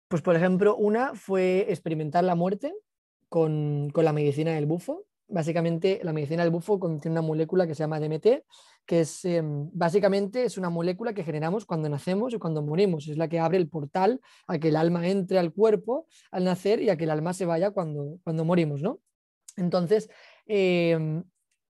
pues 0.08 0.22
por 0.22 0.36
ejemplo, 0.36 0.76
una 0.76 1.14
fue 1.14 1.66
experimentar 1.68 2.24
la 2.24 2.34
muerte 2.34 2.74
con, 3.28 3.90
con 3.90 4.04
la 4.04 4.12
medicina 4.12 4.52
del 4.52 4.66
bufo. 4.66 5.07
Básicamente, 5.30 6.00
la 6.02 6.14
medicina 6.14 6.42
del 6.42 6.50
bufo 6.50 6.80
contiene 6.80 7.12
una 7.12 7.26
molécula 7.26 7.66
que 7.66 7.74
se 7.74 7.80
llama 7.80 8.00
DMT, 8.00 8.44
que 8.86 9.00
es 9.00 9.24
em, 9.26 9.68
básicamente 9.74 10.44
es 10.44 10.56
una 10.56 10.70
molécula 10.70 11.12
que 11.12 11.22
generamos 11.22 11.66
cuando 11.66 11.88
nacemos 11.90 12.32
y 12.32 12.38
cuando 12.38 12.62
morimos. 12.62 13.06
Es 13.08 13.18
la 13.18 13.28
que 13.28 13.38
abre 13.38 13.58
el 13.58 13.68
portal 13.68 14.20
a 14.46 14.58
que 14.58 14.68
el 14.68 14.76
alma 14.76 15.06
entre 15.06 15.38
al 15.38 15.52
cuerpo 15.52 16.06
al 16.30 16.44
nacer 16.44 16.80
y 16.80 16.88
a 16.88 16.96
que 16.96 17.04
el 17.04 17.10
alma 17.10 17.34
se 17.34 17.44
vaya 17.44 17.70
cuando, 17.72 18.18
cuando 18.24 18.46
morimos, 18.46 18.80
¿no? 18.80 19.00
Entonces, 19.58 20.08
em, 20.46 21.22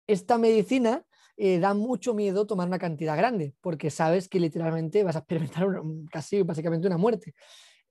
esta 0.06 0.38
medicina 0.38 1.04
eh, 1.36 1.59
da 1.59 1.74
mucho 1.74 2.14
miedo 2.14 2.46
tomar 2.46 2.68
una 2.68 2.78
cantidad 2.78 3.16
grande, 3.16 3.54
porque 3.61 3.90
sabes 3.90 4.28
que 4.28 4.40
literalmente 4.40 5.04
vas 5.04 5.16
a 5.16 5.20
experimentar 5.20 5.66
casi 6.12 6.42
básicamente 6.42 6.86
una 6.86 6.98
muerte. 6.98 7.34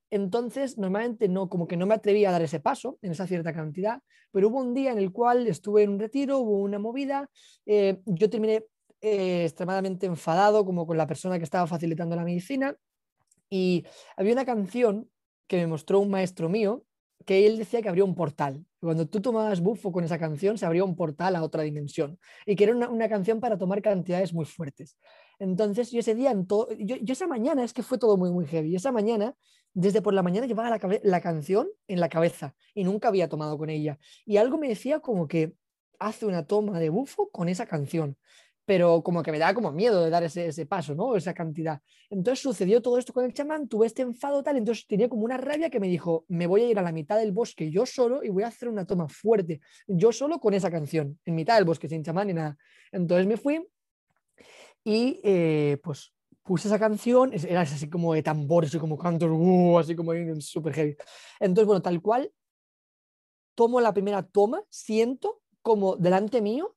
Entonces, 0.09 0.77
normalmente 0.77 1.27
no, 1.27 1.49
como 1.49 1.67
que 1.67 1.77
no 1.77 1.85
me 1.85 1.95
atreví 1.95 2.23
a 2.25 2.31
dar 2.31 2.41
ese 2.41 2.59
paso 2.59 2.97
en 3.01 3.11
esa 3.11 3.27
cierta 3.27 3.53
cantidad, 3.53 4.01
pero 4.31 4.47
hubo 4.47 4.59
un 4.59 4.73
día 4.73 4.91
en 4.91 4.97
el 4.97 5.11
cual 5.11 5.47
estuve 5.47 5.83
en 5.83 5.89
un 5.91 5.99
retiro, 5.99 6.39
hubo 6.39 6.59
una 6.59 6.79
movida, 6.79 7.29
eh, 7.65 8.01
yo 8.05 8.29
terminé 8.29 8.63
eh, 9.01 9.43
extremadamente 9.43 10.05
enfadado 10.05 10.65
como 10.65 10.87
con 10.87 10.97
la 10.97 11.07
persona 11.07 11.37
que 11.37 11.43
estaba 11.43 11.67
facilitando 11.67 12.15
la 12.15 12.23
medicina 12.23 12.75
y 13.49 13.85
había 14.15 14.33
una 14.33 14.45
canción 14.45 15.09
que 15.47 15.57
me 15.57 15.67
mostró 15.67 15.99
un 15.99 16.09
maestro 16.09 16.49
mío 16.49 16.83
que 17.25 17.45
él 17.45 17.57
decía 17.57 17.81
que 17.81 17.89
habría 17.89 18.05
un 18.05 18.15
portal. 18.15 18.65
Cuando 18.79 19.07
tú 19.07 19.21
tomabas 19.21 19.59
bufo 19.59 19.91
con 19.91 20.03
esa 20.03 20.17
canción, 20.17 20.57
se 20.57 20.65
abría 20.65 20.83
un 20.83 20.95
portal 20.95 21.35
a 21.35 21.43
otra 21.43 21.63
dimensión 21.63 22.19
y 22.45 22.55
que 22.55 22.63
era 22.63 22.75
una, 22.75 23.09
canción 23.09 23.39
para 23.39 23.57
tomar 23.57 23.81
cantidades 23.81 24.33
muy 24.33 24.45
fuertes. 24.45 24.97
Entonces, 25.39 25.91
yo 25.91 25.99
ese 25.99 26.15
día, 26.15 26.31
en 26.31 26.47
yo, 26.79 26.95
esa 27.05 27.27
mañana, 27.27 27.63
es 27.63 27.73
que 27.73 27.83
fue 27.83 27.97
todo 27.97 28.17
muy, 28.17 28.31
muy 28.31 28.45
heavy. 28.45 28.75
Esa 28.75 28.91
mañana, 28.91 29.35
desde 29.73 30.01
por 30.01 30.13
la 30.13 30.23
mañana, 30.23 30.47
llevaba 30.47 30.69
la, 31.03 31.21
canción 31.21 31.67
en 31.87 31.99
la 31.99 32.09
cabeza 32.09 32.55
y 32.73 32.83
nunca 32.83 33.07
había 33.07 33.29
tomado 33.29 33.57
con 33.57 33.69
ella. 33.69 33.99
Y 34.25 34.37
algo 34.37 34.57
me 34.57 34.67
decía 34.67 34.99
como 34.99 35.27
que 35.27 35.53
hace 35.99 36.25
una 36.25 36.45
toma 36.45 36.79
de 36.79 36.89
bufo 36.89 37.29
con 37.29 37.49
esa 37.49 37.65
canción 37.65 38.17
pero 38.67 39.01
como 39.01 39.23
que 39.23 39.31
me 39.31 39.39
da 39.39 39.53
como 39.53 39.71
miedo 39.71 40.03
de 40.03 40.09
dar 40.09 40.23
ese, 40.25 40.65
paso, 40.65 40.93
¿no? 40.93 41.15
Esa 41.15 41.33
cantidad. 41.33 41.81
Entonces 42.09 42.43
sucedió 42.43 42.81
todo 42.81 42.97
esto 42.97 43.13
con 43.13 43.23
el 43.23 43.33
chamán, 43.33 43.69
tuve 43.69 43.87
este 43.87 44.01
enfado 44.01 44.43
tal, 44.43 44.57
entonces 44.57 44.85
tenía 44.85 45.07
como 45.07 45.23
una 45.23 45.37
rabia 45.37 45.69
que 45.69 45.79
me 45.79 45.87
dijo, 45.87 46.25
me 46.27 46.47
voy 46.47 46.63
a 46.63 46.69
ir 46.71 46.77
a 46.77 46.81
la 46.81 46.91
mitad 46.91 47.17
del 47.17 47.31
bosque 47.31 47.71
yo 47.71 47.85
solo 47.85 48.25
y 48.25 48.29
voy 48.29 48.43
a 48.43 48.47
hacer 48.47 48.67
una 48.67 48.85
toma 48.85 49.07
fuerte, 49.07 49.61
yo 49.87 50.11
solo 50.11 50.41
con 50.41 50.53
esa 50.53 50.69
canción, 50.69 51.17
en 51.23 51.35
mitad 51.35 51.55
del 51.55 51.63
bosque, 51.63 51.87
sin 51.87 52.03
chamán 52.03 52.27
ni 52.27 52.33
nada. 52.33 52.57
Entonces 52.91 53.25
me 53.25 53.37
fui 53.37 53.65
y 54.83 55.21
eh, 55.23 55.77
pues 55.81 56.11
puse 56.47 56.69
esa 56.69 56.79
canción, 56.79 57.31
era 57.33 57.61
así 57.61 57.89
como 57.89 58.13
de 58.13 58.23
tambor, 58.23 58.63
así 58.63 58.79
como 58.79 58.97
cantos, 58.97 59.29
uh, 59.29 59.79
así 59.79 59.95
como 59.95 60.13
súper 60.39 60.73
heavy. 60.73 60.97
Entonces, 61.41 61.67
bueno, 61.67 61.81
tal 61.81 62.01
cual, 62.01 62.31
tomo 63.53 63.81
la 63.81 63.93
primera 63.93 64.23
toma, 64.23 64.63
siento 64.69 65.41
como 65.61 65.97
delante 65.97 66.41
mío 66.41 66.76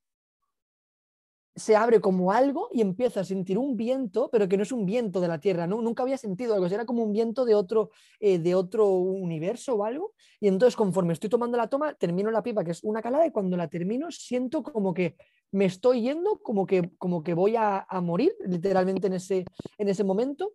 se 1.54 1.76
abre 1.76 2.00
como 2.00 2.32
algo 2.32 2.68
y 2.72 2.80
empiezo 2.80 3.20
a 3.20 3.24
sentir 3.24 3.58
un 3.58 3.76
viento, 3.76 4.30
pero 4.30 4.48
que 4.48 4.56
no 4.56 4.62
es 4.62 4.72
un 4.72 4.86
viento 4.86 5.20
de 5.20 5.28
la 5.28 5.40
Tierra, 5.40 5.66
¿no? 5.66 5.82
nunca 5.82 6.02
había 6.02 6.16
sentido 6.16 6.54
algo, 6.54 6.66
era 6.66 6.86
como 6.86 7.02
un 7.02 7.12
viento 7.12 7.44
de 7.44 7.54
otro, 7.54 7.90
eh, 8.20 8.38
de 8.38 8.54
otro 8.54 8.88
universo 8.88 9.74
o 9.74 9.84
algo. 9.84 10.14
Y 10.40 10.48
entonces 10.48 10.76
conforme 10.76 11.12
estoy 11.12 11.28
tomando 11.28 11.56
la 11.56 11.68
toma, 11.68 11.94
termino 11.94 12.30
la 12.30 12.42
pipa, 12.42 12.64
que 12.64 12.70
es 12.70 12.84
una 12.84 13.02
calada, 13.02 13.26
y 13.26 13.30
cuando 13.30 13.56
la 13.56 13.68
termino 13.68 14.10
siento 14.10 14.62
como 14.62 14.94
que 14.94 15.16
me 15.52 15.64
estoy 15.64 16.02
yendo, 16.02 16.38
como 16.42 16.66
que, 16.66 16.90
como 16.98 17.22
que 17.22 17.34
voy 17.34 17.56
a, 17.56 17.86
morir, 18.02 18.34
literalmente 18.46 19.08
en 19.08 19.14
ese, 19.14 19.44
en 19.78 19.88
ese 19.88 20.04
momento. 20.04 20.54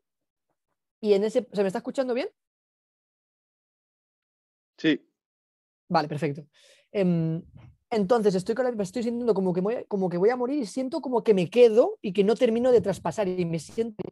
Y 1.01 1.13
en 1.13 1.23
ese, 1.23 1.47
¿se 1.51 1.61
me 1.61 1.67
está 1.67 1.79
escuchando 1.79 2.13
bien? 2.13 2.29
Sí. 4.77 5.05
Vale, 5.89 6.07
perfecto. 6.07 6.45
Em, 6.91 7.43
entonces 7.95 8.35
estoy, 8.35 8.55
estoy 8.79 9.03
sintiendo 9.03 9.33
como 9.33 9.53
que, 9.53 9.61
voy, 9.61 9.85
como 9.87 10.09
que 10.09 10.17
voy 10.17 10.29
a 10.29 10.35
morir 10.35 10.59
y 10.59 10.65
siento 10.65 10.99
como 11.01 11.23
que 11.23 11.33
me 11.33 11.49
quedo 11.49 11.97
y 12.01 12.11
que 12.11 12.25
no 12.25 12.35
termino 12.35 12.71
de 12.71 12.81
traspasar 12.81 13.27
y 13.27 13.45
me 13.45 13.59
siento 13.59 14.03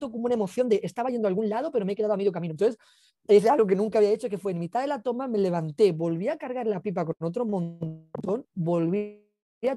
como 0.00 0.26
una 0.26 0.34
emoción 0.34 0.68
de 0.68 0.80
estaba 0.82 1.10
yendo 1.10 1.26
a 1.26 1.30
algún 1.30 1.48
lado 1.48 1.72
pero 1.72 1.84
me 1.84 1.92
he 1.92 1.96
quedado 1.96 2.14
a 2.14 2.16
medio 2.16 2.30
camino. 2.30 2.52
Entonces 2.52 2.78
es 3.26 3.44
algo 3.46 3.66
que 3.66 3.74
nunca 3.74 3.98
había 3.98 4.10
hecho 4.10 4.28
que 4.28 4.38
fue 4.38 4.52
en 4.52 4.60
mitad 4.60 4.80
de 4.80 4.86
la 4.86 5.02
toma 5.02 5.26
me 5.26 5.38
levanté, 5.38 5.90
volví 5.90 6.28
a 6.28 6.38
cargar 6.38 6.68
la 6.68 6.80
pipa 6.80 7.04
con 7.04 7.16
otro 7.20 7.44
montón, 7.44 8.46
volví 8.54 9.26
a... 9.64 9.76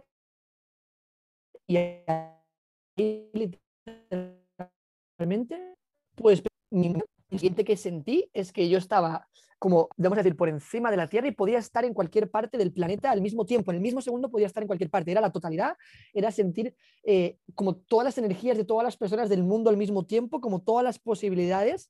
Y 2.97 3.29
literalmente 3.33 5.75
pues 6.15 6.41
el 6.71 7.03
siguiente 7.29 7.63
que 7.63 7.77
sentí 7.77 8.29
es 8.33 8.51
que 8.51 8.69
yo 8.69 8.77
estaba 8.77 9.27
como, 9.57 9.89
vamos 9.97 10.17
a 10.17 10.21
decir, 10.21 10.35
por 10.35 10.49
encima 10.49 10.91
de 10.91 10.97
la 10.97 11.07
Tierra 11.07 11.27
y 11.27 11.31
podía 11.31 11.57
estar 11.57 11.85
en 11.85 11.93
cualquier 11.93 12.29
parte 12.29 12.57
del 12.57 12.71
planeta 12.71 13.09
al 13.09 13.21
mismo 13.21 13.45
tiempo. 13.45 13.71
En 13.71 13.77
el 13.77 13.81
mismo 13.81 14.01
segundo 14.01 14.29
podía 14.29 14.47
estar 14.47 14.61
en 14.61 14.67
cualquier 14.67 14.89
parte. 14.89 15.11
Era 15.11 15.21
la 15.21 15.31
totalidad, 15.31 15.75
era 16.13 16.29
sentir 16.31 16.75
eh, 17.03 17.37
como 17.55 17.75
todas 17.75 18.05
las 18.05 18.17
energías 18.17 18.57
de 18.57 18.65
todas 18.65 18.83
las 18.83 18.97
personas 18.97 19.29
del 19.29 19.43
mundo 19.43 19.69
al 19.69 19.77
mismo 19.77 20.05
tiempo, 20.05 20.41
como 20.41 20.61
todas 20.61 20.83
las 20.83 20.99
posibilidades 20.99 21.89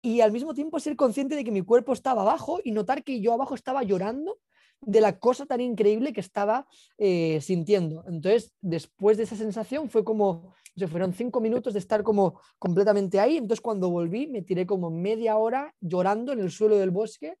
y 0.00 0.20
al 0.20 0.32
mismo 0.32 0.54
tiempo 0.54 0.80
ser 0.80 0.96
consciente 0.96 1.36
de 1.36 1.44
que 1.44 1.50
mi 1.50 1.62
cuerpo 1.62 1.92
estaba 1.92 2.22
abajo 2.22 2.60
y 2.64 2.72
notar 2.72 3.04
que 3.04 3.20
yo 3.20 3.32
abajo 3.32 3.54
estaba 3.54 3.82
llorando 3.82 4.38
de 4.80 5.00
la 5.00 5.18
cosa 5.18 5.46
tan 5.46 5.60
increíble 5.60 6.12
que 6.12 6.20
estaba 6.20 6.66
eh, 6.98 7.40
sintiendo. 7.40 8.04
Entonces, 8.08 8.52
después 8.60 9.16
de 9.16 9.24
esa 9.24 9.36
sensación 9.36 9.88
fue 9.90 10.02
como, 10.02 10.54
se 10.76 10.88
fueron 10.88 11.12
cinco 11.12 11.40
minutos 11.40 11.72
de 11.72 11.78
estar 11.78 12.02
como 12.02 12.40
completamente 12.58 13.20
ahí. 13.20 13.36
Entonces, 13.36 13.60
cuando 13.60 13.90
volví, 13.90 14.26
me 14.26 14.42
tiré 14.42 14.66
como 14.66 14.90
media 14.90 15.36
hora 15.36 15.74
llorando 15.80 16.32
en 16.32 16.40
el 16.40 16.50
suelo 16.50 16.78
del 16.78 16.90
bosque 16.90 17.36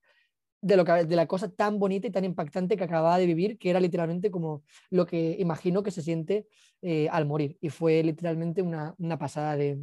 de, 0.60 0.76
lo 0.76 0.84
que, 0.84 1.04
de 1.04 1.16
la 1.16 1.26
cosa 1.26 1.50
tan 1.50 1.78
bonita 1.78 2.06
y 2.06 2.10
tan 2.10 2.24
impactante 2.24 2.76
que 2.76 2.84
acababa 2.84 3.18
de 3.18 3.26
vivir, 3.26 3.58
que 3.58 3.70
era 3.70 3.80
literalmente 3.80 4.30
como 4.30 4.62
lo 4.90 5.06
que 5.06 5.36
imagino 5.38 5.82
que 5.82 5.90
se 5.90 6.02
siente 6.02 6.46
eh, 6.82 7.08
al 7.10 7.26
morir. 7.26 7.58
Y 7.60 7.70
fue 7.70 8.02
literalmente 8.02 8.62
una, 8.62 8.94
pasada 9.18 9.56
de, 9.56 9.78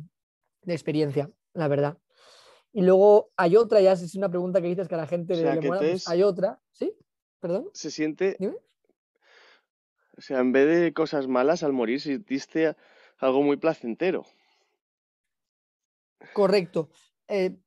experiencia, 0.66 1.30
la 1.54 1.68
verdad. 1.68 1.98
Y 2.72 2.84
luego 2.84 3.32
hay 3.36 3.56
otra, 3.56 3.82
ya 3.82 3.94
es 3.94 4.16
una 4.16 4.30
pregunta 4.30 4.62
que 4.62 4.68
dices 4.68 4.88
que 4.88 4.96
a 4.96 5.00
la 5.00 5.08
gente 5.08 5.36
le, 5.36 5.60
mola, 5.62 5.80
pues 5.80 6.08
hay 6.08 6.22
otra, 6.22 6.60
¿sí? 6.72 6.94
¿Perdón? 7.40 7.70
Se 7.74 7.90
siente. 7.90 8.38
O 10.18 10.22
sea, 10.22 10.40
en 10.40 10.52
vez 10.52 10.80
de 10.80 10.94
cosas 10.94 11.28
malas 11.28 11.64
al 11.64 11.74
morir, 11.74 12.00
sentiste 12.00 12.76
algo 13.20 13.42
muy 13.42 13.58
placentero. 13.58 14.26
Correcto. 16.34 16.90
Eh, 17.28 17.58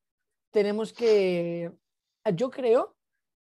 tenemos 0.51 0.93
que. 0.93 1.71
Yo 2.33 2.49
creo 2.51 2.95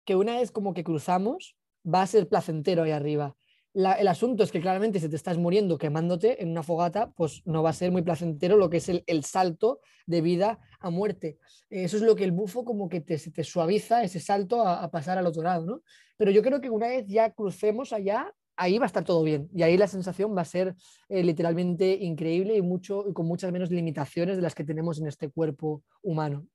que 0.04 0.16
una 0.16 0.36
vez 0.36 0.50
como 0.50 0.74
que 0.74 0.84
cruzamos, 0.84 1.56
va 1.86 2.02
a 2.02 2.06
ser 2.06 2.28
placentero 2.28 2.82
ahí 2.82 2.90
arriba 2.90 3.36
el 3.74 4.06
asunto 4.06 4.44
es 4.44 4.52
que 4.52 4.60
claramente 4.60 5.00
si 5.00 5.08
te 5.08 5.16
estás 5.16 5.36
muriendo 5.36 5.78
quemándote 5.78 6.40
en 6.40 6.50
una 6.50 6.62
fogata, 6.62 7.10
pues 7.10 7.42
no 7.44 7.62
va 7.62 7.70
a 7.70 7.72
ser 7.72 7.90
muy 7.90 8.02
placentero 8.02 8.56
lo 8.56 8.70
que 8.70 8.76
es 8.76 8.88
el, 8.88 9.24
salto 9.24 9.80
de 10.06 10.20
vida 10.20 10.60
a 10.78 10.90
muerte. 10.90 11.38
Eso 11.70 11.96
es 11.96 12.02
lo 12.04 12.14
que 12.14 12.22
el 12.22 12.30
bufo 12.30 12.64
como 12.64 12.88
que 12.88 13.00
te, 13.00 13.18
te 13.18 13.42
suaviza 13.42 14.04
ese 14.04 14.20
salto 14.20 14.66
a, 14.66 14.88
pasar 14.92 15.18
al 15.18 15.26
otro 15.26 15.42
lado, 15.42 15.66
¿no? 15.66 15.82
Pero 16.16 16.30
yo 16.30 16.40
creo 16.42 16.60
que 16.60 16.70
una 16.70 16.86
vez 16.86 17.06
ya 17.08 17.30
crucemos 17.32 17.92
allá, 17.92 18.32
ahí 18.56 18.78
va 18.78 18.84
a 18.84 18.86
estar 18.86 19.04
todo 19.04 19.22
bien 19.22 19.48
y 19.54 19.62
ahí 19.62 19.76
la 19.76 19.86
sensación 19.86 20.36
va 20.36 20.42
a 20.42 20.46
ser 20.46 20.74
eh, 21.08 21.22
literalmente 21.22 21.92
increíble 22.00 22.56
y, 22.56 22.62
mucho, 22.62 23.08
y 23.08 23.12
con 23.12 23.26
muchas 23.26 23.52
menos 23.52 23.70
limitaciones 23.70 24.36
de 24.36 24.42
las 24.42 24.54
que 24.54 24.64
tenemos 24.64 25.00
en 25.00 25.06
este 25.06 25.30
cuerpo 25.30 25.82
humano. 26.02 26.46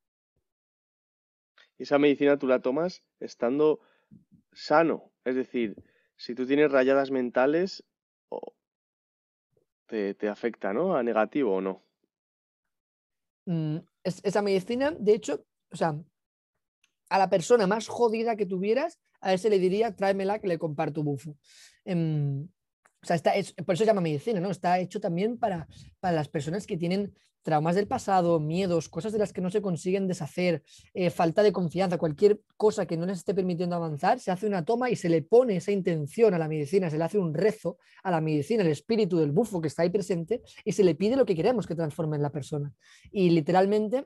Esa 1.77 1.97
medicina 1.97 2.37
tú 2.37 2.47
la 2.47 2.61
tomas 2.61 3.03
estando 3.19 3.79
sano, 4.51 5.11
es 5.23 5.35
decir, 5.35 5.75
si 6.17 6.35
tú 6.35 6.45
tienes 6.45 6.71
rayadas 6.71 7.11
mentales, 7.11 7.85
te, 9.85 10.13
te 10.13 10.27
afecta, 10.27 10.73
¿no? 10.73 10.95
A 10.95 11.03
negativo 11.03 11.55
o 11.55 11.61
no. 11.61 11.83
Mm, 13.45 13.77
esa 14.03 14.41
medicina, 14.41 14.91
de 14.91 15.13
hecho, 15.13 15.45
o 15.71 15.75
sea, 15.75 15.97
a 17.09 17.17
la 17.17 17.29
persona 17.29 17.65
más 17.65 17.87
jodida 17.87 18.35
que 18.35 18.45
tuvieras, 18.45 18.99
a 19.21 19.33
ese 19.33 19.49
le 19.49 19.59
diría, 19.59 19.95
tráemela 19.95 20.39
que 20.39 20.47
le 20.47 20.59
comparto 20.59 21.03
bufo. 21.03 21.35
Em, 21.89 22.47
o 23.01 23.05
sea, 23.05 23.17
por 23.65 23.73
eso 23.73 23.83
se 23.83 23.85
llama 23.85 24.01
medicina, 24.01 24.39
¿no? 24.39 24.51
Está 24.51 24.77
hecho 24.77 24.99
también 24.99 25.37
para, 25.37 25.67
para 25.99 26.13
las 26.13 26.27
personas 26.27 26.67
que 26.67 26.77
tienen 26.77 27.13
traumas 27.41 27.75
del 27.75 27.87
pasado, 27.87 28.39
miedos, 28.39 28.89
cosas 28.89 29.11
de 29.11 29.17
las 29.17 29.33
que 29.33 29.41
no 29.41 29.49
se 29.49 29.61
consiguen 29.61 30.07
deshacer, 30.07 30.61
eh, 30.93 31.09
falta 31.09 31.41
de 31.41 31.51
confianza, 31.51 31.97
cualquier 31.97 32.41
cosa 32.57 32.85
que 32.85 32.97
no 32.97 33.05
les 33.05 33.19
esté 33.19 33.33
permitiendo 33.33 33.75
avanzar, 33.75 34.19
se 34.19 34.29
hace 34.29 34.45
una 34.45 34.65
toma 34.65 34.91
y 34.91 34.95
se 34.95 35.09
le 35.09 35.23
pone 35.23 35.55
esa 35.55 35.71
intención 35.71 36.33
a 36.33 36.37
la 36.37 36.47
medicina, 36.47 36.89
se 36.89 36.97
le 36.97 37.05
hace 37.05 37.17
un 37.17 37.33
rezo 37.33 37.77
a 38.03 38.11
la 38.11 38.21
medicina, 38.21 38.61
el 38.61 38.69
espíritu 38.69 39.17
del 39.17 39.31
bufo 39.31 39.61
que 39.61 39.69
está 39.69 39.83
ahí 39.83 39.89
presente 39.89 40.41
y 40.63 40.73
se 40.73 40.83
le 40.83 40.93
pide 40.93 41.15
lo 41.15 41.25
que 41.25 41.35
queremos 41.35 41.65
que 41.65 41.75
transforme 41.75 42.17
en 42.17 42.21
la 42.21 42.31
persona. 42.31 42.71
Y 43.11 43.29
literalmente 43.29 44.05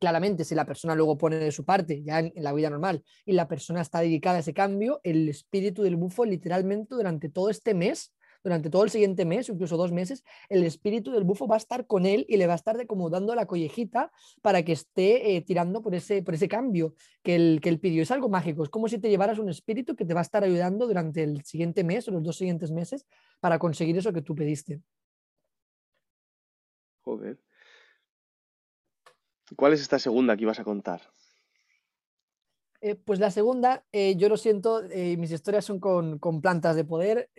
claramente 0.00 0.44
si 0.44 0.54
la 0.54 0.66
persona 0.66 0.94
luego 0.96 1.16
pone 1.16 1.36
de 1.36 1.52
su 1.52 1.64
parte 1.64 2.02
ya 2.02 2.18
en, 2.20 2.32
la 2.36 2.52
vida 2.52 2.70
normal 2.70 3.04
y 3.24 3.32
la 3.32 3.46
persona 3.46 3.82
está 3.82 4.00
dedicada 4.00 4.38
a 4.38 4.40
ese 4.40 4.54
cambio, 4.54 5.00
el 5.04 5.28
espíritu 5.28 5.82
del 5.82 5.96
bufo 5.96 6.24
literalmente 6.24 6.94
durante 6.94 7.28
todo 7.28 7.50
este 7.50 7.74
mes, 7.74 8.12
durante 8.42 8.70
todo 8.70 8.84
el 8.84 8.90
siguiente 8.90 9.26
mes, 9.26 9.50
incluso 9.50 9.76
dos 9.76 9.92
meses, 9.92 10.24
el 10.48 10.64
espíritu 10.64 11.12
del 11.12 11.24
bufo 11.24 11.46
va 11.46 11.56
a 11.56 11.58
estar 11.58 11.86
con 11.86 12.06
él 12.06 12.24
y 12.26 12.38
le 12.38 12.46
va 12.46 12.54
a 12.54 12.56
estar 12.56 12.86
como 12.86 13.10
dando 13.10 13.34
la 13.34 13.44
collejita 13.44 14.10
para 14.40 14.62
que 14.64 14.72
esté 14.72 15.36
eh, 15.36 15.42
tirando 15.42 15.82
por 15.82 15.94
ese, 15.94 16.22
por 16.22 16.34
ese 16.34 16.48
cambio 16.48 16.94
que 17.22 17.34
él, 17.34 17.60
que 17.62 17.68
él 17.68 17.78
pidió. 17.78 18.02
Es 18.02 18.10
algo 18.10 18.30
mágico, 18.30 18.64
es 18.64 18.70
como 18.70 18.88
si 18.88 18.98
te 18.98 19.10
llevaras 19.10 19.38
un 19.38 19.50
espíritu 19.50 19.94
que 19.94 20.06
te 20.06 20.14
va 20.14 20.20
a 20.20 20.22
estar 20.22 20.42
ayudando 20.42 20.86
durante 20.86 21.22
el 21.22 21.44
siguiente 21.44 21.84
mes 21.84 22.08
o 22.08 22.12
los 22.12 22.22
dos 22.22 22.38
siguientes 22.38 22.70
meses 22.70 23.06
para 23.40 23.58
conseguir 23.58 23.98
eso 23.98 24.12
que 24.12 24.22
tú 24.22 24.34
pediste. 24.34 24.80
Joder. 27.02 27.38
¿Cuál 29.56 29.72
es 29.72 29.80
esta 29.80 29.98
segunda 29.98 30.36
que 30.36 30.42
ibas 30.42 30.60
a 30.60 30.64
contar? 30.64 31.00
Eh, 32.82 32.94
pues 32.94 33.20
la 33.20 33.30
segunda, 33.30 33.84
eh, 33.92 34.16
yo 34.16 34.30
lo 34.30 34.38
siento, 34.38 34.82
eh, 34.90 35.16
mis 35.18 35.30
historias 35.30 35.66
son 35.66 35.80
con, 35.80 36.18
plantas 36.40 36.76
de 36.76 36.84
poder. 36.84 37.30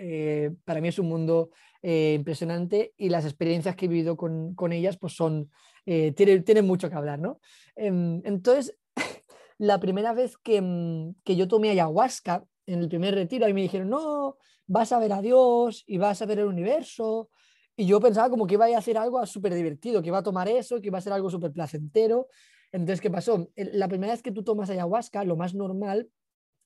para 0.65 0.81
mí 0.81 0.87
es 0.87 0.99
un 0.99 1.07
mundo 1.07 1.49
impresionante 1.83 2.93
y 2.95 3.09
las 3.09 3.25
experiencias 3.25 3.75
que 3.75 3.85
he 3.85 3.89
vivido 3.89 4.15
con, 4.15 4.71
ellas 4.71 4.97
pues 4.97 5.13
son, 5.13 5.49
tienen, 5.83 6.43
tienen, 6.43 6.67
mucho 6.67 6.89
que 6.89 6.95
hablar, 6.95 7.17
¿no? 7.19 7.39
Em, 7.75 8.21
entonces, 8.23 8.77
la 9.57 9.79
primera 9.79 10.13
vez 10.13 10.37
que, 10.37 10.61
mm, 10.61 11.15
que, 11.23 11.35
yo 11.35 11.47
tomé 11.47 11.71
ayahuasca 11.71 12.45
en 12.67 12.79
el 12.79 12.89
primer 12.89 13.15
retiro, 13.15 13.47
ahí 13.47 13.53
me 13.53 13.63
dijeron, 13.63 13.89
no, 13.89 14.37
vas 14.67 14.91
a 14.91 14.99
ver 14.99 15.11
a 15.13 15.21
Dios 15.21 15.83
y 15.87 15.97
vas 15.97 16.21
a 16.21 16.25
ver 16.27 16.39
el 16.39 16.45
universo. 16.45 17.29
Y 17.75 17.85
yo 17.85 17.99
pensaba 17.99 18.29
como 18.29 18.47
que 18.47 18.55
iba 18.55 18.65
a 18.65 18.77
hacer 18.77 18.97
algo 18.97 19.25
súper 19.25 19.53
divertido, 19.53 20.01
que 20.01 20.09
iba 20.09 20.19
a 20.19 20.23
tomar 20.23 20.47
eso, 20.47 20.81
que 20.81 20.87
iba 20.87 20.97
a 20.97 21.01
ser 21.01 21.13
algo 21.13 21.29
súper 21.29 21.51
placentero. 21.51 22.27
Entonces, 22.71 23.01
¿qué 23.01 23.09
pasó? 23.09 23.49
La 23.55 23.87
primera 23.87 24.13
vez 24.13 24.21
que 24.21 24.31
tú 24.31 24.43
tomas 24.43 24.69
ayahuasca, 24.69 25.23
lo 25.23 25.35
más 25.35 25.53
normal 25.53 26.09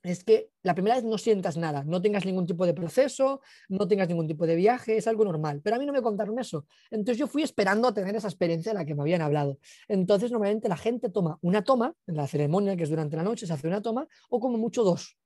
es 0.05 0.23
que 0.23 0.51
la 0.61 0.75
primera 0.75 0.95
vez 0.95 1.03
no 1.03 1.17
sientas 1.17 1.57
nada, 1.57 1.83
no 1.83 1.99
tengas 2.01 2.25
ningún 2.25 2.45
tipo 2.45 2.65
de 2.65 2.73
proceso, 2.73 3.41
no 3.69 3.87
tengas 3.87 4.07
ningún 4.07 4.27
tipo 4.27 4.45
de 4.45 4.55
viaje, 4.55 4.97
es 4.97 5.07
algo 5.07 5.25
normal. 5.25 5.61
Pero 5.63 5.75
a 5.75 5.79
mí 5.79 5.85
no 5.85 5.93
me 5.93 6.01
contaron 6.01 6.37
eso. 6.37 6.65
Entonces 6.91 7.17
yo 7.17 7.27
fui 7.27 7.41
esperando 7.41 7.87
a 7.87 7.93
tener 7.93 8.15
esa 8.15 8.27
experiencia 8.27 8.71
de 8.71 8.77
la 8.77 8.85
que 8.85 8.93
me 8.93 9.01
habían 9.01 9.21
hablado. 9.21 9.57
Entonces 9.87 10.31
normalmente 10.31 10.69
la 10.69 10.77
gente 10.77 11.09
toma 11.09 11.39
una 11.41 11.63
toma, 11.63 11.95
en 12.05 12.17
la 12.17 12.27
ceremonia 12.27 12.75
que 12.75 12.83
es 12.83 12.89
durante 12.89 13.17
la 13.17 13.23
noche, 13.23 13.47
se 13.47 13.53
hace 13.53 13.67
una 13.67 13.81
toma, 13.81 14.07
o 14.29 14.39
como 14.39 14.57
mucho 14.57 14.83
dos. 14.83 15.17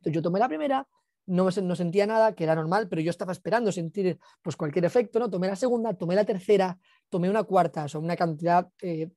Entonces 0.00 0.14
yo 0.14 0.22
tomé 0.22 0.38
la 0.40 0.48
primera, 0.48 0.86
no, 1.26 1.48
no 1.50 1.76
sentía 1.76 2.06
nada, 2.06 2.34
que 2.34 2.44
era 2.44 2.54
normal, 2.54 2.88
pero 2.88 3.02
yo 3.02 3.10
estaba 3.10 3.32
esperando 3.32 3.72
sentir 3.72 4.18
pues, 4.42 4.56
cualquier 4.56 4.84
efecto, 4.84 5.18
¿no? 5.18 5.30
Tomé 5.30 5.46
la 5.46 5.56
segunda, 5.56 5.94
tomé 5.94 6.14
la 6.14 6.24
tercera, 6.24 6.78
tomé 7.08 7.30
una 7.30 7.44
cuarta, 7.44 7.86
o 7.94 7.98
una 7.98 8.16
cantidad 8.16 8.68
eh, 8.80 9.10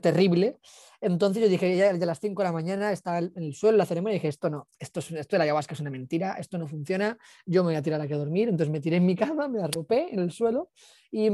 terrible. 0.00 0.58
Entonces 1.00 1.42
yo 1.42 1.48
dije, 1.48 1.76
ya, 1.76 1.90
a 1.90 1.94
las 1.94 2.20
5 2.20 2.42
de 2.42 2.48
la 2.48 2.52
mañana 2.52 2.92
estaba 2.92 3.18
en 3.18 3.32
el 3.36 3.54
suelo 3.54 3.78
la 3.78 3.86
ceremonia 3.86 4.14
y 4.14 4.18
dije, 4.18 4.28
esto 4.28 4.50
no, 4.50 4.68
esto, 4.78 5.00
es, 5.00 5.12
esto 5.12 5.36
de 5.36 5.38
la 5.38 5.44
ayahuasca 5.44 5.74
es 5.74 5.80
una 5.80 5.90
mentira, 5.90 6.34
esto 6.34 6.58
no 6.58 6.66
funciona, 6.66 7.18
yo 7.44 7.62
me 7.62 7.68
voy 7.68 7.76
a 7.76 7.82
tirar 7.82 8.00
aquí 8.00 8.12
a 8.12 8.18
dormir. 8.18 8.48
Entonces 8.48 8.70
me 8.70 8.80
tiré 8.80 8.96
en 8.96 9.06
mi 9.06 9.14
cama, 9.14 9.48
me 9.48 9.62
arropé 9.62 10.12
en 10.12 10.20
el 10.20 10.32
suelo 10.32 10.70
y 11.10 11.30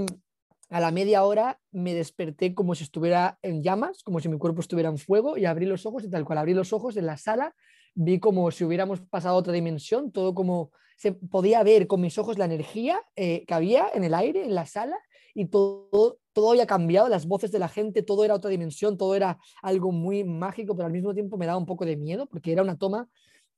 a 0.69 0.81
la 0.81 0.91
media 0.91 1.25
hora 1.25 1.61
me 1.71 1.95
desperté 1.95 2.55
como 2.55 2.75
si 2.75 2.85
estuviera 2.85 3.39
en 3.43 3.63
llamas, 3.63 4.03
como 4.03 4.21
si 4.21 4.29
mi 4.29 4.39
cuerpo 4.39 4.61
estuviera 4.61 4.89
en 4.89 4.99
fuego 4.99 5.37
y 5.37 5.45
abrí 5.45 5.67
los 5.67 5.85
ojos 5.87 6.05
y 6.05 6.11
tal 6.11 6.25
cual 6.25 6.39
abrí 6.39 6.55
los 6.55 6.73
ojos 6.73 6.97
en 6.97 7.07
la 7.07 7.19
sala, 7.19 7.55
vi 7.95 8.19
como 8.19 8.51
si 8.51 8.65
hubiéramos 8.65 9.01
pasado 9.01 9.37
a 9.37 9.39
otra 9.39 9.53
dimensión, 9.53 10.13
todo 10.13 10.35
como 10.35 10.71
se 10.97 11.13
podía 11.13 11.63
ver 11.63 11.87
con 11.87 12.01
mis 12.01 12.17
ojos 12.19 12.39
la 12.39 12.45
energía 12.45 13.01
eh, 13.17 13.45
que 13.47 13.55
había 13.55 13.89
en 13.93 14.05
el 14.05 14.15
aire, 14.15 14.45
en 14.45 14.55
la 14.55 14.67
sala 14.67 14.97
y 15.35 15.47
todo, 15.47 16.19
todo 16.33 16.51
había 16.51 16.67
cambiado, 16.67 17.09
las 17.09 17.27
voces 17.27 17.51
de 17.51 17.59
la 17.59 17.69
gente, 17.69 18.03
todo 18.03 18.25
era 18.25 18.35
otra 18.35 18.51
dimensión, 18.51 18.97
todo 18.97 19.15
era 19.15 19.39
algo 19.63 19.91
muy 19.91 20.25
mágico, 20.25 20.77
pero 20.77 20.87
al 20.87 20.93
mismo 20.93 21.13
tiempo 21.13 21.37
me 21.37 21.47
daba 21.47 21.59
un 21.59 21.67
poco 21.67 21.85
de 21.85 21.97
miedo 21.97 22.27
porque 22.27 22.53
era 22.53 22.63
una 22.63 22.77
toma 22.77 23.09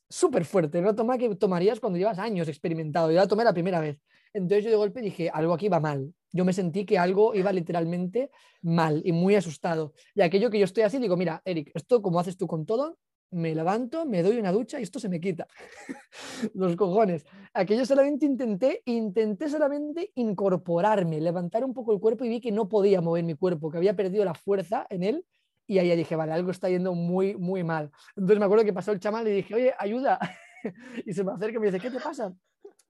súper 0.09 0.45
fuerte, 0.45 0.78
una 0.78 0.95
toma 0.95 1.18
que 1.18 1.35
tomarías 1.35 1.80
cuando 1.80 1.99
llevas 1.99 2.18
años 2.18 2.49
experimentado. 2.49 3.11
Yo 3.11 3.16
la 3.16 3.26
tomé 3.26 3.45
la 3.45 3.53
primera 3.53 3.80
vez. 3.80 3.99
Entonces 4.32 4.64
yo 4.64 4.70
de 4.70 4.76
golpe 4.76 5.01
dije, 5.01 5.30
algo 5.30 5.55
aquí 5.55 5.68
va 5.68 5.80
mal. 5.80 6.12
Yo 6.32 6.45
me 6.45 6.53
sentí 6.53 6.85
que 6.85 6.99
algo 6.99 7.35
iba 7.35 7.53
literalmente 7.53 8.30
mal 8.62 9.01
y 9.05 9.12
muy 9.12 9.37
asustado. 9.37 9.93
Y 10.14 10.22
aquello 10.22 10.51
que 10.51 10.59
yo 10.59 10.64
estoy 10.64 10.82
así, 10.82 10.99
digo, 10.99 11.16
mira, 11.16 11.43
Eric, 11.45 11.70
esto 11.74 12.03
como 12.03 12.18
haces 12.18 12.37
tú 12.37 12.47
con 12.47 12.66
todo, 12.66 12.99
me 13.35 13.55
levanto, 13.55 14.07
me 14.07 14.22
doy 14.22 14.39
una 14.39 14.53
ducha 14.53 14.78
y 14.78 14.85
esto 14.85 14.99
se 14.99 15.09
me 15.09 15.20
quita. 15.20 15.47
Los 16.55 16.76
cojones. 16.76 17.26
Aquello 17.53 17.85
solamente 17.85 18.26
intenté, 18.26 18.82
intenté 18.87 19.49
solamente 19.49 20.12
incorporarme, 20.14 21.20
levantar 21.20 21.64
un 21.64 21.74
poco 21.74 21.93
el 21.93 22.01
cuerpo 22.01 22.24
y 22.24 22.28
vi 22.28 22.41
que 22.41 22.53
no 22.53 22.68
podía 22.68 23.01
mover 23.01 23.24
mi 23.24 23.35
cuerpo, 23.35 23.70
que 23.70 23.78
había 23.78 23.97
perdido 23.97 24.24
la 24.24 24.35
fuerza 24.35 24.87
en 24.89 25.03
él. 25.03 25.26
Y 25.66 25.78
ahí 25.78 25.95
dije, 25.97 26.14
vale, 26.14 26.32
algo 26.32 26.51
está 26.51 26.68
yendo 26.68 26.95
muy, 26.95 27.37
muy 27.37 27.64
mal. 27.64 27.91
Entonces 28.16 28.39
me 28.39 28.45
acuerdo 28.45 28.64
que 28.64 28.72
pasó 28.72 28.93
el 28.93 29.01
chamán 29.01 29.22
y 29.26 29.30
le 29.30 29.37
dije, 29.37 29.55
oye, 29.55 29.74
ayuda. 29.78 30.18
y 31.07 31.12
se 31.12 31.24
me 31.24 31.32
acerca 31.32 31.57
y 31.57 31.61
me 31.61 31.66
dice, 31.66 31.80
¿qué 31.80 31.91
te 31.91 32.01
pasa? 32.01 32.35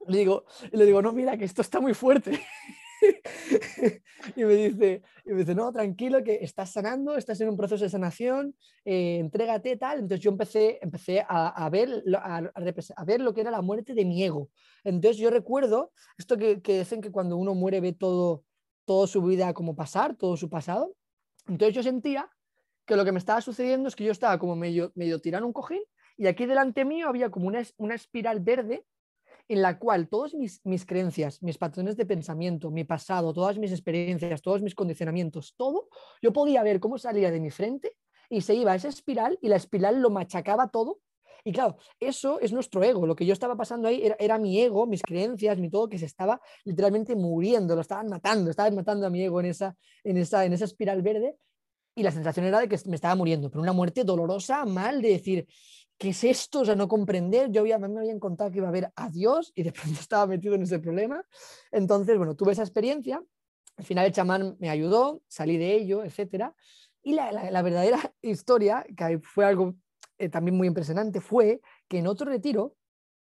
Le 0.06 0.18
digo, 0.18 0.44
le 0.72 0.84
digo, 0.84 1.00
no, 1.00 1.12
mira, 1.12 1.36
que 1.38 1.44
esto 1.44 1.62
está 1.62 1.80
muy 1.80 1.94
fuerte. 1.94 2.38
y, 4.36 4.44
me 4.44 4.54
dice, 4.54 5.02
y 5.24 5.30
me 5.30 5.38
dice, 5.40 5.54
no, 5.54 5.72
tranquilo, 5.72 6.22
que 6.22 6.38
estás 6.42 6.72
sanando, 6.72 7.16
estás 7.16 7.40
en 7.40 7.48
un 7.48 7.56
proceso 7.56 7.84
de 7.84 7.90
sanación, 7.90 8.54
eh, 8.84 9.18
entrégate, 9.18 9.76
tal. 9.76 10.00
Entonces 10.00 10.20
yo 10.20 10.30
empecé, 10.30 10.78
empecé 10.82 11.24
a, 11.28 11.68
ver, 11.70 12.02
a, 12.14 13.04
ver 13.04 13.20
lo 13.20 13.34
que 13.34 13.40
era 13.40 13.50
la 13.50 13.62
muerte 13.62 13.94
de 13.94 14.04
mi 14.04 14.22
ego. 14.22 14.50
Entonces 14.84 15.18
yo 15.18 15.30
recuerdo 15.30 15.92
esto 16.18 16.36
que, 16.36 16.62
que 16.62 16.78
dicen 16.78 17.00
que 17.00 17.10
cuando 17.10 17.36
uno 17.36 17.54
muere 17.54 17.80
ve 17.80 17.92
todo, 17.92 18.44
todo 18.84 19.06
su 19.06 19.22
vida 19.22 19.52
como 19.54 19.76
pasar, 19.76 20.16
todo 20.16 20.36
su 20.36 20.48
pasado. 20.48 20.94
Entonces 21.46 21.74
yo 21.74 21.82
sentía 21.82 22.30
que 22.86 22.96
lo 22.96 23.04
que 23.04 23.12
me 23.12 23.18
estaba 23.18 23.40
sucediendo 23.40 23.88
es 23.88 23.96
que 23.96 24.04
yo 24.04 24.12
estaba 24.12 24.38
como 24.38 24.56
medio, 24.56 24.92
medio 24.94 25.20
tirando 25.20 25.46
un 25.46 25.52
cojín 25.52 25.80
y 26.16 26.26
aquí 26.26 26.46
delante 26.46 26.84
mío 26.84 27.08
había 27.08 27.30
como 27.30 27.48
una, 27.48 27.62
una 27.76 27.94
espiral 27.94 28.40
verde 28.40 28.84
en 29.48 29.62
la 29.62 29.78
cual 29.78 30.08
todas 30.08 30.34
mis, 30.34 30.60
mis 30.64 30.86
creencias, 30.86 31.42
mis 31.42 31.58
patrones 31.58 31.96
de 31.96 32.06
pensamiento, 32.06 32.70
mi 32.70 32.84
pasado, 32.84 33.32
todas 33.32 33.58
mis 33.58 33.72
experiencias, 33.72 34.42
todos 34.42 34.62
mis 34.62 34.74
condicionamientos, 34.74 35.54
todo, 35.56 35.88
yo 36.22 36.32
podía 36.32 36.62
ver 36.62 36.80
cómo 36.80 36.98
salía 36.98 37.30
de 37.30 37.40
mi 37.40 37.50
frente 37.50 37.96
y 38.30 38.40
se 38.40 38.54
iba 38.54 38.72
a 38.72 38.76
esa 38.76 38.88
espiral 38.88 39.38
y 39.42 39.48
la 39.48 39.56
espiral 39.56 40.00
lo 40.00 40.10
machacaba 40.10 40.68
todo. 40.68 41.00
Y 41.46 41.52
claro, 41.52 41.76
eso 42.00 42.40
es 42.40 42.52
nuestro 42.52 42.82
ego. 42.82 43.06
Lo 43.06 43.14
que 43.14 43.26
yo 43.26 43.34
estaba 43.34 43.54
pasando 43.54 43.86
ahí 43.86 44.02
era, 44.18 44.38
mi 44.38 44.58
ego, 44.62 44.86
mis 44.86 45.02
creencias, 45.02 45.58
mi 45.58 45.68
todo, 45.68 45.90
que 45.90 45.98
se 45.98 46.06
estaba 46.06 46.40
literalmente 46.64 47.14
muriendo, 47.14 47.74
lo 47.74 47.82
estaban 47.82 48.06
matando, 48.06 48.50
estaban 48.50 48.74
matando 48.74 49.06
a 49.06 49.10
mi 49.10 49.22
ego 49.22 49.40
en 49.40 49.46
esa, 49.46 49.76
en 50.04 50.16
esa, 50.16 50.46
en 50.46 50.54
esa 50.54 50.64
espiral 50.64 51.02
verde. 51.02 51.36
Y 51.94 52.02
la 52.02 52.10
sensación 52.10 52.46
era 52.46 52.60
de 52.60 52.68
que 52.68 52.78
me 52.86 52.96
estaba 52.96 53.14
muriendo, 53.14 53.50
pero 53.50 53.62
una 53.62 53.74
muerte 53.74 54.04
dolorosa, 54.04 54.64
mal, 54.64 55.02
de 55.02 55.10
decir, 55.10 55.46
¿qué 55.98 56.10
es 56.10 56.24
esto? 56.24 56.60
O 56.60 56.64
sea, 56.64 56.74
no 56.74 56.88
comprender. 56.88 57.50
Yo 57.50 57.62
había, 57.62 57.78
me 57.78 57.98
habían 57.98 58.20
contado 58.20 58.50
que 58.50 58.58
iba 58.58 58.66
a 58.66 58.70
haber 58.70 58.92
a 58.96 59.08
Dios 59.10 59.52
y 59.54 59.62
de 59.62 59.72
pronto 59.72 59.98
estaba 60.00 60.26
metido 60.26 60.54
en 60.54 60.62
ese 60.62 60.78
problema. 60.78 61.24
Entonces, 61.70 62.16
bueno, 62.16 62.34
tuve 62.34 62.52
esa 62.52 62.62
experiencia. 62.62 63.22
Al 63.76 63.84
final 63.84 64.06
el 64.06 64.12
chamán 64.12 64.56
me 64.60 64.70
ayudó, 64.70 65.22
salí 65.28 65.56
de 65.56 65.74
ello, 65.74 66.04
etc. 66.04 66.52
Y 67.02 67.14
la, 67.14 67.32
la, 67.32 67.62
verdadera 67.62 67.98
historia, 68.22 68.86
que 68.96 69.18
fue 69.20 69.44
algo 69.44 69.74
eh, 70.18 70.28
también 70.28 70.56
muy 70.56 70.68
impresionante, 70.68 71.20
fue 71.20 71.60
que 71.88 71.98
en 71.98 72.06
otro 72.06 72.26
retiro, 72.26 72.76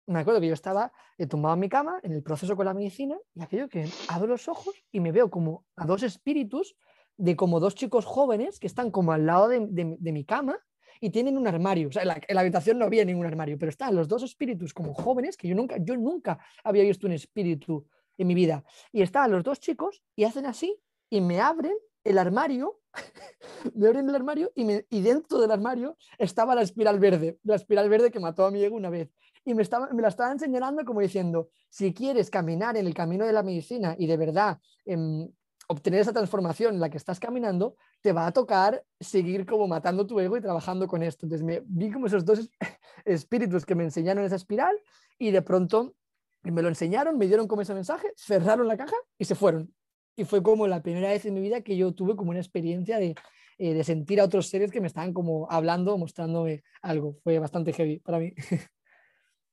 me 0.07 0.21
acuerdo 0.21 0.41
que 0.41 0.49
yo 0.49 0.55
estaba 0.55 0.91
eh, 1.19 1.27
tumbado 1.27 1.55
en 1.55 1.61
mi 1.61 1.69
cama, 1.69 2.01
en 2.03 2.13
el 2.13 2.23
proceso 2.23 2.57
con 2.57 2.65
la 2.65 2.73
medicina, 2.73 3.17
y 3.35 3.43
aquello 3.43 3.69
que 3.69 3.87
abro 4.09 4.29
los 4.29 4.49
ojos 4.49 4.75
y 4.91 5.01
me 5.01 5.13
veo 5.13 5.31
como 5.31 5.67
a 5.77 5.85
dos 5.85 6.03
espíritus 6.03 6.77
de 7.19 7.37
como 7.37 7.61
dos 7.61 7.75
chicos 7.75 8.07
jóvenes 8.07 8.59
que 8.59 8.67
están 8.67 8.91
como 8.91 9.13
al 9.13 9.27
lado 9.27 9.49
de, 9.49 9.67
de 9.69 10.13
mi 10.13 10.25
cama 10.25 10.59
y 11.01 11.11
tienen 11.11 11.37
un 11.37 11.47
armario. 11.47 11.89
O 11.89 11.93
sea, 11.93 12.03
en 12.03 12.09
la, 12.09 12.41
habitación 12.41 12.79
no 12.79 12.85
había 12.85 13.05
ningún 13.05 13.27
armario, 13.27 13.59
pero 13.59 13.71
están 13.71 13.95
los 13.95 14.09
dos 14.09 14.23
espíritus 14.23 14.73
como 14.75 14.95
jóvenes, 14.95 15.37
que 15.37 15.49
yo 15.49 15.55
nunca, 15.55 15.77
yo 15.79 15.97
nunca 15.97 16.39
había 16.65 16.83
visto 16.83 17.07
un 17.07 17.13
espíritu 17.13 17.87
en 18.17 18.27
mi 18.27 18.35
vida. 18.35 18.65
Y 18.93 19.03
estaban 19.03 19.31
los 19.31 19.45
dos 19.45 19.61
chicos 19.61 20.03
y 20.17 20.25
hacen 20.25 20.47
así 20.47 20.77
y 21.11 21.21
me 21.21 21.41
abren 21.41 21.75
el 22.05 22.19
armario, 22.19 22.81
me 23.75 23.89
abren 23.89 24.09
el 24.09 24.15
armario 24.15 24.51
y, 24.55 24.65
me, 24.65 24.87
y, 24.91 25.01
dentro 25.01 25.39
del 25.39 25.51
armario 25.51 25.97
estaba 26.19 26.55
la 26.55 26.63
espiral 26.63 26.99
verde, 26.99 27.39
la 27.45 27.57
espiral 27.57 27.89
verde 27.89 28.11
que 28.11 28.21
mató 28.21 28.47
a 28.47 28.51
mi 28.51 28.63
ego 28.63 28.77
una 28.77 28.91
vez. 28.91 29.11
Y 29.45 29.55
me, 29.55 29.63
estaba, 29.63 29.89
me 29.93 30.03
la 30.03 30.09
estaban 30.09 30.39
señalando 30.39 30.85
como 30.85 31.01
diciendo, 31.01 31.51
si 31.71 31.95
quieres 31.95 32.31
caminar 32.31 32.77
en 32.77 32.87
el 32.87 32.95
camino 32.95 33.25
de 33.25 33.33
la 33.33 33.43
medicina 33.43 33.95
y 33.99 34.07
de 34.07 34.17
verdad 34.17 34.59
em, 34.85 35.29
obtener 35.69 36.01
esa 36.01 36.13
transformación 36.13 36.75
en 36.75 36.81
la 36.81 36.91
que 36.91 36.97
estás 36.97 37.21
caminando, 37.21 37.77
te 38.01 38.13
va 38.13 38.27
a 38.27 38.33
tocar 38.33 38.85
seguir 38.99 39.45
como 39.47 39.69
matando 39.69 40.07
tu 40.07 40.19
ego 40.19 40.37
y 40.37 40.41
trabajando 40.41 40.89
con 40.89 41.03
esto. 41.03 41.27
Entonces 41.27 41.47
me 41.47 41.63
vi 41.67 41.91
como 41.91 42.07
esos 42.07 42.25
dos 42.25 42.51
espíritus 43.05 43.65
que 43.65 43.75
me 43.75 43.85
enseñaron 43.85 44.25
esa 44.25 44.37
espiral 44.37 44.75
y 45.19 45.31
de 45.31 45.43
pronto 45.43 45.95
me 46.43 46.63
lo 46.63 46.69
enseñaron, 46.69 47.19
me 47.19 47.27
dieron 47.27 47.47
como 47.47 47.63
ese 47.63 47.75
mensaje, 47.75 48.09
cerraron 48.17 48.67
la 48.67 48.77
caja 48.77 48.97
y 49.19 49.27
se 49.27 49.35
fueron. 49.35 49.73
Y 50.17 50.25
fue 50.25 50.43
como 50.43 50.67
la 50.67 50.83
primera 50.83 51.11
vez 51.11 51.27
en 51.27 51.35
mi 51.35 51.41
vida 51.41 51.61
que 51.61 51.77
yo 51.77 51.93
tuve 51.93 52.17
como 52.17 52.31
una 52.31 52.41
experiencia 52.41 52.99
de, 52.99 53.15
eh, 53.59 53.75
de 53.75 53.85
sentir 53.85 54.21
a 54.21 54.25
otros 54.25 54.49
seres 54.49 54.71
que 54.71 54.81
me 54.81 54.87
estaban 54.87 55.13
como 55.13 55.51
hablando, 55.51 55.99
mostrándome 55.99 56.63
algo. 56.81 57.19
Fue 57.23 57.39
bastante 57.39 57.73
heavy 57.73 57.99
para 57.99 58.19
mí. 58.19 58.33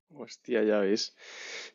Hostia, 0.09 0.63
ya 0.63 0.80
ves. 0.80 1.13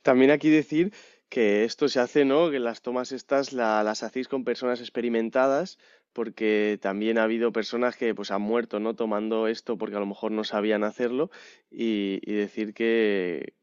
También 0.03 0.31
aquí 0.31 0.49
decir 0.49 0.93
que 1.31 1.65
esto 1.65 1.89
se 1.89 2.01
hace, 2.01 2.25
¿no? 2.25 2.51
Que 2.51 2.59
las 2.59 2.83
tomas 2.83 3.13
estas 3.13 3.53
las 3.53 4.03
hacéis 4.03 4.29
con 4.29 4.45
personas 4.45 4.81
experimentadas, 4.81 5.79
porque 6.13 6.79
también 6.83 7.19
ha 7.19 7.23
habido 7.25 7.53
personas 7.53 7.97
que 7.97 8.15
pues 8.15 8.33
han 8.33 8.43
muerto, 8.43 8.81
¿no? 8.81 8.95
Tomando 8.97 9.47
esto 9.47 9.79
porque 9.79 9.97
a 9.97 10.01
lo 10.01 10.07
mejor 10.07 10.33
no 10.33 10.45
sabían 10.45 10.85
hacerlo 10.85 11.31
y, 11.71 12.21
decir 12.35 12.75
que, 12.75 13.55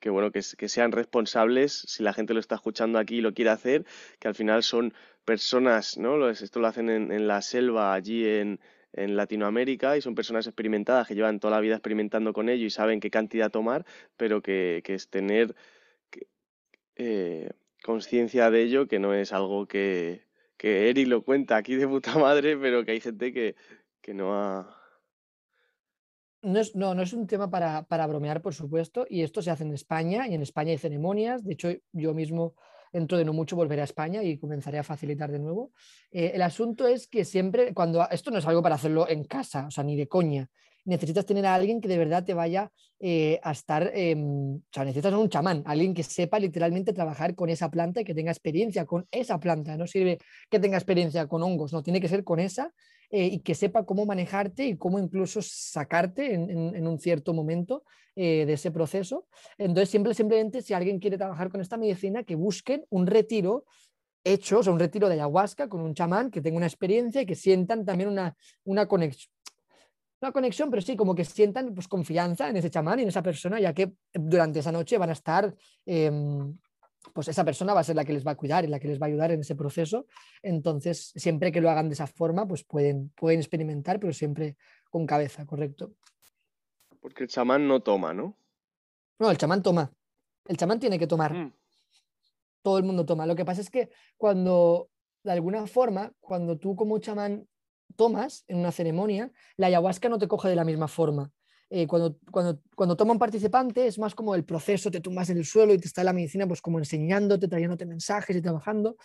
que 0.00 0.10
bueno, 0.10 0.32
que, 0.32 0.40
que, 0.58 0.68
sean 0.68 0.92
responsables 0.92 1.72
si 1.88 2.02
la 2.02 2.12
gente 2.12 2.34
lo 2.34 2.40
está 2.40 2.56
escuchando 2.56 2.98
aquí 2.98 3.18
y 3.18 3.20
lo 3.20 3.34
quiere 3.34 3.50
hacer, 3.50 3.86
que 4.18 4.28
al 4.28 4.34
final 4.34 4.62
son 4.64 4.92
personas, 5.24 5.98
¿no? 5.98 6.28
Esto 6.28 6.60
lo 6.60 6.66
hacen 6.66 6.90
en, 6.90 7.12
en 7.12 7.28
la 7.28 7.40
selva 7.42 7.94
allí 7.94 8.26
en, 8.26 8.60
en 8.92 9.16
Latinoamérica 9.16 9.96
y 9.96 10.02
son 10.02 10.14
personas 10.16 10.46
experimentadas 10.46 11.06
que 11.06 11.14
llevan 11.14 11.38
toda 11.38 11.54
la 11.54 11.60
vida 11.60 11.76
experimentando 11.76 12.32
con 12.32 12.48
ello 12.48 12.66
y 12.66 12.70
saben 12.70 13.00
qué 13.00 13.10
cantidad 13.10 13.50
tomar, 13.50 13.84
pero 14.16 14.42
que, 14.42 14.82
que 14.84 14.94
es 14.94 15.08
tener 15.08 15.54
eh, 16.96 17.50
conciencia 17.82 18.50
de 18.50 18.62
ello, 18.62 18.88
que 18.88 18.98
no 18.98 19.14
es 19.14 19.32
algo 19.32 19.66
que, 19.66 20.24
que 20.56 20.90
Eri 20.90 21.04
lo 21.04 21.22
cuenta 21.22 21.56
aquí 21.56 21.76
de 21.76 21.88
puta 21.88 22.18
madre, 22.18 22.56
pero 22.56 22.84
que 22.84 22.92
hay 22.92 23.00
gente 23.00 23.32
que, 23.32 23.54
que 24.00 24.14
no 24.14 24.34
ha 24.34 24.82
no 26.42 26.60
es, 26.60 26.76
no, 26.76 26.94
no 26.94 27.02
es 27.02 27.12
un 27.12 27.26
tema 27.26 27.50
para, 27.50 27.82
para, 27.82 28.06
bromear, 28.06 28.40
por 28.40 28.54
supuesto, 28.54 29.04
y 29.08 29.22
esto 29.22 29.42
se 29.42 29.50
hace 29.50 29.64
en 29.64 29.72
España, 29.72 30.28
y 30.28 30.34
en 30.34 30.42
España 30.42 30.70
hay 30.70 30.78
ceremonias, 30.78 31.44
de 31.44 31.54
hecho 31.54 31.70
yo 31.92 32.14
mismo 32.14 32.54
dentro 32.92 33.18
de 33.18 33.24
no 33.24 33.32
mucho 33.32 33.56
volveré 33.56 33.82
a 33.82 33.84
España 33.84 34.22
y 34.22 34.38
comenzaré 34.38 34.78
a 34.78 34.84
facilitar 34.84 35.30
de 35.30 35.38
nuevo. 35.38 35.72
Eh, 36.10 36.32
el 36.34 36.42
asunto 36.42 36.86
es 36.86 37.08
que 37.08 37.24
siempre, 37.24 37.74
cuando 37.74 38.08
esto 38.10 38.30
no 38.30 38.38
es 38.38 38.46
algo 38.46 38.62
para 38.62 38.76
hacerlo 38.76 39.08
en 39.08 39.24
casa, 39.24 39.66
o 39.66 39.70
sea, 39.70 39.84
ni 39.84 39.96
de 39.96 40.08
coña, 40.08 40.48
necesitas 40.86 41.26
tener 41.26 41.44
a 41.44 41.54
alguien 41.54 41.80
que 41.80 41.88
de 41.88 41.98
verdad 41.98 42.24
te 42.24 42.32
vaya 42.32 42.70
eh, 42.98 43.38
a 43.42 43.52
estar, 43.52 43.90
em, 43.94 44.54
o 44.54 44.62
sea, 44.72 44.84
necesitas 44.84 45.12
un 45.12 45.28
chamán, 45.28 45.62
alguien 45.66 45.92
que 45.92 46.02
sepa 46.02 46.38
literalmente 46.38 46.92
trabajar 46.92 47.34
con 47.34 47.50
esa 47.50 47.70
planta 47.70 48.00
y 48.00 48.04
que 48.04 48.14
tenga 48.14 48.30
experiencia 48.30 48.86
con 48.86 49.06
esa 49.10 49.38
planta. 49.38 49.76
No 49.76 49.86
sirve 49.86 50.18
que 50.48 50.58
tenga 50.58 50.78
experiencia 50.78 51.26
con 51.26 51.42
hongos, 51.42 51.72
no, 51.72 51.82
tiene 51.82 52.00
que 52.00 52.08
ser 52.08 52.24
con 52.24 52.40
esa 52.40 52.72
eh, 53.10 53.26
y 53.26 53.40
que 53.40 53.54
sepa 53.54 53.84
cómo 53.84 54.06
manejarte 54.06 54.64
y 54.66 54.76
cómo 54.76 54.98
incluso 54.98 55.40
sacarte 55.42 56.32
en, 56.32 56.86
un 56.86 56.98
cierto 56.98 57.34
momento 57.34 57.84
eh, 58.14 58.46
de 58.46 58.54
ese 58.54 58.70
proceso. 58.70 59.26
Entonces, 59.58 59.90
siempre, 59.90 60.14
simplemente, 60.14 60.62
si 60.62 60.72
alguien 60.72 60.98
quiere 60.98 61.18
trabajar 61.18 61.50
con 61.50 61.60
esta 61.60 61.76
medicina, 61.76 62.22
que 62.22 62.36
busquen 62.36 62.86
un 62.88 63.06
retiro 63.06 63.64
hecho, 64.24 64.60
o 64.60 64.62
sea, 64.62 64.72
un 64.72 64.78
retiro 64.78 65.08
de 65.08 65.14
ayahuasca 65.14 65.68
con 65.68 65.82
un 65.82 65.94
chamán 65.94 66.30
que 66.30 66.40
tenga 66.40 66.56
una 66.56 66.66
experiencia 66.66 67.20
y 67.20 67.26
que 67.26 67.34
sientan 67.34 67.84
también 67.84 68.08
una, 68.08 68.36
una 68.64 68.86
conexión 68.86 69.35
una 70.20 70.32
conexión, 70.32 70.70
pero 70.70 70.82
sí, 70.82 70.96
como 70.96 71.14
que 71.14 71.24
sientan 71.24 71.74
pues, 71.74 71.88
confianza 71.88 72.48
en 72.48 72.56
ese 72.56 72.70
chamán 72.70 72.98
y 72.98 73.02
en 73.02 73.08
esa 73.08 73.22
persona, 73.22 73.60
ya 73.60 73.74
que 73.74 73.92
durante 74.12 74.60
esa 74.60 74.72
noche 74.72 74.98
van 74.98 75.10
a 75.10 75.12
estar, 75.12 75.54
em, 75.84 76.56
pues 77.12 77.28
esa 77.28 77.44
persona 77.44 77.74
va 77.74 77.80
a 77.80 77.84
ser 77.84 77.96
la 77.96 78.04
que 78.04 78.12
les 78.12 78.26
va 78.26 78.32
a 78.32 78.36
cuidar 78.36 78.64
y 78.64 78.68
la 78.68 78.80
que 78.80 78.88
les 78.88 79.00
va 79.00 79.06
a 79.06 79.08
ayudar 79.08 79.30
en 79.30 79.40
ese 79.40 79.54
proceso. 79.54 80.06
Entonces, 80.42 81.12
siempre 81.14 81.52
que 81.52 81.60
lo 81.60 81.70
hagan 81.70 81.88
de 81.88 81.94
esa 81.94 82.06
forma, 82.06 82.48
pues 82.48 82.64
pueden, 82.64 83.10
pueden 83.10 83.40
experimentar, 83.40 84.00
pero 84.00 84.12
siempre 84.12 84.56
con 84.90 85.06
cabeza, 85.06 85.44
correcto. 85.46 85.92
Porque 87.00 87.24
el 87.24 87.28
chamán 87.28 87.68
no 87.68 87.80
toma, 87.80 88.12
¿no? 88.12 88.36
No, 89.18 89.30
el 89.30 89.38
chamán 89.38 89.62
toma. 89.62 89.92
El 90.46 90.56
chamán 90.56 90.80
tiene 90.80 90.98
que 90.98 91.06
tomar. 91.06 91.32
Mm. 91.32 91.52
Todo 92.62 92.78
el 92.78 92.84
mundo 92.84 93.06
toma. 93.06 93.26
Lo 93.26 93.36
que 93.36 93.44
pasa 93.44 93.60
es 93.60 93.70
que 93.70 93.90
cuando, 94.16 94.88
de 95.22 95.32
alguna 95.32 95.66
forma, 95.66 96.12
cuando 96.20 96.58
tú 96.58 96.74
como 96.74 96.98
chamán 96.98 97.46
tomas 97.94 98.44
en 98.48 98.58
una 98.58 98.72
ceremonia, 98.72 99.30
la 99.56 99.68
ayahuasca 99.68 100.08
no 100.08 100.18
te 100.18 100.28
coge 100.28 100.48
de 100.48 100.56
la 100.56 100.64
misma 100.64 100.88
forma. 100.88 101.30
Eh, 101.68 101.86
cuando, 101.88 102.18
cuando, 102.30 102.60
cuando 102.76 102.96
toma 102.96 103.12
un 103.12 103.18
participante 103.18 103.86
es 103.86 103.98
más 103.98 104.14
como 104.14 104.34
el 104.34 104.44
proceso, 104.44 104.90
te 104.90 105.00
tumbas 105.00 105.30
en 105.30 105.38
el 105.38 105.44
suelo 105.44 105.74
y 105.74 105.78
te 105.78 105.88
está 105.88 106.04
la 106.04 106.12
medicina 106.12 106.46
pues 106.46 106.62
como 106.62 106.78
enseñándote, 106.78 107.48
trayéndote 107.48 107.86
mensajes 107.86 108.36
y 108.36 108.42
trabajando 108.42 108.96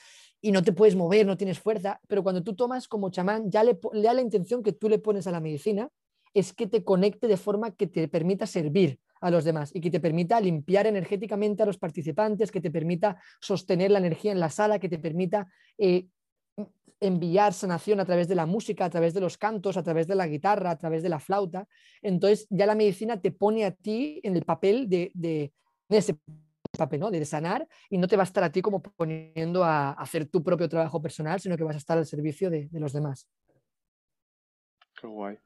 y 0.41 0.51
no 0.51 0.63
te 0.63 0.71
puedes 0.71 0.95
mover, 0.95 1.25
no 1.25 1.37
tienes 1.37 1.59
fuerza, 1.59 1.99
pero 2.07 2.21
cuando 2.21 2.43
tú 2.43 2.55
tomas 2.55 2.87
como 2.87 3.09
chamán 3.09 3.49
ya 3.49 3.63
le, 3.63 3.79
da 3.93 4.13
la 4.13 4.21
intención 4.21 4.61
que 4.61 4.73
tú 4.73 4.89
le 4.89 4.99
pones 4.99 5.25
a 5.25 5.31
la 5.31 5.39
medicina 5.39 5.89
es 6.33 6.53
que 6.53 6.67
te 6.67 6.83
conecte 6.83 7.27
de 7.27 7.37
forma 7.37 7.71
que 7.71 7.87
te 7.87 8.07
permita 8.07 8.45
servir 8.45 8.99
a 9.21 9.29
los 9.29 9.43
demás 9.43 9.71
y 9.73 9.81
que 9.81 9.91
te 9.91 9.99
permita 9.99 10.39
limpiar 10.39 10.87
energéticamente 10.87 11.61
a 11.63 11.65
los 11.65 11.77
participantes, 11.77 12.51
que 12.51 12.61
te 12.61 12.71
permita 12.71 13.21
sostener 13.39 13.91
la 13.91 13.99
energía 13.99 14.31
en 14.31 14.39
la 14.39 14.49
sala, 14.49 14.79
que 14.79 14.89
te 14.89 14.97
permita 14.97 15.47
eh, 15.77 16.07
enviar 17.01 17.53
sanación 17.53 17.99
a 17.99 18.05
través 18.05 18.27
de 18.27 18.35
la 18.35 18.45
música, 18.45 18.85
a 18.85 18.89
través 18.89 19.13
de 19.13 19.21
los 19.21 19.37
cantos, 19.37 19.75
a 19.75 19.83
través 19.83 20.07
de 20.07 20.15
la 20.15 20.27
guitarra, 20.27 20.69
a 20.69 20.77
través 20.77 21.01
de 21.01 21.09
la 21.09 21.19
flauta. 21.19 21.67
Entonces 22.01 22.47
ya 22.49 22.65
la 22.67 22.75
medicina 22.75 23.19
te 23.19 23.31
pone 23.31 23.65
a 23.65 23.71
ti 23.71 24.21
en 24.23 24.35
el 24.35 24.45
papel 24.45 24.87
de, 24.87 25.11
de, 25.15 25.51
ese 25.89 26.17
papel, 26.77 26.99
¿no? 26.99 27.11
de 27.11 27.25
sanar 27.25 27.67
y 27.89 27.97
no 27.97 28.07
te 28.07 28.15
va 28.15 28.23
a 28.23 28.25
estar 28.25 28.43
a 28.43 28.51
ti 28.51 28.61
como 28.61 28.81
poniendo 28.81 29.63
a, 29.63 29.91
hacer 29.93 30.27
tu 30.27 30.43
propio 30.43 30.69
trabajo 30.69 31.01
personal, 31.01 31.39
sino 31.39 31.57
que 31.57 31.63
vas 31.63 31.75
a 31.75 31.79
estar 31.79 31.97
al 31.97 32.05
servicio 32.05 32.49
de, 32.51 32.69
de 32.69 32.79
los 32.79 32.93
demás. 32.93 33.27
Qué 34.99 35.07
guay. 35.07 35.37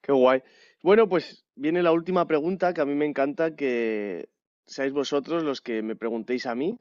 Qué 0.00 0.12
guay. 0.12 0.42
Bueno, 0.82 1.08
pues 1.08 1.46
viene 1.54 1.82
la 1.82 1.92
última 1.92 2.26
pregunta 2.26 2.74
que 2.74 2.80
a 2.80 2.84
mí 2.84 2.94
me 2.94 3.06
encanta 3.06 3.54
que 3.54 4.28
seáis 4.66 4.92
vosotros 4.92 5.44
los 5.44 5.60
que 5.60 5.82
me 5.82 5.94
preguntéis 5.94 6.46
a 6.46 6.56
mí 6.56 6.78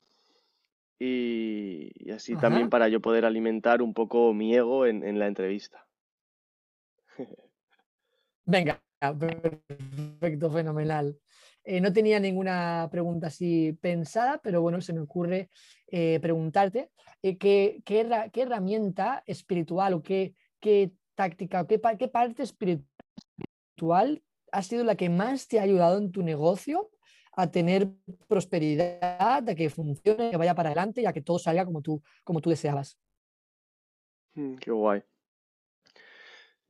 y, 1.03 2.11
así 2.11 2.35
también 2.35 2.69
para 2.69 2.87
yo 2.87 3.01
poder 3.01 3.25
alimentar 3.25 3.81
un 3.81 3.93
poco 3.93 4.33
mi 4.33 4.55
ego 4.55 4.85
en, 4.85 5.19
la 5.19 5.27
entrevista. 5.27 5.85
Venga, 8.45 8.81
perfecto, 8.99 10.49
fenomenal. 10.49 11.17
Eh, 11.65 11.81
no 11.81 11.93
tenía 11.93 12.19
ninguna 12.19 12.87
pregunta 12.91 13.27
así 13.27 13.73
pensada, 13.81 14.39
pero 14.43 14.61
bueno, 14.61 14.81
se 14.81 14.93
me 14.93 14.99
ocurre 14.99 15.49
eh, 15.87 16.19
preguntarte 16.21 16.91
eh, 17.21 17.37
¿qué, 17.37 17.81
herramienta 18.33 19.23
espiritual 19.25 19.93
o 19.93 20.03
qué, 20.03 20.33
táctica 21.15 21.61
o 21.61 21.67
qué, 21.67 21.79
qué 21.99 22.07
parte 22.07 22.43
espiritual 22.43 24.23
ha 24.51 24.61
sido 24.61 24.83
la 24.83 24.95
que 24.95 25.09
más 25.09 25.47
te 25.47 25.59
ha 25.59 25.63
ayudado 25.63 25.97
en 25.97 26.11
tu 26.11 26.21
negocio 26.21 26.89
a 27.35 27.49
tener 27.49 27.89
prosperidad, 28.27 29.49
a 29.49 29.55
que 29.55 29.69
funcione, 29.69 30.31
que 30.31 30.37
vaya 30.37 30.55
para 30.55 30.69
adelante 30.69 31.01
y 31.01 31.05
a 31.05 31.13
que 31.13 31.21
todo 31.21 31.39
salga 31.39 31.65
como 31.65 31.81
tú, 31.81 32.01
como 32.23 32.41
tú 32.41 32.49
deseabas. 32.49 32.97
Mm, 34.35 34.55
qué 34.55 34.71
guay. 34.71 35.03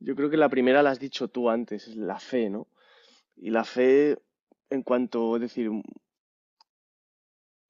Yo 0.00 0.14
creo 0.14 0.30
que 0.30 0.36
la 0.36 0.48
primera 0.48 0.82
la 0.82 0.90
has 0.90 0.98
dicho 0.98 1.28
tú 1.28 1.48
antes, 1.48 1.88
es 1.88 1.96
la 1.96 2.18
fe, 2.18 2.50
¿no? 2.50 2.68
Y 3.36 3.50
la 3.50 3.64
fe, 3.64 4.18
en 4.70 4.82
cuanto, 4.82 5.36
es 5.36 5.42
decir, 5.42 5.70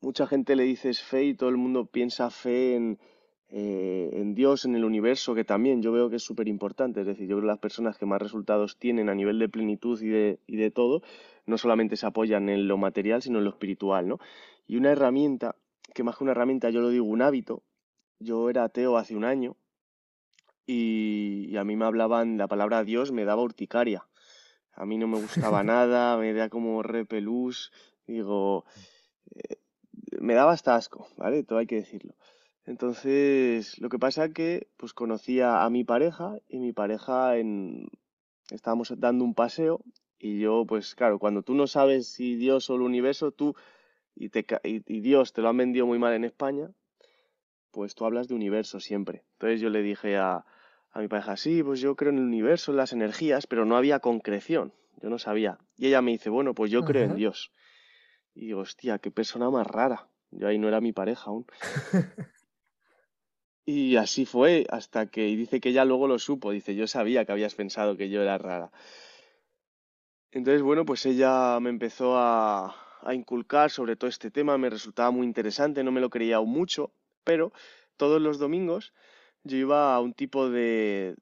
mucha 0.01 0.27
gente 0.27 0.57
le 0.57 0.65
dices 0.65 1.01
fe 1.03 1.25
y 1.25 1.35
todo 1.35 1.51
el 1.51 1.57
mundo 1.57 1.87
piensa 1.87 2.31
fe 2.31 2.75
en, 2.75 2.99
eh, 3.51 4.11
en 4.13 4.35
Dios, 4.35 4.65
en 4.65 4.75
el 4.75 4.85
universo, 4.85 5.35
que 5.35 5.45
también 5.45 5.83
yo 5.83 5.93
veo 5.93 6.11
que 6.11 6.17
es 6.17 6.23
súper 6.23 6.49
importante. 6.49 7.01
Es 7.01 7.07
decir, 7.07 7.29
yo 7.29 7.37
creo 7.37 7.43
que 7.43 7.53
las 7.53 7.59
personas 7.59 7.99
que 7.99 8.07
más 8.07 8.21
resultados 8.21 8.79
tienen 8.79 9.09
a 9.09 9.15
nivel 9.15 9.39
de 9.39 9.49
plenitud 9.49 10.01
y 10.03 10.09
de, 10.09 10.41
y 10.47 10.57
de 10.57 10.71
todo, 10.71 11.03
no 11.47 11.59
solamente 11.59 11.97
se 11.97 12.07
apoyan 12.07 12.49
en 12.49 12.69
lo 12.69 12.77
material, 12.77 13.23
sino 13.23 13.39
en 13.39 13.45
lo 13.45 13.51
espiritual, 13.51 14.09
¿no? 14.09 14.19
Y 14.67 14.77
una 14.77 14.91
herramienta, 14.93 15.57
que 15.95 16.03
más 16.03 16.17
que 16.17 16.25
una 16.25 16.33
herramienta, 16.33 16.71
yo 16.71 16.81
lo 16.81 16.89
digo 16.89 17.05
un 17.05 17.23
hábito. 17.23 17.63
Yo 18.19 18.49
era 18.49 18.65
ateo 18.65 18.97
hace 18.97 19.17
un 19.17 19.25
año 19.25 19.57
y, 20.67 21.57
a 21.57 21.65
mí 21.65 21.77
me 21.77 21.85
hablaban, 21.85 22.39
la 22.39 22.49
palabra 22.49 22.85
Dios 22.85 23.13
me 23.13 23.25
daba 23.25 23.43
urticaria. 23.43 24.07
A 24.73 24.87
mí 24.87 24.99
no 24.99 25.07
me 25.07 25.21
gustaba 25.21 25.63
nada, 25.65 26.17
me 26.17 26.33
da 26.33 26.49
como 26.49 26.83
repelús, 26.83 27.73
digo, 28.07 28.65
eh, 29.35 29.57
me 30.21 30.35
daba 30.35 30.53
hasta 30.53 30.75
asco, 30.75 31.09
¿vale? 31.17 31.43
Todo 31.43 31.59
hay 31.59 31.67
que 31.67 31.77
decirlo. 31.77 32.15
Entonces, 32.67 33.79
lo 33.79 33.89
que 33.89 33.99
pasa 33.99 34.31
que 34.31 34.69
pues 34.77 34.95
conocía 34.95 35.65
a 35.65 35.71
mi 35.71 35.85
pareja 35.85 36.39
y 36.49 36.59
mi 36.59 36.73
pareja 36.73 37.37
en 37.37 37.89
estábamos 38.51 38.93
dando 38.99 39.25
un 39.25 39.35
paseo 39.35 39.81
y 40.19 40.39
yo 40.39 40.65
pues 40.67 40.95
claro, 40.95 41.19
cuando 41.19 41.43
tú 41.43 41.55
no 41.55 41.67
sabes 41.67 42.09
si 42.09 42.37
Dios 42.37 42.71
o 42.71 42.77
el 42.77 42.83
universo, 42.83 43.33
tú 43.33 43.55
y, 44.15 44.31
te, 44.31 44.47
y, 44.63 45.01
Dios 45.01 45.33
te 45.33 45.43
lo 45.43 45.49
han 45.49 45.57
vendido 45.57 45.87
muy 45.87 45.99
mal 45.99 46.15
en 46.15 46.25
España, 46.25 46.71
pues 47.71 47.95
tú 47.95 48.07
hablas 48.07 48.29
de 48.29 48.35
universo 48.35 48.81
siempre. 48.81 49.25
Entonces 49.33 49.61
yo 49.61 49.69
le 49.69 49.83
dije 49.83 50.17
a, 50.17 50.47
a 50.93 51.01
mi 51.01 51.09
pareja, 51.09 51.37
sí, 51.37 51.63
pues 51.63 51.81
yo 51.81 51.97
creo 51.97 52.13
en 52.13 52.19
el 52.19 52.25
universo, 52.25 52.71
en 52.71 52.79
las 52.79 52.93
energías, 52.93 53.47
pero 53.47 53.67
no 53.67 53.77
había 53.77 53.99
concreción, 54.01 54.73
yo 55.03 55.11
no 55.11 55.19
sabía. 55.19 55.59
Y 55.77 55.89
ella 55.89 56.01
me 56.01 56.13
dice, 56.13 56.31
bueno, 56.31 56.55
pues 56.55 56.71
yo 56.71 56.85
creo 56.85 57.05
en 57.05 57.17
Dios. 57.17 57.51
Y 58.35 58.47
digo, 58.47 58.61
hostia, 58.61 58.99
qué 58.99 59.11
persona 59.11 59.51
más 59.51 59.67
rara. 59.67 60.09
Yo 60.31 60.49
ahí 60.49 60.59
no 60.59 60.69
era 60.69 60.81
mi 60.81 60.93
pareja 60.93 61.31
aún. 61.31 61.47
Y 63.67 63.97
así 63.97 64.27
fue 64.27 64.67
hasta 64.69 65.07
que 65.07 65.29
y 65.29 65.37
dice 65.37 65.61
que 65.61 65.71
ella 65.71 65.85
luego 65.85 66.07
lo 66.07 66.19
supo, 66.19 66.51
dice, 66.51 66.75
yo 66.75 66.87
sabía 66.87 67.25
que 67.25 67.33
habías 67.33 67.55
pensado 67.55 67.97
que 67.97 68.11
yo 68.11 68.23
era 68.23 68.37
rara. 68.37 68.71
Entonces, 70.33 70.63
bueno, 70.63 70.85
pues 70.85 71.07
ella 71.07 71.59
me 71.61 71.71
empezó 71.71 72.19
a, 72.19 72.75
a 73.03 73.15
inculcar 73.15 73.71
sobre 73.71 73.97
todo 73.97 74.09
este 74.11 74.31
tema, 74.31 74.59
me 74.59 74.69
resultaba 74.69 75.11
muy 75.11 75.27
interesante, 75.27 75.85
no 75.85 75.93
me 75.93 76.01
lo 76.01 76.11
creía 76.11 76.37
aún 76.37 76.51
mucho, 76.51 76.93
pero 77.23 77.53
todos 77.97 78.21
los 78.21 78.39
domingos 78.39 78.93
yo 79.45 79.57
iba 79.57 79.95
a 79.95 80.01
un 80.01 80.15
tipo 80.15 80.51
de, 80.51 81.17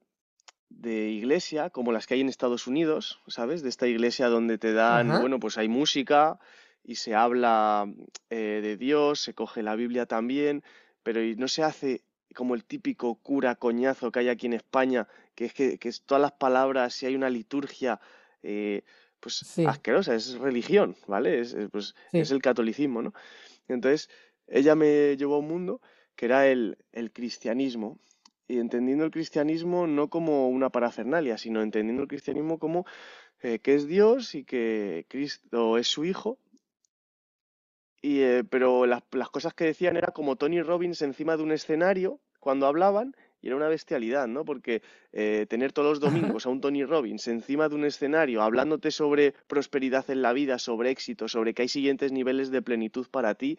de 0.69 1.09
iglesia 1.09 1.69
como 1.69 1.91
las 1.91 2.07
que 2.07 2.15
hay 2.15 2.21
en 2.21 2.29
Estados 2.29 2.67
Unidos, 2.67 3.21
¿sabes? 3.27 3.61
De 3.61 3.69
esta 3.69 3.87
iglesia 3.87 4.27
donde 4.29 4.57
te 4.57 4.73
dan, 4.73 5.19
bueno, 5.19 5.39
pues 5.39 5.57
hay 5.57 5.67
música 5.67 6.39
y 6.83 6.95
se 6.95 7.15
habla 7.15 7.85
eh, 8.29 8.59
de 8.61 8.77
Dios, 8.77 9.19
se 9.19 9.33
coge 9.33 9.61
la 9.61 9.75
Biblia 9.75 10.05
también, 10.05 10.63
pero 11.03 11.21
no 11.37 11.47
se 11.47 11.63
hace 11.63 12.01
como 12.33 12.55
el 12.55 12.63
típico 12.63 13.15
cura 13.15 13.55
coñazo 13.55 14.11
que 14.11 14.19
hay 14.19 14.29
aquí 14.29 14.47
en 14.47 14.53
España, 14.53 15.07
que 15.35 15.45
es 15.45 15.53
que, 15.53 15.77
es 15.81 16.01
todas 16.01 16.21
las 16.21 16.33
palabras, 16.33 16.93
si 16.93 17.05
hay 17.05 17.15
una 17.15 17.29
liturgia, 17.29 17.99
eh, 18.41 18.83
pues 19.19 19.57
asquerosa, 19.65 20.15
es 20.15 20.37
religión, 20.37 20.95
¿vale? 21.07 21.39
Es, 21.39 21.55
pues, 21.71 21.95
es 22.11 22.31
el 22.31 22.41
catolicismo, 22.41 23.01
¿no? 23.01 23.13
Entonces, 23.67 24.09
ella 24.47 24.75
me 24.75 25.15
llevó 25.15 25.35
a 25.35 25.39
un 25.39 25.47
mundo 25.47 25.81
que 26.15 26.25
era 26.25 26.47
el, 26.47 26.77
el 26.91 27.11
cristianismo, 27.11 27.99
y 28.47 28.59
entendiendo 28.59 29.05
el 29.05 29.11
cristianismo 29.11 29.87
no 29.87 30.09
como 30.09 30.49
una 30.49 30.69
parafernalia, 30.69 31.37
sino 31.37 31.61
entendiendo 31.61 32.03
el 32.03 32.07
cristianismo 32.07 32.59
como 32.59 32.85
eh, 33.41 33.59
que 33.59 33.75
es 33.75 33.87
Dios 33.87 34.35
y 34.35 34.43
que 34.43 35.05
Cristo 35.09 35.77
es 35.77 35.87
su 35.87 36.05
Hijo 36.05 36.37
y, 38.03 38.19
eh, 38.19 38.43
pero 38.43 38.85
las, 38.85 39.01
las, 39.13 39.29
cosas 39.29 39.53
que 39.53 39.63
decían 39.63 39.95
era 39.95 40.11
como 40.11 40.35
Tony 40.35 40.61
Robbins 40.61 41.01
encima 41.01 41.37
de 41.37 41.43
un 41.43 41.53
escenario 41.53 42.19
cuando 42.41 42.67
hablaban 42.67 43.15
Y 43.41 43.47
era 43.47 43.55
una 43.55 43.69
bestialidad, 43.69 44.27
¿no? 44.27 44.43
Porque 44.43 44.81
eh, 45.13 45.45
tener 45.49 45.71
todos 45.71 45.89
los 45.89 45.99
domingos 46.35 46.45
a 46.45 46.49
un 46.49 46.59
Tony 46.59 46.83
Robbins 46.83 47.27
encima 47.29 47.69
de 47.69 47.75
un 47.75 47.85
escenario 47.85 48.41
hablándote 48.41 48.91
sobre 48.91 49.33
prosperidad 49.47 50.09
en 50.09 50.21
la 50.21 50.33
vida, 50.33 50.59
sobre 50.59 50.91
éxito, 50.91 51.29
sobre 51.29 51.53
que 51.53 51.61
hay 51.61 51.69
siguientes 51.69 52.11
niveles 52.11 52.51
de 52.51 52.61
plenitud 52.61 53.07
para 53.09 53.35
ti, 53.35 53.57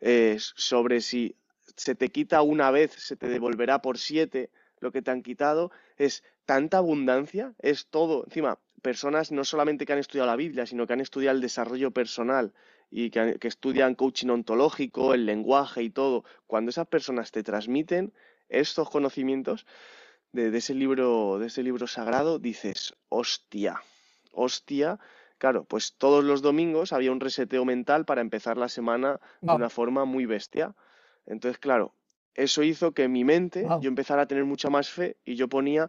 eh, 0.00 0.36
sobre 0.38 1.00
si 1.00 1.34
se 1.76 1.96
te 1.96 2.10
quita 2.10 2.42
una 2.42 2.70
vez, 2.70 2.92
se 2.92 3.16
te 3.16 3.28
devolverá 3.28 3.82
por 3.82 3.98
siete 3.98 4.50
lo 4.78 4.92
que 4.92 5.02
te 5.02 5.10
han 5.10 5.22
quitado, 5.22 5.72
es 5.96 6.22
tanta 6.46 6.78
abundancia, 6.78 7.54
es 7.58 7.88
todo. 7.88 8.24
Encima, 8.24 8.58
personas 8.82 9.32
no 9.32 9.44
solamente 9.44 9.84
que 9.84 9.92
han 9.92 9.98
estudiado 9.98 10.30
la 10.30 10.36
Biblia, 10.36 10.64
sino 10.64 10.86
que 10.86 10.92
han 10.92 11.00
estudiado 11.00 11.34
el 11.34 11.42
desarrollo 11.42 11.90
personal 11.90 12.52
y 12.90 13.10
que, 13.10 13.38
estudian 13.42 13.94
coaching 13.94 14.28
ontológico, 14.28 15.14
el 15.14 15.26
lenguaje 15.26 15.82
y 15.82 15.90
todo. 15.90 16.24
Cuando 16.46 16.70
esas 16.70 16.88
personas 16.88 17.30
te 17.30 17.42
transmiten 17.42 18.12
estos 18.48 18.90
conocimientos 18.90 19.66
de, 20.32 20.56
ese 20.56 20.74
libro, 20.74 21.38
de 21.38 21.46
ese 21.46 21.62
libro 21.62 21.86
sagrado, 21.86 22.38
dices, 22.38 22.94
hostia, 23.08 23.80
hostia. 24.32 24.98
Claro, 25.38 25.64
pues 25.64 25.94
todos 25.96 26.24
los 26.24 26.42
domingos 26.42 26.92
había 26.92 27.12
un 27.12 27.20
reseteo 27.20 27.64
mental 27.64 28.04
para 28.04 28.20
empezar 28.20 28.58
la 28.58 28.68
semana 28.68 29.20
de 29.40 29.52
una 29.52 29.70
forma 29.70 30.04
muy 30.04 30.26
bestia. 30.26 30.74
Entonces, 31.26 31.58
claro, 31.58 31.94
eso 32.34 32.62
hizo 32.62 32.92
que 32.92 33.08
mi 33.08 33.24
mente 33.24 33.66
yo 33.80 33.88
empezara 33.88 34.22
a 34.22 34.26
tener 34.26 34.44
mucha 34.44 34.68
más 34.68 34.90
fe 34.90 35.16
y 35.24 35.36
yo 35.36 35.48
ponía 35.48 35.88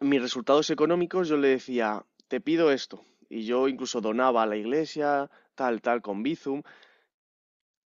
mis 0.00 0.20
resultados 0.20 0.70
económicos, 0.70 1.28
yo 1.28 1.36
le 1.36 1.48
decía, 1.48 2.04
te 2.28 2.40
pido 2.40 2.70
esto. 2.70 3.02
Y 3.28 3.44
yo 3.44 3.68
incluso 3.68 4.00
donaba 4.00 4.42
a 4.42 4.46
la 4.46 4.56
iglesia, 4.56 5.30
tal, 5.54 5.82
tal, 5.82 6.02
con 6.02 6.22
Bizum. 6.22 6.62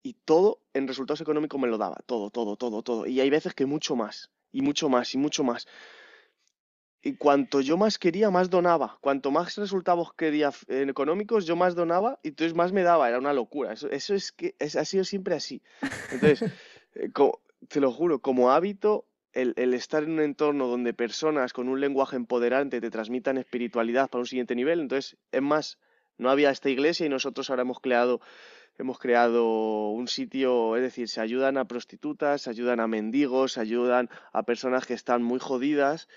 Y 0.03 0.14
todo 0.26 0.59
en 0.74 0.88
resultados 0.88 1.22
económicos 1.22 1.62
me 1.62 1.68
lo 1.68 1.78
daba, 1.78 1.97
todo, 2.05 2.32
todo, 2.32 2.55
todo, 2.55 2.82
todo. 2.82 3.05
Y 3.05 3.20
hay 3.20 3.30
veces 3.30 3.53
que 3.53 3.66
mucho 3.66 3.95
más, 3.95 4.32
y 4.51 4.62
mucho 4.62 4.89
más, 4.89 5.14
y 5.14 5.18
mucho 5.18 5.43
más. 5.43 5.68
Y 7.03 7.16
cuanto 7.16 7.62
yo 7.62 7.78
más 7.78 7.97
quería, 7.97 8.30
más 8.30 8.49
donaba. 8.49 8.99
Cuanto 9.01 9.32
más 9.32 9.55
resultados 9.55 10.14
quería 10.14 10.51
económicos, 10.68 11.45
yo 11.45 11.55
más 11.55 11.74
donaba 11.74 12.20
y 12.22 12.30
entonces 12.30 12.55
más 12.55 12.72
me 12.72 12.84
daba. 12.84 13.09
Era 13.09 13.18
una 13.18 13.34
locura. 13.34 13.74
Eso, 13.74 13.89
eso 13.89 14.14
es 14.14 14.32
que 14.32 14.55
ha 14.59 14.86
sido 14.86 15.03
siempre 15.03 15.34
así. 15.34 15.64
Entonces, 16.12 16.43
eh, 16.95 17.09
te 17.68 17.80
lo 17.80 17.91
juro, 17.91 18.20
como 18.20 18.51
hábito, 18.51 19.07
el, 19.34 19.53
el, 19.55 19.74
estar 19.74 20.03
en 20.03 20.12
un 20.12 20.22
entorno 20.22 20.68
donde 20.68 20.93
personas 20.93 21.53
con 21.53 21.70
un 21.70 21.80
lenguaje 21.80 22.18
empoderante 22.18 22.82
te 22.82 22.91
transmitan 22.91 23.38
espiritualidad 23.38 24.09
para 24.09 24.20
un 24.20 24.28
siguiente 24.28 24.55
nivel, 24.55 24.82
entonces, 24.82 25.18
es 25.32 25.41
más, 25.41 25.80
no 26.18 26.30
había 26.30 26.51
esta 26.51 26.70
iglesia 26.70 27.05
y 27.05 27.09
nosotros 27.09 27.49
ahora 27.49 27.64
hemos 27.64 27.80
creado 27.80 28.22
hemos 28.78 28.99
creado 28.99 29.89
un 29.89 30.07
sitio, 30.07 30.76
es 30.76 30.82
decir, 30.82 31.07
se 31.07 31.22
ayudan 31.22 31.57
a 31.57 31.66
prostitutas, 31.66 32.43
se 32.43 32.49
ayudan 32.49 32.80
a 32.80 32.88
mendigos, 32.88 33.53
se 33.53 33.62
ayudan 33.62 34.09
a 34.32 34.43
personas 34.43 34.86
que 34.86 34.93
están 34.93 35.22
muy 35.22 35.39
jodidas 35.39 36.07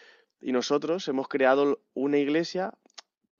y 0.40 0.52
nosotros 0.52 1.06
hemos 1.08 1.28
creado 1.28 1.80
una 1.94 2.18
iglesia 2.18 2.72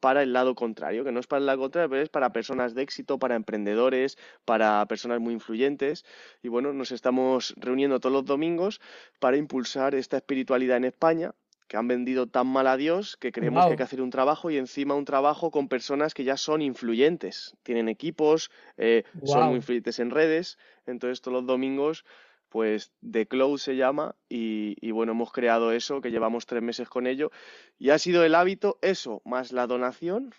para 0.01 0.23
el 0.23 0.35
lado 0.35 0.55
contrario, 0.55 1.03
que 1.03 1.13
no 1.13 1.21
es 1.21 1.27
para 1.27 1.41
el 1.41 1.47
lado 1.47 1.61
contrario, 1.61 1.89
pero 1.89 2.03
es 2.03 2.11
para 2.11 2.31
personas 2.31 2.75
de 2.75 2.83
éxito, 2.83 3.19
para 3.19 3.37
emprendedores, 3.37 4.19
para 4.45 4.85
personas 4.87 5.19
muy 5.19 5.33
influyentes. 5.33 6.05
Y 6.43 6.49
bueno, 6.49 6.75
nos 6.75 6.93
estamos 6.93 7.55
reuniendo 7.57 8.01
todos 8.01 8.13
los 8.13 8.27
domingos 8.27 8.83
para 9.19 9.39
impulsar 9.39 9.95
esta 9.95 10.19
espiritualidad 10.19 10.77
en 10.77 10.85
España 10.85 11.35
que 11.67 11.77
han 11.77 11.89
vendido 11.89 12.27
tan 12.27 12.47
mal 12.47 12.67
a 12.67 12.77
Dios 12.77 13.17
que 13.17 13.33
creemos 13.33 13.65
que 13.65 13.73
hay 13.73 13.77
que 13.77 13.83
hacer 13.83 14.03
un 14.03 14.11
trabajo 14.11 14.51
y 14.51 14.59
encima 14.59 14.95
un 14.95 15.05
trabajo 15.05 15.51
con 15.51 15.69
personas 15.69 16.15
que 16.15 16.25
ya 16.25 16.37
son 16.37 16.63
influyentes, 16.63 17.57
tienen 17.63 17.89
equipos, 17.89 18.51
eh, 18.77 19.05
son 19.25 19.45
muy 19.47 19.57
influyentes 19.57 19.99
en 19.99 20.11
redes, 20.11 20.59
entonces 20.87 21.21
todos 21.21 21.39
los 21.39 21.47
domingos 21.47 22.05
pues 22.49 22.93
The 23.11 23.27
Close 23.27 23.65
se 23.65 23.77
llama 23.77 24.15
y, 24.29 24.93
bueno, 24.93 25.11
hemos 25.11 25.33
creado 25.33 25.73
eso, 25.73 26.01
que 26.01 26.13
llevamos 26.13 26.47
tres 26.47 26.63
meses 26.63 26.89
con 26.89 27.09
ello. 27.09 27.33
Y 27.81 27.91
ha 27.91 27.99
sido 27.99 28.25
el 28.25 28.37
hábito, 28.37 28.79
eso, 28.81 29.23
más 29.25 29.51
la 29.51 29.67
donación 29.67 30.33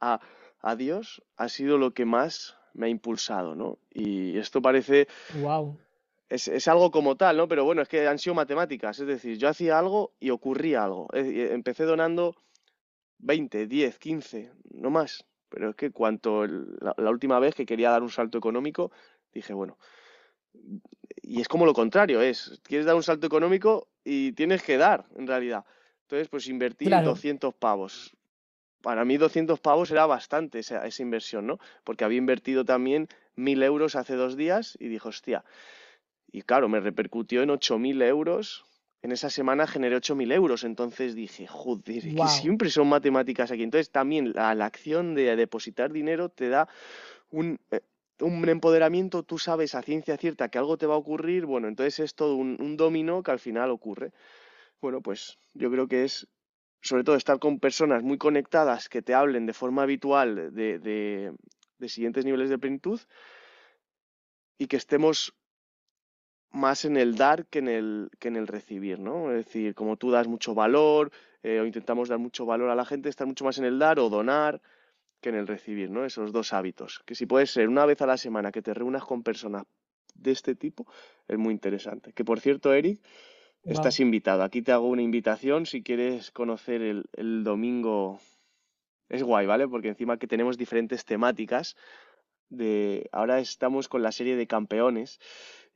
a, 0.00 0.20
a 0.58 0.74
Dios, 0.74 1.22
ha 1.36 1.48
sido 1.48 1.78
lo 1.78 1.92
que 1.92 2.04
más 2.04 2.56
me 2.74 2.86
ha 2.86 2.88
impulsado, 2.88 3.54
¿no? 3.54 3.78
Y 3.94 4.38
esto 4.38 4.60
parece... 4.60 5.06
Wow 5.40 5.78
es, 6.30 6.68
algo 6.68 6.92
como 6.92 7.16
tal, 7.16 7.36
¿no? 7.36 7.48
Pero 7.48 7.64
bueno, 7.64 7.82
es 7.82 7.88
que 7.88 8.06
han 8.06 8.18
sido 8.18 8.34
matemáticas, 8.34 9.00
es 9.00 9.06
decir, 9.06 9.36
yo 9.36 9.48
hacía 9.48 9.78
algo 9.78 10.12
y 10.20 10.30
ocurría 10.30 10.84
algo. 10.84 11.08
Empecé 11.12 11.84
donando 11.84 12.36
20, 13.18 13.66
10, 13.66 13.98
15, 13.98 14.52
no 14.74 14.90
más. 14.90 15.26
Pero 15.48 15.70
es 15.70 15.76
que 15.76 15.90
cuanto 15.90 16.46
la, 16.46 17.10
última 17.10 17.40
vez 17.40 17.56
que 17.56 17.66
quería 17.66 17.90
dar 17.90 18.04
un 18.04 18.10
salto 18.10 18.38
económico, 18.38 18.92
dije, 19.32 19.52
bueno, 19.52 19.76
y 21.20 21.40
es 21.40 21.48
como 21.48 21.66
lo 21.66 21.74
contrario, 21.74 22.22
es, 22.22 22.60
quieres 22.62 22.86
dar 22.86 22.94
un 22.94 23.02
salto 23.02 23.26
económico 23.26 23.88
y 24.04 24.30
tienes 24.32 24.62
que 24.62 24.76
dar, 24.76 25.06
en 25.16 25.26
realidad. 25.26 25.64
Entonces, 26.02 26.28
pues 26.28 26.46
invertí 26.46 26.88
200 26.88 27.52
pavos. 27.54 28.16
Para 28.80 29.04
mí 29.04 29.16
200 29.16 29.58
pavos 29.58 29.90
era 29.90 30.06
bastante 30.06 30.60
esa, 30.60 30.86
esa 30.86 31.02
inversión, 31.02 31.48
¿no? 31.48 31.58
Porque 31.82 32.04
había 32.04 32.18
invertido 32.18 32.64
también 32.64 33.08
1000 33.34 33.62
euros 33.64 33.96
hace 33.96 34.14
dos 34.14 34.36
días 34.36 34.76
y 34.80 34.86
dije, 34.86 35.08
hostia, 35.08 35.44
y 36.32 36.42
claro, 36.42 36.68
me 36.68 36.80
repercutió 36.80 37.42
en 37.42 37.50
8.000 37.50 38.02
euros. 38.04 38.64
En 39.02 39.12
esa 39.12 39.30
semana 39.30 39.66
generé 39.66 39.96
8.000 39.96 40.32
euros. 40.32 40.64
Entonces 40.64 41.14
dije, 41.14 41.46
joder, 41.46 42.02
que 42.02 42.28
siempre 42.28 42.70
son 42.70 42.88
matemáticas 42.88 43.50
aquí. 43.50 43.62
Entonces 43.62 43.90
también 43.90 44.32
la, 44.32 44.50
acción 44.64 45.14
de 45.14 45.34
depositar 45.36 45.92
dinero 45.92 46.28
te 46.28 46.48
da 46.48 46.68
un, 47.30 47.58
eh, 47.70 47.80
un, 48.20 48.48
empoderamiento. 48.48 49.22
Tú 49.22 49.38
sabes 49.38 49.74
a 49.74 49.82
ciencia 49.82 50.16
cierta 50.16 50.48
que 50.48 50.58
algo 50.58 50.76
te 50.76 50.86
va 50.86 50.94
a 50.94 50.98
ocurrir. 50.98 51.46
Bueno, 51.46 51.66
entonces 51.68 51.98
es 52.00 52.14
todo 52.14 52.36
un, 52.36 52.56
un 52.60 52.76
dominó 52.76 53.22
que 53.22 53.30
al 53.30 53.40
final 53.40 53.70
ocurre. 53.70 54.12
Bueno, 54.80 55.00
pues 55.00 55.38
yo 55.54 55.70
creo 55.70 55.88
que 55.88 56.04
es 56.04 56.28
sobre 56.82 57.04
todo 57.04 57.16
estar 57.16 57.38
con 57.38 57.58
personas 57.58 58.02
muy 58.02 58.18
conectadas 58.18 58.88
que 58.88 59.02
te 59.02 59.14
hablen 59.14 59.46
de 59.46 59.52
forma 59.52 59.82
habitual 59.82 60.54
de, 60.54 60.78
de, 60.78 61.32
de 61.78 61.88
siguientes 61.88 62.24
niveles 62.24 62.48
de 62.48 62.58
plenitud 62.58 63.00
y 64.56 64.66
que 64.66 64.76
estemos 64.76 65.34
más 66.52 66.84
en 66.84 66.96
el 66.96 67.16
dar 67.16 67.46
que 67.46 67.60
en 67.60 67.68
el, 67.68 68.10
que 68.18 68.28
en 68.28 68.36
el 68.36 68.46
recibir, 68.46 68.98
¿no? 68.98 69.30
Es 69.30 69.46
decir, 69.46 69.74
como 69.74 69.96
tú 69.96 70.10
das 70.10 70.26
mucho 70.26 70.54
valor 70.54 71.12
eh, 71.42 71.60
o 71.60 71.66
intentamos 71.66 72.08
dar 72.08 72.18
mucho 72.18 72.44
valor 72.44 72.70
a 72.70 72.74
la 72.74 72.84
gente, 72.84 73.08
estar 73.08 73.26
mucho 73.26 73.44
más 73.44 73.58
en 73.58 73.64
el 73.64 73.78
dar 73.78 73.98
o 73.98 74.08
donar 74.08 74.60
que 75.20 75.28
en 75.28 75.36
el 75.36 75.46
recibir, 75.46 75.90
¿no? 75.90 76.04
Esos 76.04 76.32
dos 76.32 76.52
hábitos. 76.52 77.02
Que 77.04 77.14
si 77.14 77.26
puede 77.26 77.46
ser 77.46 77.68
una 77.68 77.86
vez 77.86 78.00
a 78.02 78.06
la 78.06 78.16
semana 78.16 78.52
que 78.52 78.62
te 78.62 78.74
reúnas 78.74 79.04
con 79.04 79.22
personas 79.22 79.64
de 80.14 80.32
este 80.32 80.54
tipo, 80.54 80.86
es 81.28 81.38
muy 81.38 81.52
interesante. 81.52 82.12
Que 82.12 82.24
por 82.24 82.40
cierto, 82.40 82.72
Eric, 82.72 83.00
estás 83.64 84.00
invitado. 84.00 84.42
Aquí 84.42 84.62
te 84.62 84.72
hago 84.72 84.88
una 84.88 85.02
invitación 85.02 85.66
si 85.66 85.82
quieres 85.82 86.30
conocer 86.30 86.82
el, 86.82 87.04
el 87.12 87.44
domingo. 87.44 88.18
Es 89.08 89.22
guay, 89.22 89.46
¿vale? 89.46 89.68
Porque 89.68 89.88
encima 89.88 90.18
que 90.18 90.26
tenemos 90.26 90.56
diferentes 90.56 91.04
temáticas. 91.04 91.76
De... 92.48 93.08
Ahora 93.12 93.38
estamos 93.38 93.88
con 93.88 94.02
la 94.02 94.10
serie 94.10 94.36
de 94.36 94.46
campeones 94.46 95.20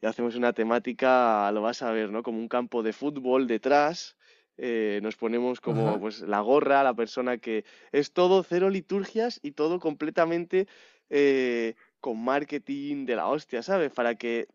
y 0.05 0.07
hacemos 0.07 0.37
una 0.37 0.53
temática, 0.53 1.51
lo 1.53 1.63
vas 1.63 1.81
a 1.81 1.91
ver, 1.91 2.11
¿no? 2.11 2.23
Como 2.23 2.39
un 2.39 2.49
campo 2.49 2.83
de 2.83 2.93
fútbol 2.93 3.47
detrás. 3.47 4.19
Eh, 4.59 5.01
nos 5.03 5.17
ponemos 5.17 5.63
como 5.63 5.99
pues 5.99 6.21
la 6.21 6.41
gorra, 6.41 6.85
la 6.85 6.93
persona 6.93 7.39
que 7.39 7.65
es 7.91 8.13
todo 8.13 8.43
cero 8.43 8.69
liturgias 8.69 9.41
y 9.43 9.53
todo 9.53 9.81
completamente 9.81 10.69
eh, 11.09 11.75
con 12.01 12.23
marketing 12.23 13.07
de 13.07 13.17
la 13.17 13.29
hostia, 13.29 13.63
¿sabes? 13.63 13.93
Para 13.93 14.17
que 14.17 14.47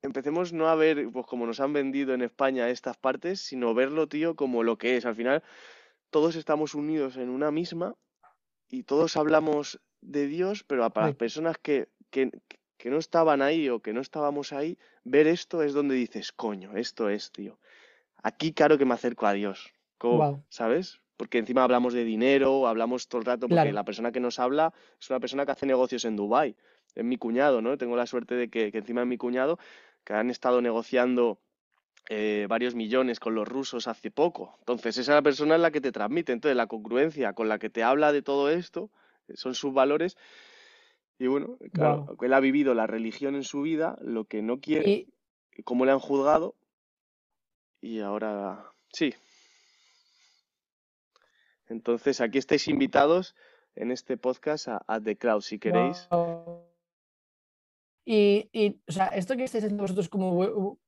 empecemos 0.00 0.54
no 0.54 0.66
a 0.66 0.74
ver, 0.76 1.10
pues 1.12 1.26
como 1.26 1.44
nos 1.44 1.60
han 1.60 1.74
vendido 1.74 2.14
en 2.14 2.22
España 2.22 2.70
estas 2.70 2.96
partes, 2.96 3.42
sino 3.42 3.74
verlo, 3.74 4.08
tío, 4.08 4.34
como 4.34 4.62
lo 4.62 4.78
que 4.78 4.96
es. 4.96 5.04
Al 5.04 5.14
final, 5.14 5.42
todos 6.08 6.36
estamos 6.36 6.74
unidos 6.74 7.18
en 7.18 7.28
una 7.28 7.50
misma 7.50 7.96
y 8.70 8.84
todos 8.84 9.18
hablamos 9.18 9.78
de 10.00 10.26
Dios, 10.26 10.64
pero 10.64 10.88
para 10.88 11.08
las 11.08 11.16
personas 11.16 11.58
que, 11.58 11.88
que, 12.08 12.30
que 12.80 12.88
no 12.88 12.96
estaban 12.96 13.42
ahí 13.42 13.68
o 13.68 13.80
que 13.80 13.92
no 13.92 14.00
estábamos 14.00 14.54
ahí, 14.54 14.78
ver 15.04 15.26
esto 15.26 15.62
es 15.62 15.74
donde 15.74 15.94
dices, 15.94 16.32
coño, 16.32 16.76
esto 16.76 17.10
es, 17.10 17.30
tío. 17.30 17.58
Aquí 18.22 18.54
claro 18.54 18.78
que 18.78 18.86
me 18.86 18.94
acerco 18.94 19.26
a 19.26 19.34
Dios. 19.34 19.70
¿Sabes? 20.48 20.98
Porque 21.18 21.36
encima 21.36 21.62
hablamos 21.62 21.92
de 21.92 22.04
dinero, 22.04 22.66
hablamos 22.66 23.06
todo 23.06 23.20
el 23.20 23.26
rato, 23.26 23.48
porque 23.48 23.72
la 23.74 23.84
persona 23.84 24.12
que 24.12 24.20
nos 24.20 24.38
habla 24.38 24.72
es 24.98 25.10
una 25.10 25.20
persona 25.20 25.44
que 25.44 25.52
hace 25.52 25.66
negocios 25.66 26.06
en 26.06 26.16
Dubai 26.16 26.56
Es 26.94 27.04
mi 27.04 27.18
cuñado, 27.18 27.60
¿no? 27.60 27.76
Tengo 27.76 27.96
la 27.96 28.06
suerte 28.06 28.34
de 28.34 28.48
que, 28.48 28.70
encima 28.72 29.02
es 29.02 29.06
mi 29.06 29.18
cuñado, 29.18 29.58
que 30.02 30.14
han 30.14 30.30
estado 30.30 30.62
negociando 30.62 31.38
eh, 32.08 32.46
varios 32.48 32.74
millones 32.74 33.20
con 33.20 33.34
los 33.34 33.46
rusos 33.46 33.88
hace 33.88 34.10
poco. 34.10 34.56
Entonces, 34.60 34.96
esa 34.96 35.12
es 35.12 35.16
la 35.16 35.22
persona 35.22 35.56
en 35.56 35.62
la 35.62 35.70
que 35.70 35.82
te 35.82 35.92
transmite. 35.92 36.32
Entonces, 36.32 36.56
la 36.56 36.66
congruencia 36.66 37.34
con 37.34 37.50
la 37.50 37.58
que 37.58 37.68
te 37.68 37.82
habla 37.82 38.10
de 38.10 38.22
todo 38.22 38.48
esto 38.48 38.90
eh, 39.28 39.36
son 39.36 39.54
sus 39.54 39.74
valores 39.74 40.16
y 41.20 41.26
bueno, 41.26 41.58
claro, 41.74 42.16
él 42.22 42.32
ha 42.32 42.40
vivido 42.40 42.72
la 42.72 42.86
religión 42.86 43.34
en 43.34 43.44
su 43.44 43.60
vida, 43.60 43.98
lo 44.00 44.24
que 44.24 44.40
no 44.40 44.58
quiere, 44.58 44.90
eh, 44.90 45.62
cómo 45.64 45.84
le 45.84 45.92
han 45.92 45.98
juzgado, 45.98 46.56
y 47.82 48.00
ahora 48.00 48.72
sí. 48.90 49.12
Entonces, 51.68 52.22
aquí 52.22 52.38
estáis 52.38 52.68
invitados 52.68 53.36
en 53.74 53.90
este 53.90 54.16
podcast 54.16 54.68
a, 54.68 55.00
The 55.04 55.18
Cloud, 55.18 55.42
si 55.42 55.58
queréis. 55.58 56.08
Y, 58.06 58.48
y, 58.50 58.80
o 58.88 58.92
sea, 58.92 59.08
esto 59.08 59.36
que 59.36 59.44
estáis 59.44 59.64
haciendo 59.64 59.82
vosotros 59.82 60.08
como... 60.08 60.78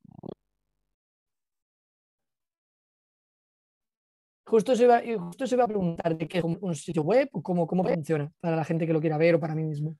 Justo 4.46 4.74
se, 4.76 4.84
iba, 4.84 5.02
justo 5.18 5.46
se 5.46 5.56
iba 5.56 5.64
a 5.64 5.68
preguntar 5.68 6.16
de 6.16 6.26
qué 6.26 6.38
es 6.38 6.44
un 6.44 6.74
sitio 6.74 7.02
web 7.02 7.28
o 7.32 7.42
cómo, 7.42 7.66
cómo 7.66 7.84
funciona 7.84 8.32
para 8.40 8.56
la 8.56 8.64
gente 8.64 8.86
que 8.86 8.94
lo 8.94 9.00
quiera 9.02 9.18
ver 9.18 9.34
o 9.34 9.40
para 9.40 9.54
mí 9.54 9.64
mismo. 9.64 9.98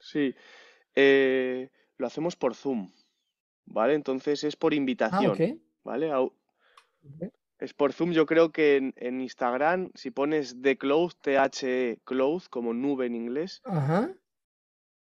Sí, 0.00 0.34
eh, 0.94 1.70
lo 1.98 2.06
hacemos 2.06 2.34
por 2.36 2.54
Zoom, 2.54 2.90
¿vale? 3.66 3.94
Entonces 3.94 4.42
es 4.44 4.56
por 4.56 4.72
Ah, 4.72 4.76
invitación. 4.76 5.60
¿vale? 5.84 6.12
Ok. 6.14 6.32
Es 7.58 7.74
por 7.74 7.92
Zoom, 7.92 8.12
yo 8.12 8.24
creo 8.24 8.50
que 8.52 8.76
en, 8.76 8.94
en 8.96 9.20
Instagram, 9.20 9.90
si 9.94 10.10
pones 10.10 10.56
The 10.62 10.78
Cloud, 10.78 11.12
T-H-E 11.20 11.98
Cloud, 12.04 12.44
como 12.44 12.72
nube 12.72 13.04
en 13.06 13.14
inglés, 13.14 13.60
Ajá. 13.64 14.10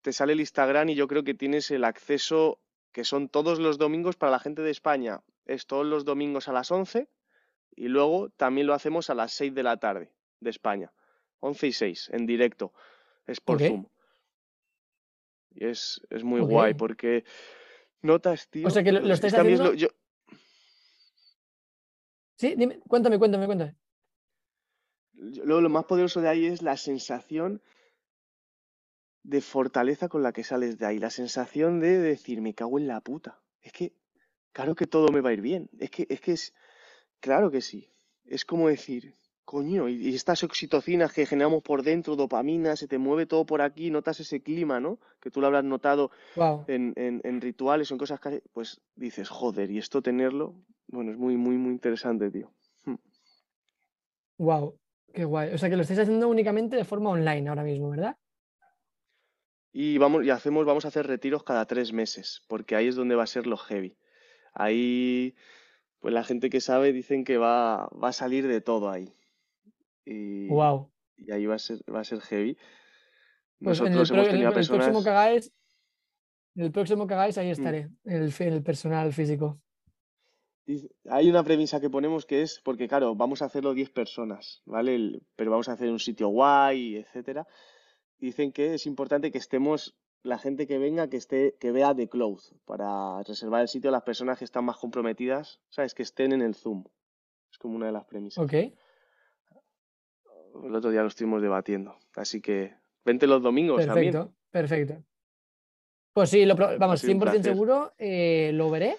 te 0.02 0.12
sale 0.12 0.34
el 0.34 0.42
Instagram 0.42 0.90
y 0.90 0.96
yo 0.96 1.08
creo 1.08 1.24
que 1.24 1.34
tienes 1.34 1.72
el 1.72 1.86
acceso, 1.86 2.60
que 2.92 3.06
son 3.06 3.30
todos 3.30 3.60
los 3.60 3.78
domingos 3.78 4.18
para 4.18 4.34
la 4.34 4.40
gente 4.40 4.62
de 4.62 4.72
España, 4.72 5.22
es 5.46 5.66
todos 5.66 5.86
los 5.86 6.04
domingos 6.04 6.50
a 6.50 6.54
las 6.54 6.72
11 6.72 7.08
y 7.74 7.88
luego 7.88 8.30
también 8.32 8.68
lo 8.68 8.74
hacemos 8.74 9.10
a 9.10 9.16
las 9.16 9.32
6 9.32 9.54
de 9.56 9.64
la 9.64 9.78
tarde 9.78 10.12
de 10.42 10.50
España, 10.50 10.92
11 11.40 11.68
y 11.68 11.72
6, 11.74 12.10
en 12.12 12.26
directo, 12.26 12.74
es 13.28 13.40
por. 13.40 13.60
Zoom. 13.62 13.86
Y 15.54 15.66
es, 15.66 16.02
es 16.10 16.24
muy 16.24 16.42
guay 16.42 16.74
porque 16.74 17.24
notas, 18.02 18.50
tío, 18.50 18.68
O 18.68 18.72
sea 18.72 18.84
que 18.84 18.92
lo, 18.92 19.00
estáis 19.14 19.34
haciendo. 19.34 19.64
lo- 19.66 19.74
yo, 19.74 19.88
Sí, 22.38 22.56
dime, 22.58 22.80
cuéntame, 22.88 23.20
cuéntame, 23.20 23.46
cuéntame. 23.46 23.76
lo, 25.14 25.62
lo 25.62 25.70
más 25.70 25.86
poderoso 25.86 26.22
de 26.22 26.30
ahí 26.30 26.46
es 26.48 26.62
la 26.64 26.76
sensación 26.78 27.62
de 29.24 29.42
fortaleza 29.42 30.10
con 30.10 30.24
la 30.24 30.34
que 30.34 30.44
sales 30.44 30.80
de 30.80 30.88
ahí, 30.88 30.98
la 30.98 31.12
sensación 31.12 31.80
de 31.80 32.00
decir, 32.00 32.42
me 32.42 32.56
cago 32.56 32.80
en 32.80 32.88
la 32.88 33.02
puta. 33.02 33.40
Es 33.62 33.72
que, 33.72 33.94
claro 34.52 34.74
que 34.74 34.88
todo 34.88 35.10
me 35.10 35.22
va 35.22 35.30
a 35.30 35.34
ir 35.34 35.42
bien. 35.42 35.70
Es 35.80 35.92
que, 35.92 36.08
es 36.10 36.20
que 36.22 36.32
es, 36.32 36.56
claro 37.20 37.52
que 37.52 37.62
sí. 37.62 37.94
Es 38.26 38.46
como 38.46 38.68
decir, 38.70 39.14
coño, 39.52 39.90
y, 39.90 40.16
estas 40.16 40.46
oxitocinas 40.46 41.12
que 41.12 41.26
generamos 41.26 41.62
por 41.62 41.84
dentro, 41.84 42.16
dopamina, 42.16 42.78
se 42.78 42.88
te 42.88 42.98
mueve 42.98 43.26
todo 43.26 43.46
por 43.46 43.62
aquí, 43.62 43.92
notas 43.92 44.22
ese 44.22 44.40
clima, 44.40 44.80
¿no? 44.80 44.98
Que 45.20 45.30
tú 45.30 45.42
lo 45.42 45.48
habrás 45.48 45.66
notado 45.66 46.10
Wow. 46.38 46.64
en, 46.70 46.94
en, 46.96 47.20
en 47.26 47.42
rituales 47.42 47.92
o 47.92 47.96
en 47.96 47.98
cosas 47.98 48.22
que, 48.22 48.42
pues 48.54 48.80
dices, 48.96 49.28
joder, 49.28 49.70
y 49.70 49.78
esto 49.78 50.02
tenerlo, 50.02 50.56
bueno, 50.88 51.12
es 51.12 51.18
muy, 51.18 51.36
muy, 51.36 51.58
muy 51.58 51.74
interesante, 51.74 52.32
tío. 52.32 52.50
Hmm. 52.86 52.96
Wow. 54.38 54.80
Qué 55.14 55.26
guay. 55.26 55.54
O 55.54 55.58
sea 55.58 55.70
que 55.70 55.76
lo 55.76 55.82
estáis 55.82 56.00
haciendo 56.00 56.30
únicamente 56.30 56.78
de 56.78 56.86
forma 56.86 57.10
online 57.10 57.50
ahora 57.50 57.64
mismo, 57.64 57.90
¿verdad? 57.90 58.16
Y 59.74 59.98
vamos, 59.98 60.24
y 60.24 60.30
hacemos, 60.30 60.66
vamos 60.66 60.86
a 60.86 60.88
hacer 60.88 61.08
retiros 61.08 61.44
cada 61.44 61.66
tres 61.66 61.92
meses, 61.92 62.42
porque 62.48 62.78
ahí 62.78 62.88
es 62.88 62.96
donde 62.96 63.16
va 63.16 63.24
a 63.24 63.28
ser 63.28 63.48
lo 63.48 63.58
heavy. 63.58 63.98
Ahí, 64.54 65.36
pues 66.00 66.14
la 66.14 66.24
gente 66.24 66.50
que 66.50 66.62
sabe 66.62 66.94
dicen 66.94 67.26
que 67.26 67.38
va, 67.38 67.90
va 68.02 68.08
a 68.08 68.14
salir 68.14 68.48
de 68.48 68.62
todo 68.62 68.90
ahí. 68.90 69.14
Y, 70.06 70.48
Wow. 70.48 70.92
y 71.18 71.32
ahí 71.32 71.46
va 71.46 71.56
a 71.56 71.60
ser, 71.60 71.80
va 71.94 72.00
a 72.02 72.04
ser 72.04 72.20
heavy. 72.22 72.58
Pues 73.60 73.80
en 73.80 73.88
el, 73.88 73.94
Nosotros 73.94 74.12
hemos 74.12 74.12
en 74.12 74.26
el- 74.26 74.32
tenido 74.32 74.48
a 74.48 74.50
el 74.50 74.54
próximo 74.56 74.78
personas. 74.78 75.04
que 75.04 75.10
hagáis, 75.10 75.54
en 76.56 76.64
el 76.64 76.72
próximo 76.72 77.08
que 77.08 77.14
hagáis, 77.14 77.38
ahí 77.38 77.48
Mm. 77.48 77.52
estaré, 77.52 77.90
en 78.06 78.24
el, 78.24 78.34
el 78.40 78.64
personal 78.64 79.14
físico. 79.14 79.62
Hay 81.10 81.30
una 81.30 81.44
premisa 81.44 81.82
que 81.82 81.90
ponemos 81.90 82.26
que 82.26 82.42
es, 82.44 82.62
porque 82.64 82.88
claro, 82.88 83.14
vamos 83.16 83.42
a 83.42 83.46
hacerlo 83.46 83.74
10 83.74 83.90
personas, 83.90 84.62
¿vale? 84.66 84.96
El- 84.96 85.24
pero 85.36 85.52
vamos 85.52 85.68
a 85.70 85.74
hacer 85.74 85.90
un 85.92 86.00
sitio 86.00 86.30
guay, 86.30 86.96
etcétera. 86.98 87.46
Dicen 88.20 88.52
que 88.54 88.76
es 88.76 88.86
importante 88.86 89.32
que 89.32 89.38
estemos, 89.38 89.98
la 90.24 90.38
gente 90.38 90.68
que 90.68 90.78
venga, 90.78 91.10
que 91.10 91.18
esté, 91.18 91.58
que 91.60 91.72
vea 91.72 91.94
The 91.96 92.08
Cloud, 92.08 92.40
para 92.66 93.22
reservar 93.24 93.62
el 93.64 93.68
sitio 93.68 93.90
a 93.90 93.92
las 93.94 94.04
personas 94.04 94.38
que 94.38 94.46
están 94.46 94.64
más 94.64 94.78
comprometidas, 94.78 95.60
¿sabes? 95.70 95.94
Que 95.94 96.04
estén 96.04 96.32
en 96.32 96.42
el 96.42 96.54
Zoom. 96.56 96.86
Es 97.52 97.58
como 97.58 97.76
una 97.76 97.88
de 97.88 97.92
las 97.92 98.06
premisas. 98.06 98.44
Ok. 98.44 98.54
El 100.64 100.76
otro 100.76 100.92
día 100.92 101.02
lo 101.02 101.08
estuvimos 101.08 101.42
debatiendo. 101.42 101.98
Así 102.16 102.42
que 102.42 102.74
vente 103.06 103.28
los 103.28 103.42
domingos 103.42 103.86
también. 103.86 104.12
Perfecto, 104.14 104.36
perfecto. 104.52 105.04
Pues 106.14 106.30
sí, 106.30 106.46
lo, 106.46 106.56
vamos, 106.56 107.00
sido 107.00 107.14
un 107.14 107.20
100% 107.20 107.22
placer. 107.22 107.44
seguro, 107.44 107.94
eh, 107.98 108.52
lo 108.54 108.70
veré 108.70 108.96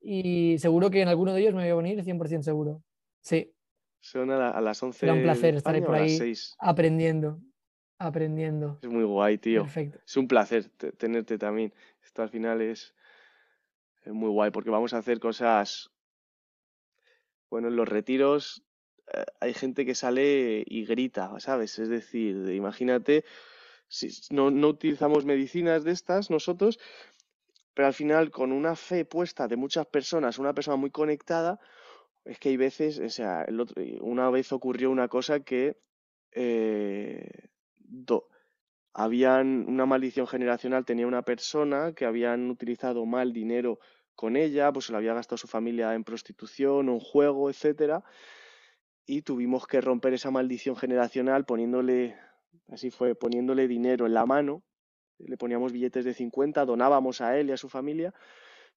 y 0.00 0.56
seguro 0.58 0.90
que 0.90 1.02
en 1.02 1.08
alguno 1.08 1.34
de 1.34 1.40
ellos 1.42 1.54
me 1.54 1.62
voy 1.62 1.70
a 1.70 1.74
venir 1.92 2.02
100% 2.04 2.42
seguro. 2.42 2.82
Sí, 3.20 3.52
Son 4.00 4.30
a, 4.30 4.36
la- 4.38 4.50
a 4.50 4.60
las 4.60 4.82
11 4.82 5.00
será 5.00 5.12
un 5.14 5.22
placer 5.22 5.54
estar 5.56 5.74
ahí 5.74 5.82
por 5.82 5.94
ahí 5.94 6.16
6. 6.16 6.54
aprendiendo, 6.58 7.38
aprendiendo. 7.98 8.78
Es 8.82 8.88
muy 8.88 9.04
guay, 9.04 9.36
tío. 9.38 9.62
Perfecto. 9.62 9.98
Es 10.06 10.16
un 10.16 10.26
placer 10.28 10.68
te- 10.70 10.92
tenerte 10.92 11.36
también. 11.38 11.74
Esto 12.02 12.22
al 12.22 12.30
final 12.30 12.60
es, 12.62 12.94
es 14.04 14.12
muy 14.12 14.28
guay 14.30 14.50
porque 14.50 14.70
vamos 14.70 14.94
a 14.94 14.98
hacer 14.98 15.20
cosas. 15.20 15.90
Bueno, 17.50 17.68
en 17.68 17.76
los 17.76 17.88
retiros 17.88 18.64
hay 19.40 19.54
gente 19.54 19.84
que 19.86 19.94
sale 19.94 20.64
y 20.66 20.84
grita, 20.86 21.32
¿sabes? 21.40 21.78
Es 21.78 21.88
decir, 21.88 22.42
de- 22.44 22.54
imagínate, 22.54 23.24
si 23.88 24.10
no, 24.30 24.50
no 24.50 24.68
utilizamos 24.68 25.24
medicinas 25.24 25.84
de 25.84 25.92
estas 25.92 26.30
nosotros, 26.30 26.78
pero 27.74 27.86
al 27.88 27.94
final 27.94 28.30
con 28.30 28.52
una 28.52 28.76
fe 28.76 29.04
puesta 29.04 29.48
de 29.48 29.56
muchas 29.56 29.86
personas, 29.86 30.38
una 30.38 30.54
persona 30.54 30.76
muy 30.76 30.90
conectada, 30.90 31.60
es 32.24 32.38
que 32.38 32.50
hay 32.50 32.56
veces, 32.56 32.98
o 33.00 33.08
sea, 33.10 33.46
una 34.00 34.30
vez 34.30 34.52
ocurrió 34.52 34.90
una 34.90 35.08
cosa 35.08 35.40
que 35.40 35.78
eh, 36.32 37.48
habían 38.92 39.66
una 39.68 39.86
maldición 39.86 40.26
generacional, 40.26 40.84
tenía 40.84 41.06
una 41.06 41.22
persona 41.22 41.92
que 41.94 42.04
habían 42.04 42.50
utilizado 42.50 43.04
mal 43.06 43.32
dinero 43.32 43.78
con 44.14 44.36
ella, 44.36 44.72
pues 44.72 44.86
se 44.86 44.92
lo 44.92 44.98
había 44.98 45.14
gastado 45.14 45.36
su 45.38 45.48
familia 45.48 45.94
en 45.94 46.04
prostitución 46.04 46.88
en 46.88 47.00
juego, 47.00 47.50
etcétera, 47.50 48.04
y 49.06 49.22
tuvimos 49.22 49.66
que 49.66 49.80
romper 49.80 50.14
esa 50.14 50.30
maldición 50.30 50.76
generacional 50.76 51.44
poniéndole, 51.44 52.16
así 52.68 52.90
fue, 52.90 53.14
poniéndole 53.14 53.68
dinero 53.68 54.06
en 54.06 54.14
la 54.14 54.26
mano, 54.26 54.62
le 55.18 55.36
poníamos 55.36 55.72
billetes 55.72 56.04
de 56.04 56.14
50, 56.14 56.64
donábamos 56.64 57.20
a 57.20 57.38
él 57.38 57.48
y 57.48 57.52
a 57.52 57.56
su 57.56 57.68
familia 57.68 58.14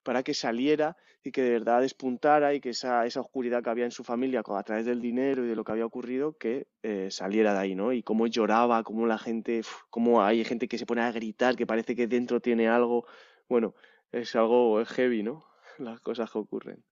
para 0.03 0.23
que 0.23 0.34
saliera 0.34 0.95
y 1.23 1.32
que 1.32 1.41
de 1.41 1.51
verdad 1.51 1.82
despuntara 1.82 2.53
y 2.53 2.61
que 2.61 2.69
esa, 2.69 3.05
esa 3.05 3.19
oscuridad 3.19 3.61
que 3.63 3.69
había 3.69 3.86
en 3.86 3.91
su 3.91 4.03
familia 4.03 4.41
a 4.45 4.63
través 4.63 4.86
del 4.86 5.01
dinero 5.01 5.43
y 5.43 5.47
de 5.47 5.55
lo 5.55 5.63
que 5.63 5.71
había 5.73 5.86
ocurrido, 5.86 6.38
que 6.38 6.67
eh, 6.84 7.09
saliera 7.11 7.53
de 7.53 7.59
ahí, 7.59 7.75
¿no? 7.75 7.91
Y 7.91 8.03
cómo 8.03 8.28
lloraba, 8.28 8.84
cómo 8.84 9.05
la 9.05 9.17
gente, 9.17 9.61
cómo 9.89 10.23
hay 10.23 10.45
gente 10.45 10.67
que 10.67 10.78
se 10.78 10.86
pone 10.86 11.01
a 11.01 11.11
gritar, 11.11 11.55
que 11.55 11.67
parece 11.67 11.95
que 11.95 12.07
dentro 12.07 12.39
tiene 12.39 12.69
algo. 12.69 13.05
Bueno, 13.49 13.75
es 14.11 14.36
algo 14.36 14.84
heavy, 14.86 15.23
¿no? 15.23 15.45
Las 15.78 15.99
cosas 15.99 16.32
que 16.32 16.38
ocurren. 16.38 16.84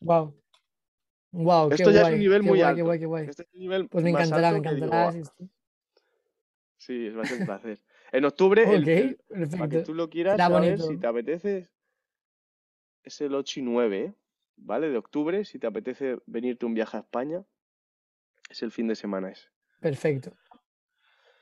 Wow. 0.00 0.43
Wow, 1.36 1.68
qué 1.68 1.74
Esto 1.74 1.90
ya 1.90 2.02
es 2.02 2.12
un 2.12 2.20
nivel 2.20 2.42
muy 2.44 2.58
guay, 2.60 2.68
alto. 2.70 2.76
qué 2.76 2.82
guay, 2.82 2.98
qué 3.00 3.06
guay. 3.06 3.26
Este 3.28 3.42
es 3.42 3.48
un 3.52 3.60
nivel 3.60 3.88
Pues 3.88 4.04
me 4.04 4.10
encantará, 4.10 4.52
me 4.52 4.58
digo, 4.60 4.70
encantará. 4.76 5.12
Sí, 6.76 7.08
va 7.10 7.22
a 7.22 7.26
ser 7.26 7.38
un 7.38 7.46
placer. 7.46 7.80
En 8.12 8.24
octubre, 8.24 8.62
el- 8.62 8.82
Ok, 8.82 8.86
el- 8.88 9.16
para 9.16 9.42
que 9.42 9.48
perfecto. 9.48 9.84
tú 9.84 9.94
lo 9.94 10.08
quieras, 10.08 10.38
a 10.40 10.60
ver 10.60 10.80
si 10.80 10.96
te 10.96 11.06
apetece, 11.08 11.70
es 13.02 13.20
el 13.20 13.34
8 13.34 13.58
y 13.58 13.62
9, 13.64 14.04
¿eh? 14.04 14.14
¿vale? 14.56 14.90
De 14.90 14.96
octubre, 14.96 15.44
si 15.44 15.58
te 15.58 15.66
apetece 15.66 16.18
venirte 16.26 16.66
un 16.66 16.74
viaje 16.74 16.98
a 16.98 17.00
España, 17.00 17.44
es 18.48 18.62
el 18.62 18.70
fin 18.70 18.86
de 18.86 18.94
semana 18.94 19.30
ese. 19.32 19.48
Perfecto. 19.80 20.36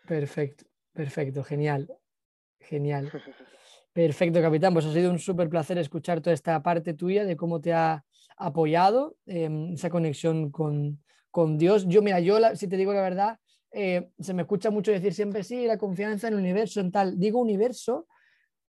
Perfecto, 0.07 0.65
perfecto, 0.95 1.45
genial, 1.45 1.89
genial. 2.61 3.11
Perfecto, 3.93 4.41
capitán. 4.41 4.73
Pues 4.73 4.87
ha 4.87 4.93
sido 4.95 5.11
un 5.11 5.19
súper 5.19 5.51
placer 5.51 5.77
escuchar 5.77 6.23
toda 6.23 6.33
esta 6.33 6.63
parte 6.63 6.95
tuya 6.95 7.27
de 7.27 7.37
cómo 7.37 7.61
te 7.61 7.75
ha 7.75 8.03
apoyado 8.47 9.17
em, 9.27 9.73
esa 9.75 9.91
conexión 9.91 10.51
con, 10.51 11.03
con 11.31 11.59
Dios. 11.59 11.87
Yo, 11.89 12.03
mira, 12.03 12.21
yo, 12.21 12.39
si 12.55 12.69
te 12.69 12.77
digo 12.77 12.93
la 12.93 13.03
verdad, 13.03 13.39
eh, 13.73 14.11
se 14.19 14.35
me 14.35 14.43
escucha 14.43 14.71
mucho 14.71 14.93
decir 14.93 15.15
siempre, 15.15 15.43
sí, 15.43 15.67
la 15.67 15.79
confianza 15.79 16.29
en 16.29 16.35
el 16.35 16.41
universo, 16.41 16.81
en 16.81 16.91
tal. 16.91 17.19
Digo 17.19 17.41
universo, 17.41 18.07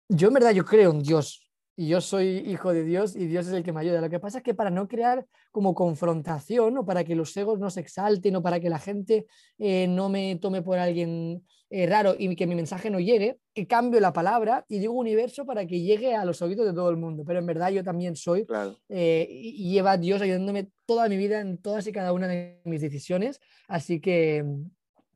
yo 0.07 0.27
en 0.27 0.33
verdad 0.33 0.51
yo 0.51 0.63
creo 0.65 0.91
en 0.91 1.01
Dios 1.01 1.51
y 1.75 1.87
yo 1.87 2.01
soy 2.01 2.43
hijo 2.45 2.73
de 2.73 2.83
Dios 2.83 3.15
y 3.15 3.25
Dios 3.25 3.47
es 3.47 3.53
el 3.53 3.63
que 3.63 3.71
me 3.71 3.81
ayuda. 3.81 4.01
Lo 4.01 4.09
que 4.09 4.19
pasa 4.19 4.39
es 4.39 4.43
que 4.43 4.53
para 4.53 4.69
no 4.69 4.87
crear 4.87 5.25
como 5.51 5.73
confrontación 5.73 6.77
o 6.77 6.85
para 6.85 7.03
que 7.03 7.15
los 7.15 7.35
egos 7.35 7.59
no 7.59 7.69
se 7.69 7.79
exalten 7.79 8.35
o 8.35 8.43
para 8.43 8.59
que 8.59 8.69
la 8.69 8.79
gente 8.79 9.25
eh, 9.57 9.87
no 9.87 10.09
me 10.09 10.35
tome 10.35 10.61
por 10.61 10.77
alguien 10.77 11.43
eh, 11.73 11.87
raro 11.87 12.15
y 12.19 12.35
que 12.35 12.47
mi 12.47 12.53
mensaje 12.53 12.89
no 12.89 12.99
llegue, 12.99 13.39
que 13.53 13.65
cambio 13.65 14.01
la 14.01 14.11
palabra 14.11 14.65
y 14.67 14.79
digo 14.79 14.91
universo 14.91 15.45
para 15.45 15.65
que 15.65 15.79
llegue 15.79 16.13
a 16.13 16.25
los 16.25 16.41
oídos 16.41 16.65
de 16.65 16.73
todo 16.73 16.89
el 16.89 16.97
mundo. 16.97 17.23
Pero 17.25 17.39
en 17.39 17.45
verdad 17.45 17.71
yo 17.71 17.81
también 17.81 18.17
soy 18.17 18.45
Claro, 18.45 18.75
eh, 18.89 19.25
y, 19.29 19.71
lleva 19.71 19.95
Dios 19.95 20.21
ayudándome 20.21 20.67
toda 20.85 21.07
mi 21.07 21.15
vida 21.15 21.39
en 21.39 21.57
todas 21.59 21.87
y 21.87 21.93
cada 21.93 22.11
una 22.11 22.27
de 22.27 22.59
mis 22.65 22.81
decisiones. 22.81 23.39
Así 23.69 24.01
que 24.01 24.43
mm, 24.43 24.69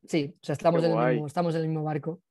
sí, 0.06 0.34
o 0.34 0.46
sea, 0.46 0.54
estamos, 0.54 0.82
en 0.82 0.92
el 0.92 1.08
mismo, 1.12 1.26
estamos 1.26 1.54
en 1.54 1.60
el 1.60 1.68
mismo 1.68 1.84
barco. 1.84 2.22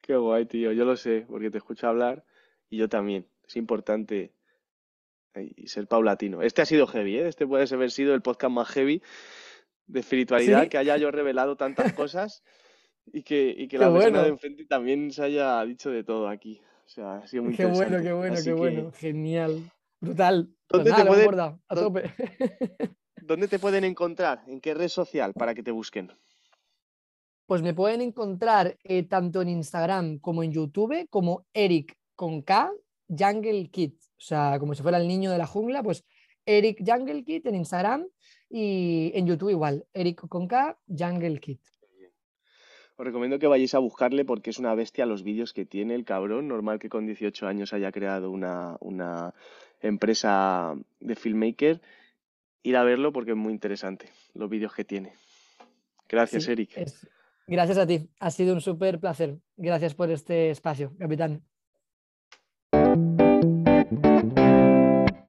qué 0.00 0.16
guay, 0.16 0.46
tío. 0.46 0.72
Yo 0.72 0.84
lo 0.84 0.96
sé, 0.96 1.24
porque 1.28 1.48
te 1.48 1.58
escucho 1.58 1.86
hablar 1.86 2.24
y 2.68 2.78
yo 2.78 2.88
también. 2.88 3.28
Es 3.46 3.54
importante 3.54 4.34
eh, 5.34 5.52
y 5.54 5.68
ser 5.68 5.86
paulatino. 5.86 6.42
Este 6.42 6.62
ha 6.62 6.66
sido 6.66 6.88
heavy, 6.88 7.18
¿eh? 7.18 7.28
Este 7.28 7.46
puede 7.46 7.72
haber 7.72 7.92
sido 7.92 8.12
el 8.12 8.22
podcast 8.22 8.52
más 8.52 8.68
heavy 8.70 9.04
de 9.86 10.00
espiritualidad, 10.00 10.64
¿Sí? 10.64 10.68
que 10.68 10.78
haya 10.78 10.96
yo 10.96 11.12
revelado 11.12 11.54
tantas 11.54 11.92
cosas 11.92 12.42
y 13.12 13.22
que, 13.22 13.54
y 13.56 13.68
que 13.68 13.78
la 13.78 13.86
persona 13.86 14.08
bueno. 14.10 14.22
de 14.22 14.28
enfrente 14.30 14.64
también 14.66 15.10
se 15.10 15.22
haya 15.22 15.64
dicho 15.64 15.90
de 15.90 16.04
todo 16.04 16.28
aquí. 16.28 16.60
O 16.84 16.88
sea, 16.88 17.16
ha 17.18 17.26
sido 17.26 17.44
muy 17.44 17.54
Qué 17.56 17.64
bueno, 17.64 17.76
interesante. 17.98 18.08
qué 18.08 18.12
bueno, 18.12 18.34
Así 18.34 18.44
qué 18.44 18.50
que, 18.50 18.54
bueno. 18.56 18.92
Genial. 18.92 19.70
Brutal. 20.00 20.48
Pues 20.68 20.78
¿Dónde 20.84 20.90
nada, 20.90 21.02
te 21.02 21.04
lo 21.04 21.14
hemos 21.14 21.16
puede- 21.16 21.26
bordado, 21.26 21.60
a 21.68 21.74
tope. 21.74 22.02
¿dónde 23.22 23.48
te 23.48 23.58
pueden 23.58 23.84
encontrar? 23.84 24.42
¿En 24.46 24.60
qué 24.60 24.74
red 24.74 24.88
social 24.88 25.32
para 25.34 25.54
que 25.54 25.62
te 25.62 25.70
busquen? 25.72 26.12
Pues 27.46 27.62
me 27.62 27.74
pueden 27.74 28.00
encontrar 28.00 28.76
eh, 28.84 29.04
tanto 29.04 29.42
en 29.42 29.48
Instagram 29.48 30.18
como 30.18 30.42
en 30.42 30.52
YouTube 30.52 31.06
como 31.10 31.46
Eric 31.52 31.96
con 32.14 32.42
K 32.42 32.72
Jungle 33.08 33.68
Kid. 33.70 33.92
O 34.16 34.20
sea, 34.20 34.58
como 34.58 34.74
si 34.74 34.82
fuera 34.82 34.98
el 34.98 35.06
niño 35.08 35.30
de 35.30 35.38
la 35.38 35.46
jungla, 35.46 35.82
pues 35.82 36.04
Eric 36.44 36.82
Jungle 36.86 37.24
Kid 37.24 37.46
en 37.46 37.54
Instagram 37.56 38.06
y 38.48 39.10
en 39.14 39.26
YouTube 39.26 39.50
igual, 39.50 39.86
Eric 39.92 40.26
con 40.28 40.46
K 40.48 40.78
Jungle 40.88 41.38
Kid. 41.40 41.58
Os 42.96 43.04
recomiendo 43.04 43.38
que 43.38 43.46
vayáis 43.46 43.74
a 43.74 43.78
buscarle 43.78 44.24
porque 44.24 44.50
es 44.50 44.58
una 44.58 44.74
bestia 44.74 45.04
los 45.04 45.22
vídeos 45.22 45.52
que 45.52 45.66
tiene 45.66 45.94
el 45.94 46.04
cabrón. 46.04 46.48
Normal 46.48 46.78
que 46.78 46.88
con 46.88 47.04
18 47.04 47.46
años 47.46 47.72
haya 47.74 47.92
creado 47.92 48.30
una, 48.30 48.76
una 48.80 49.34
empresa 49.80 50.74
de 51.00 51.14
filmmaker. 51.14 51.80
Ir 52.62 52.76
a 52.76 52.84
verlo 52.84 53.12
porque 53.12 53.32
es 53.32 53.36
muy 53.36 53.52
interesante 53.52 54.08
los 54.34 54.48
vídeos 54.48 54.74
que 54.74 54.84
tiene. 54.84 55.12
Gracias, 56.08 56.48
Eric. 56.48 56.70
Gracias 57.46 57.78
a 57.78 57.86
ti. 57.86 58.08
Ha 58.18 58.30
sido 58.30 58.54
un 58.54 58.60
súper 58.60 58.98
placer. 58.98 59.38
Gracias 59.56 59.94
por 59.94 60.10
este 60.10 60.50
espacio, 60.50 60.92
capitán. 60.98 61.42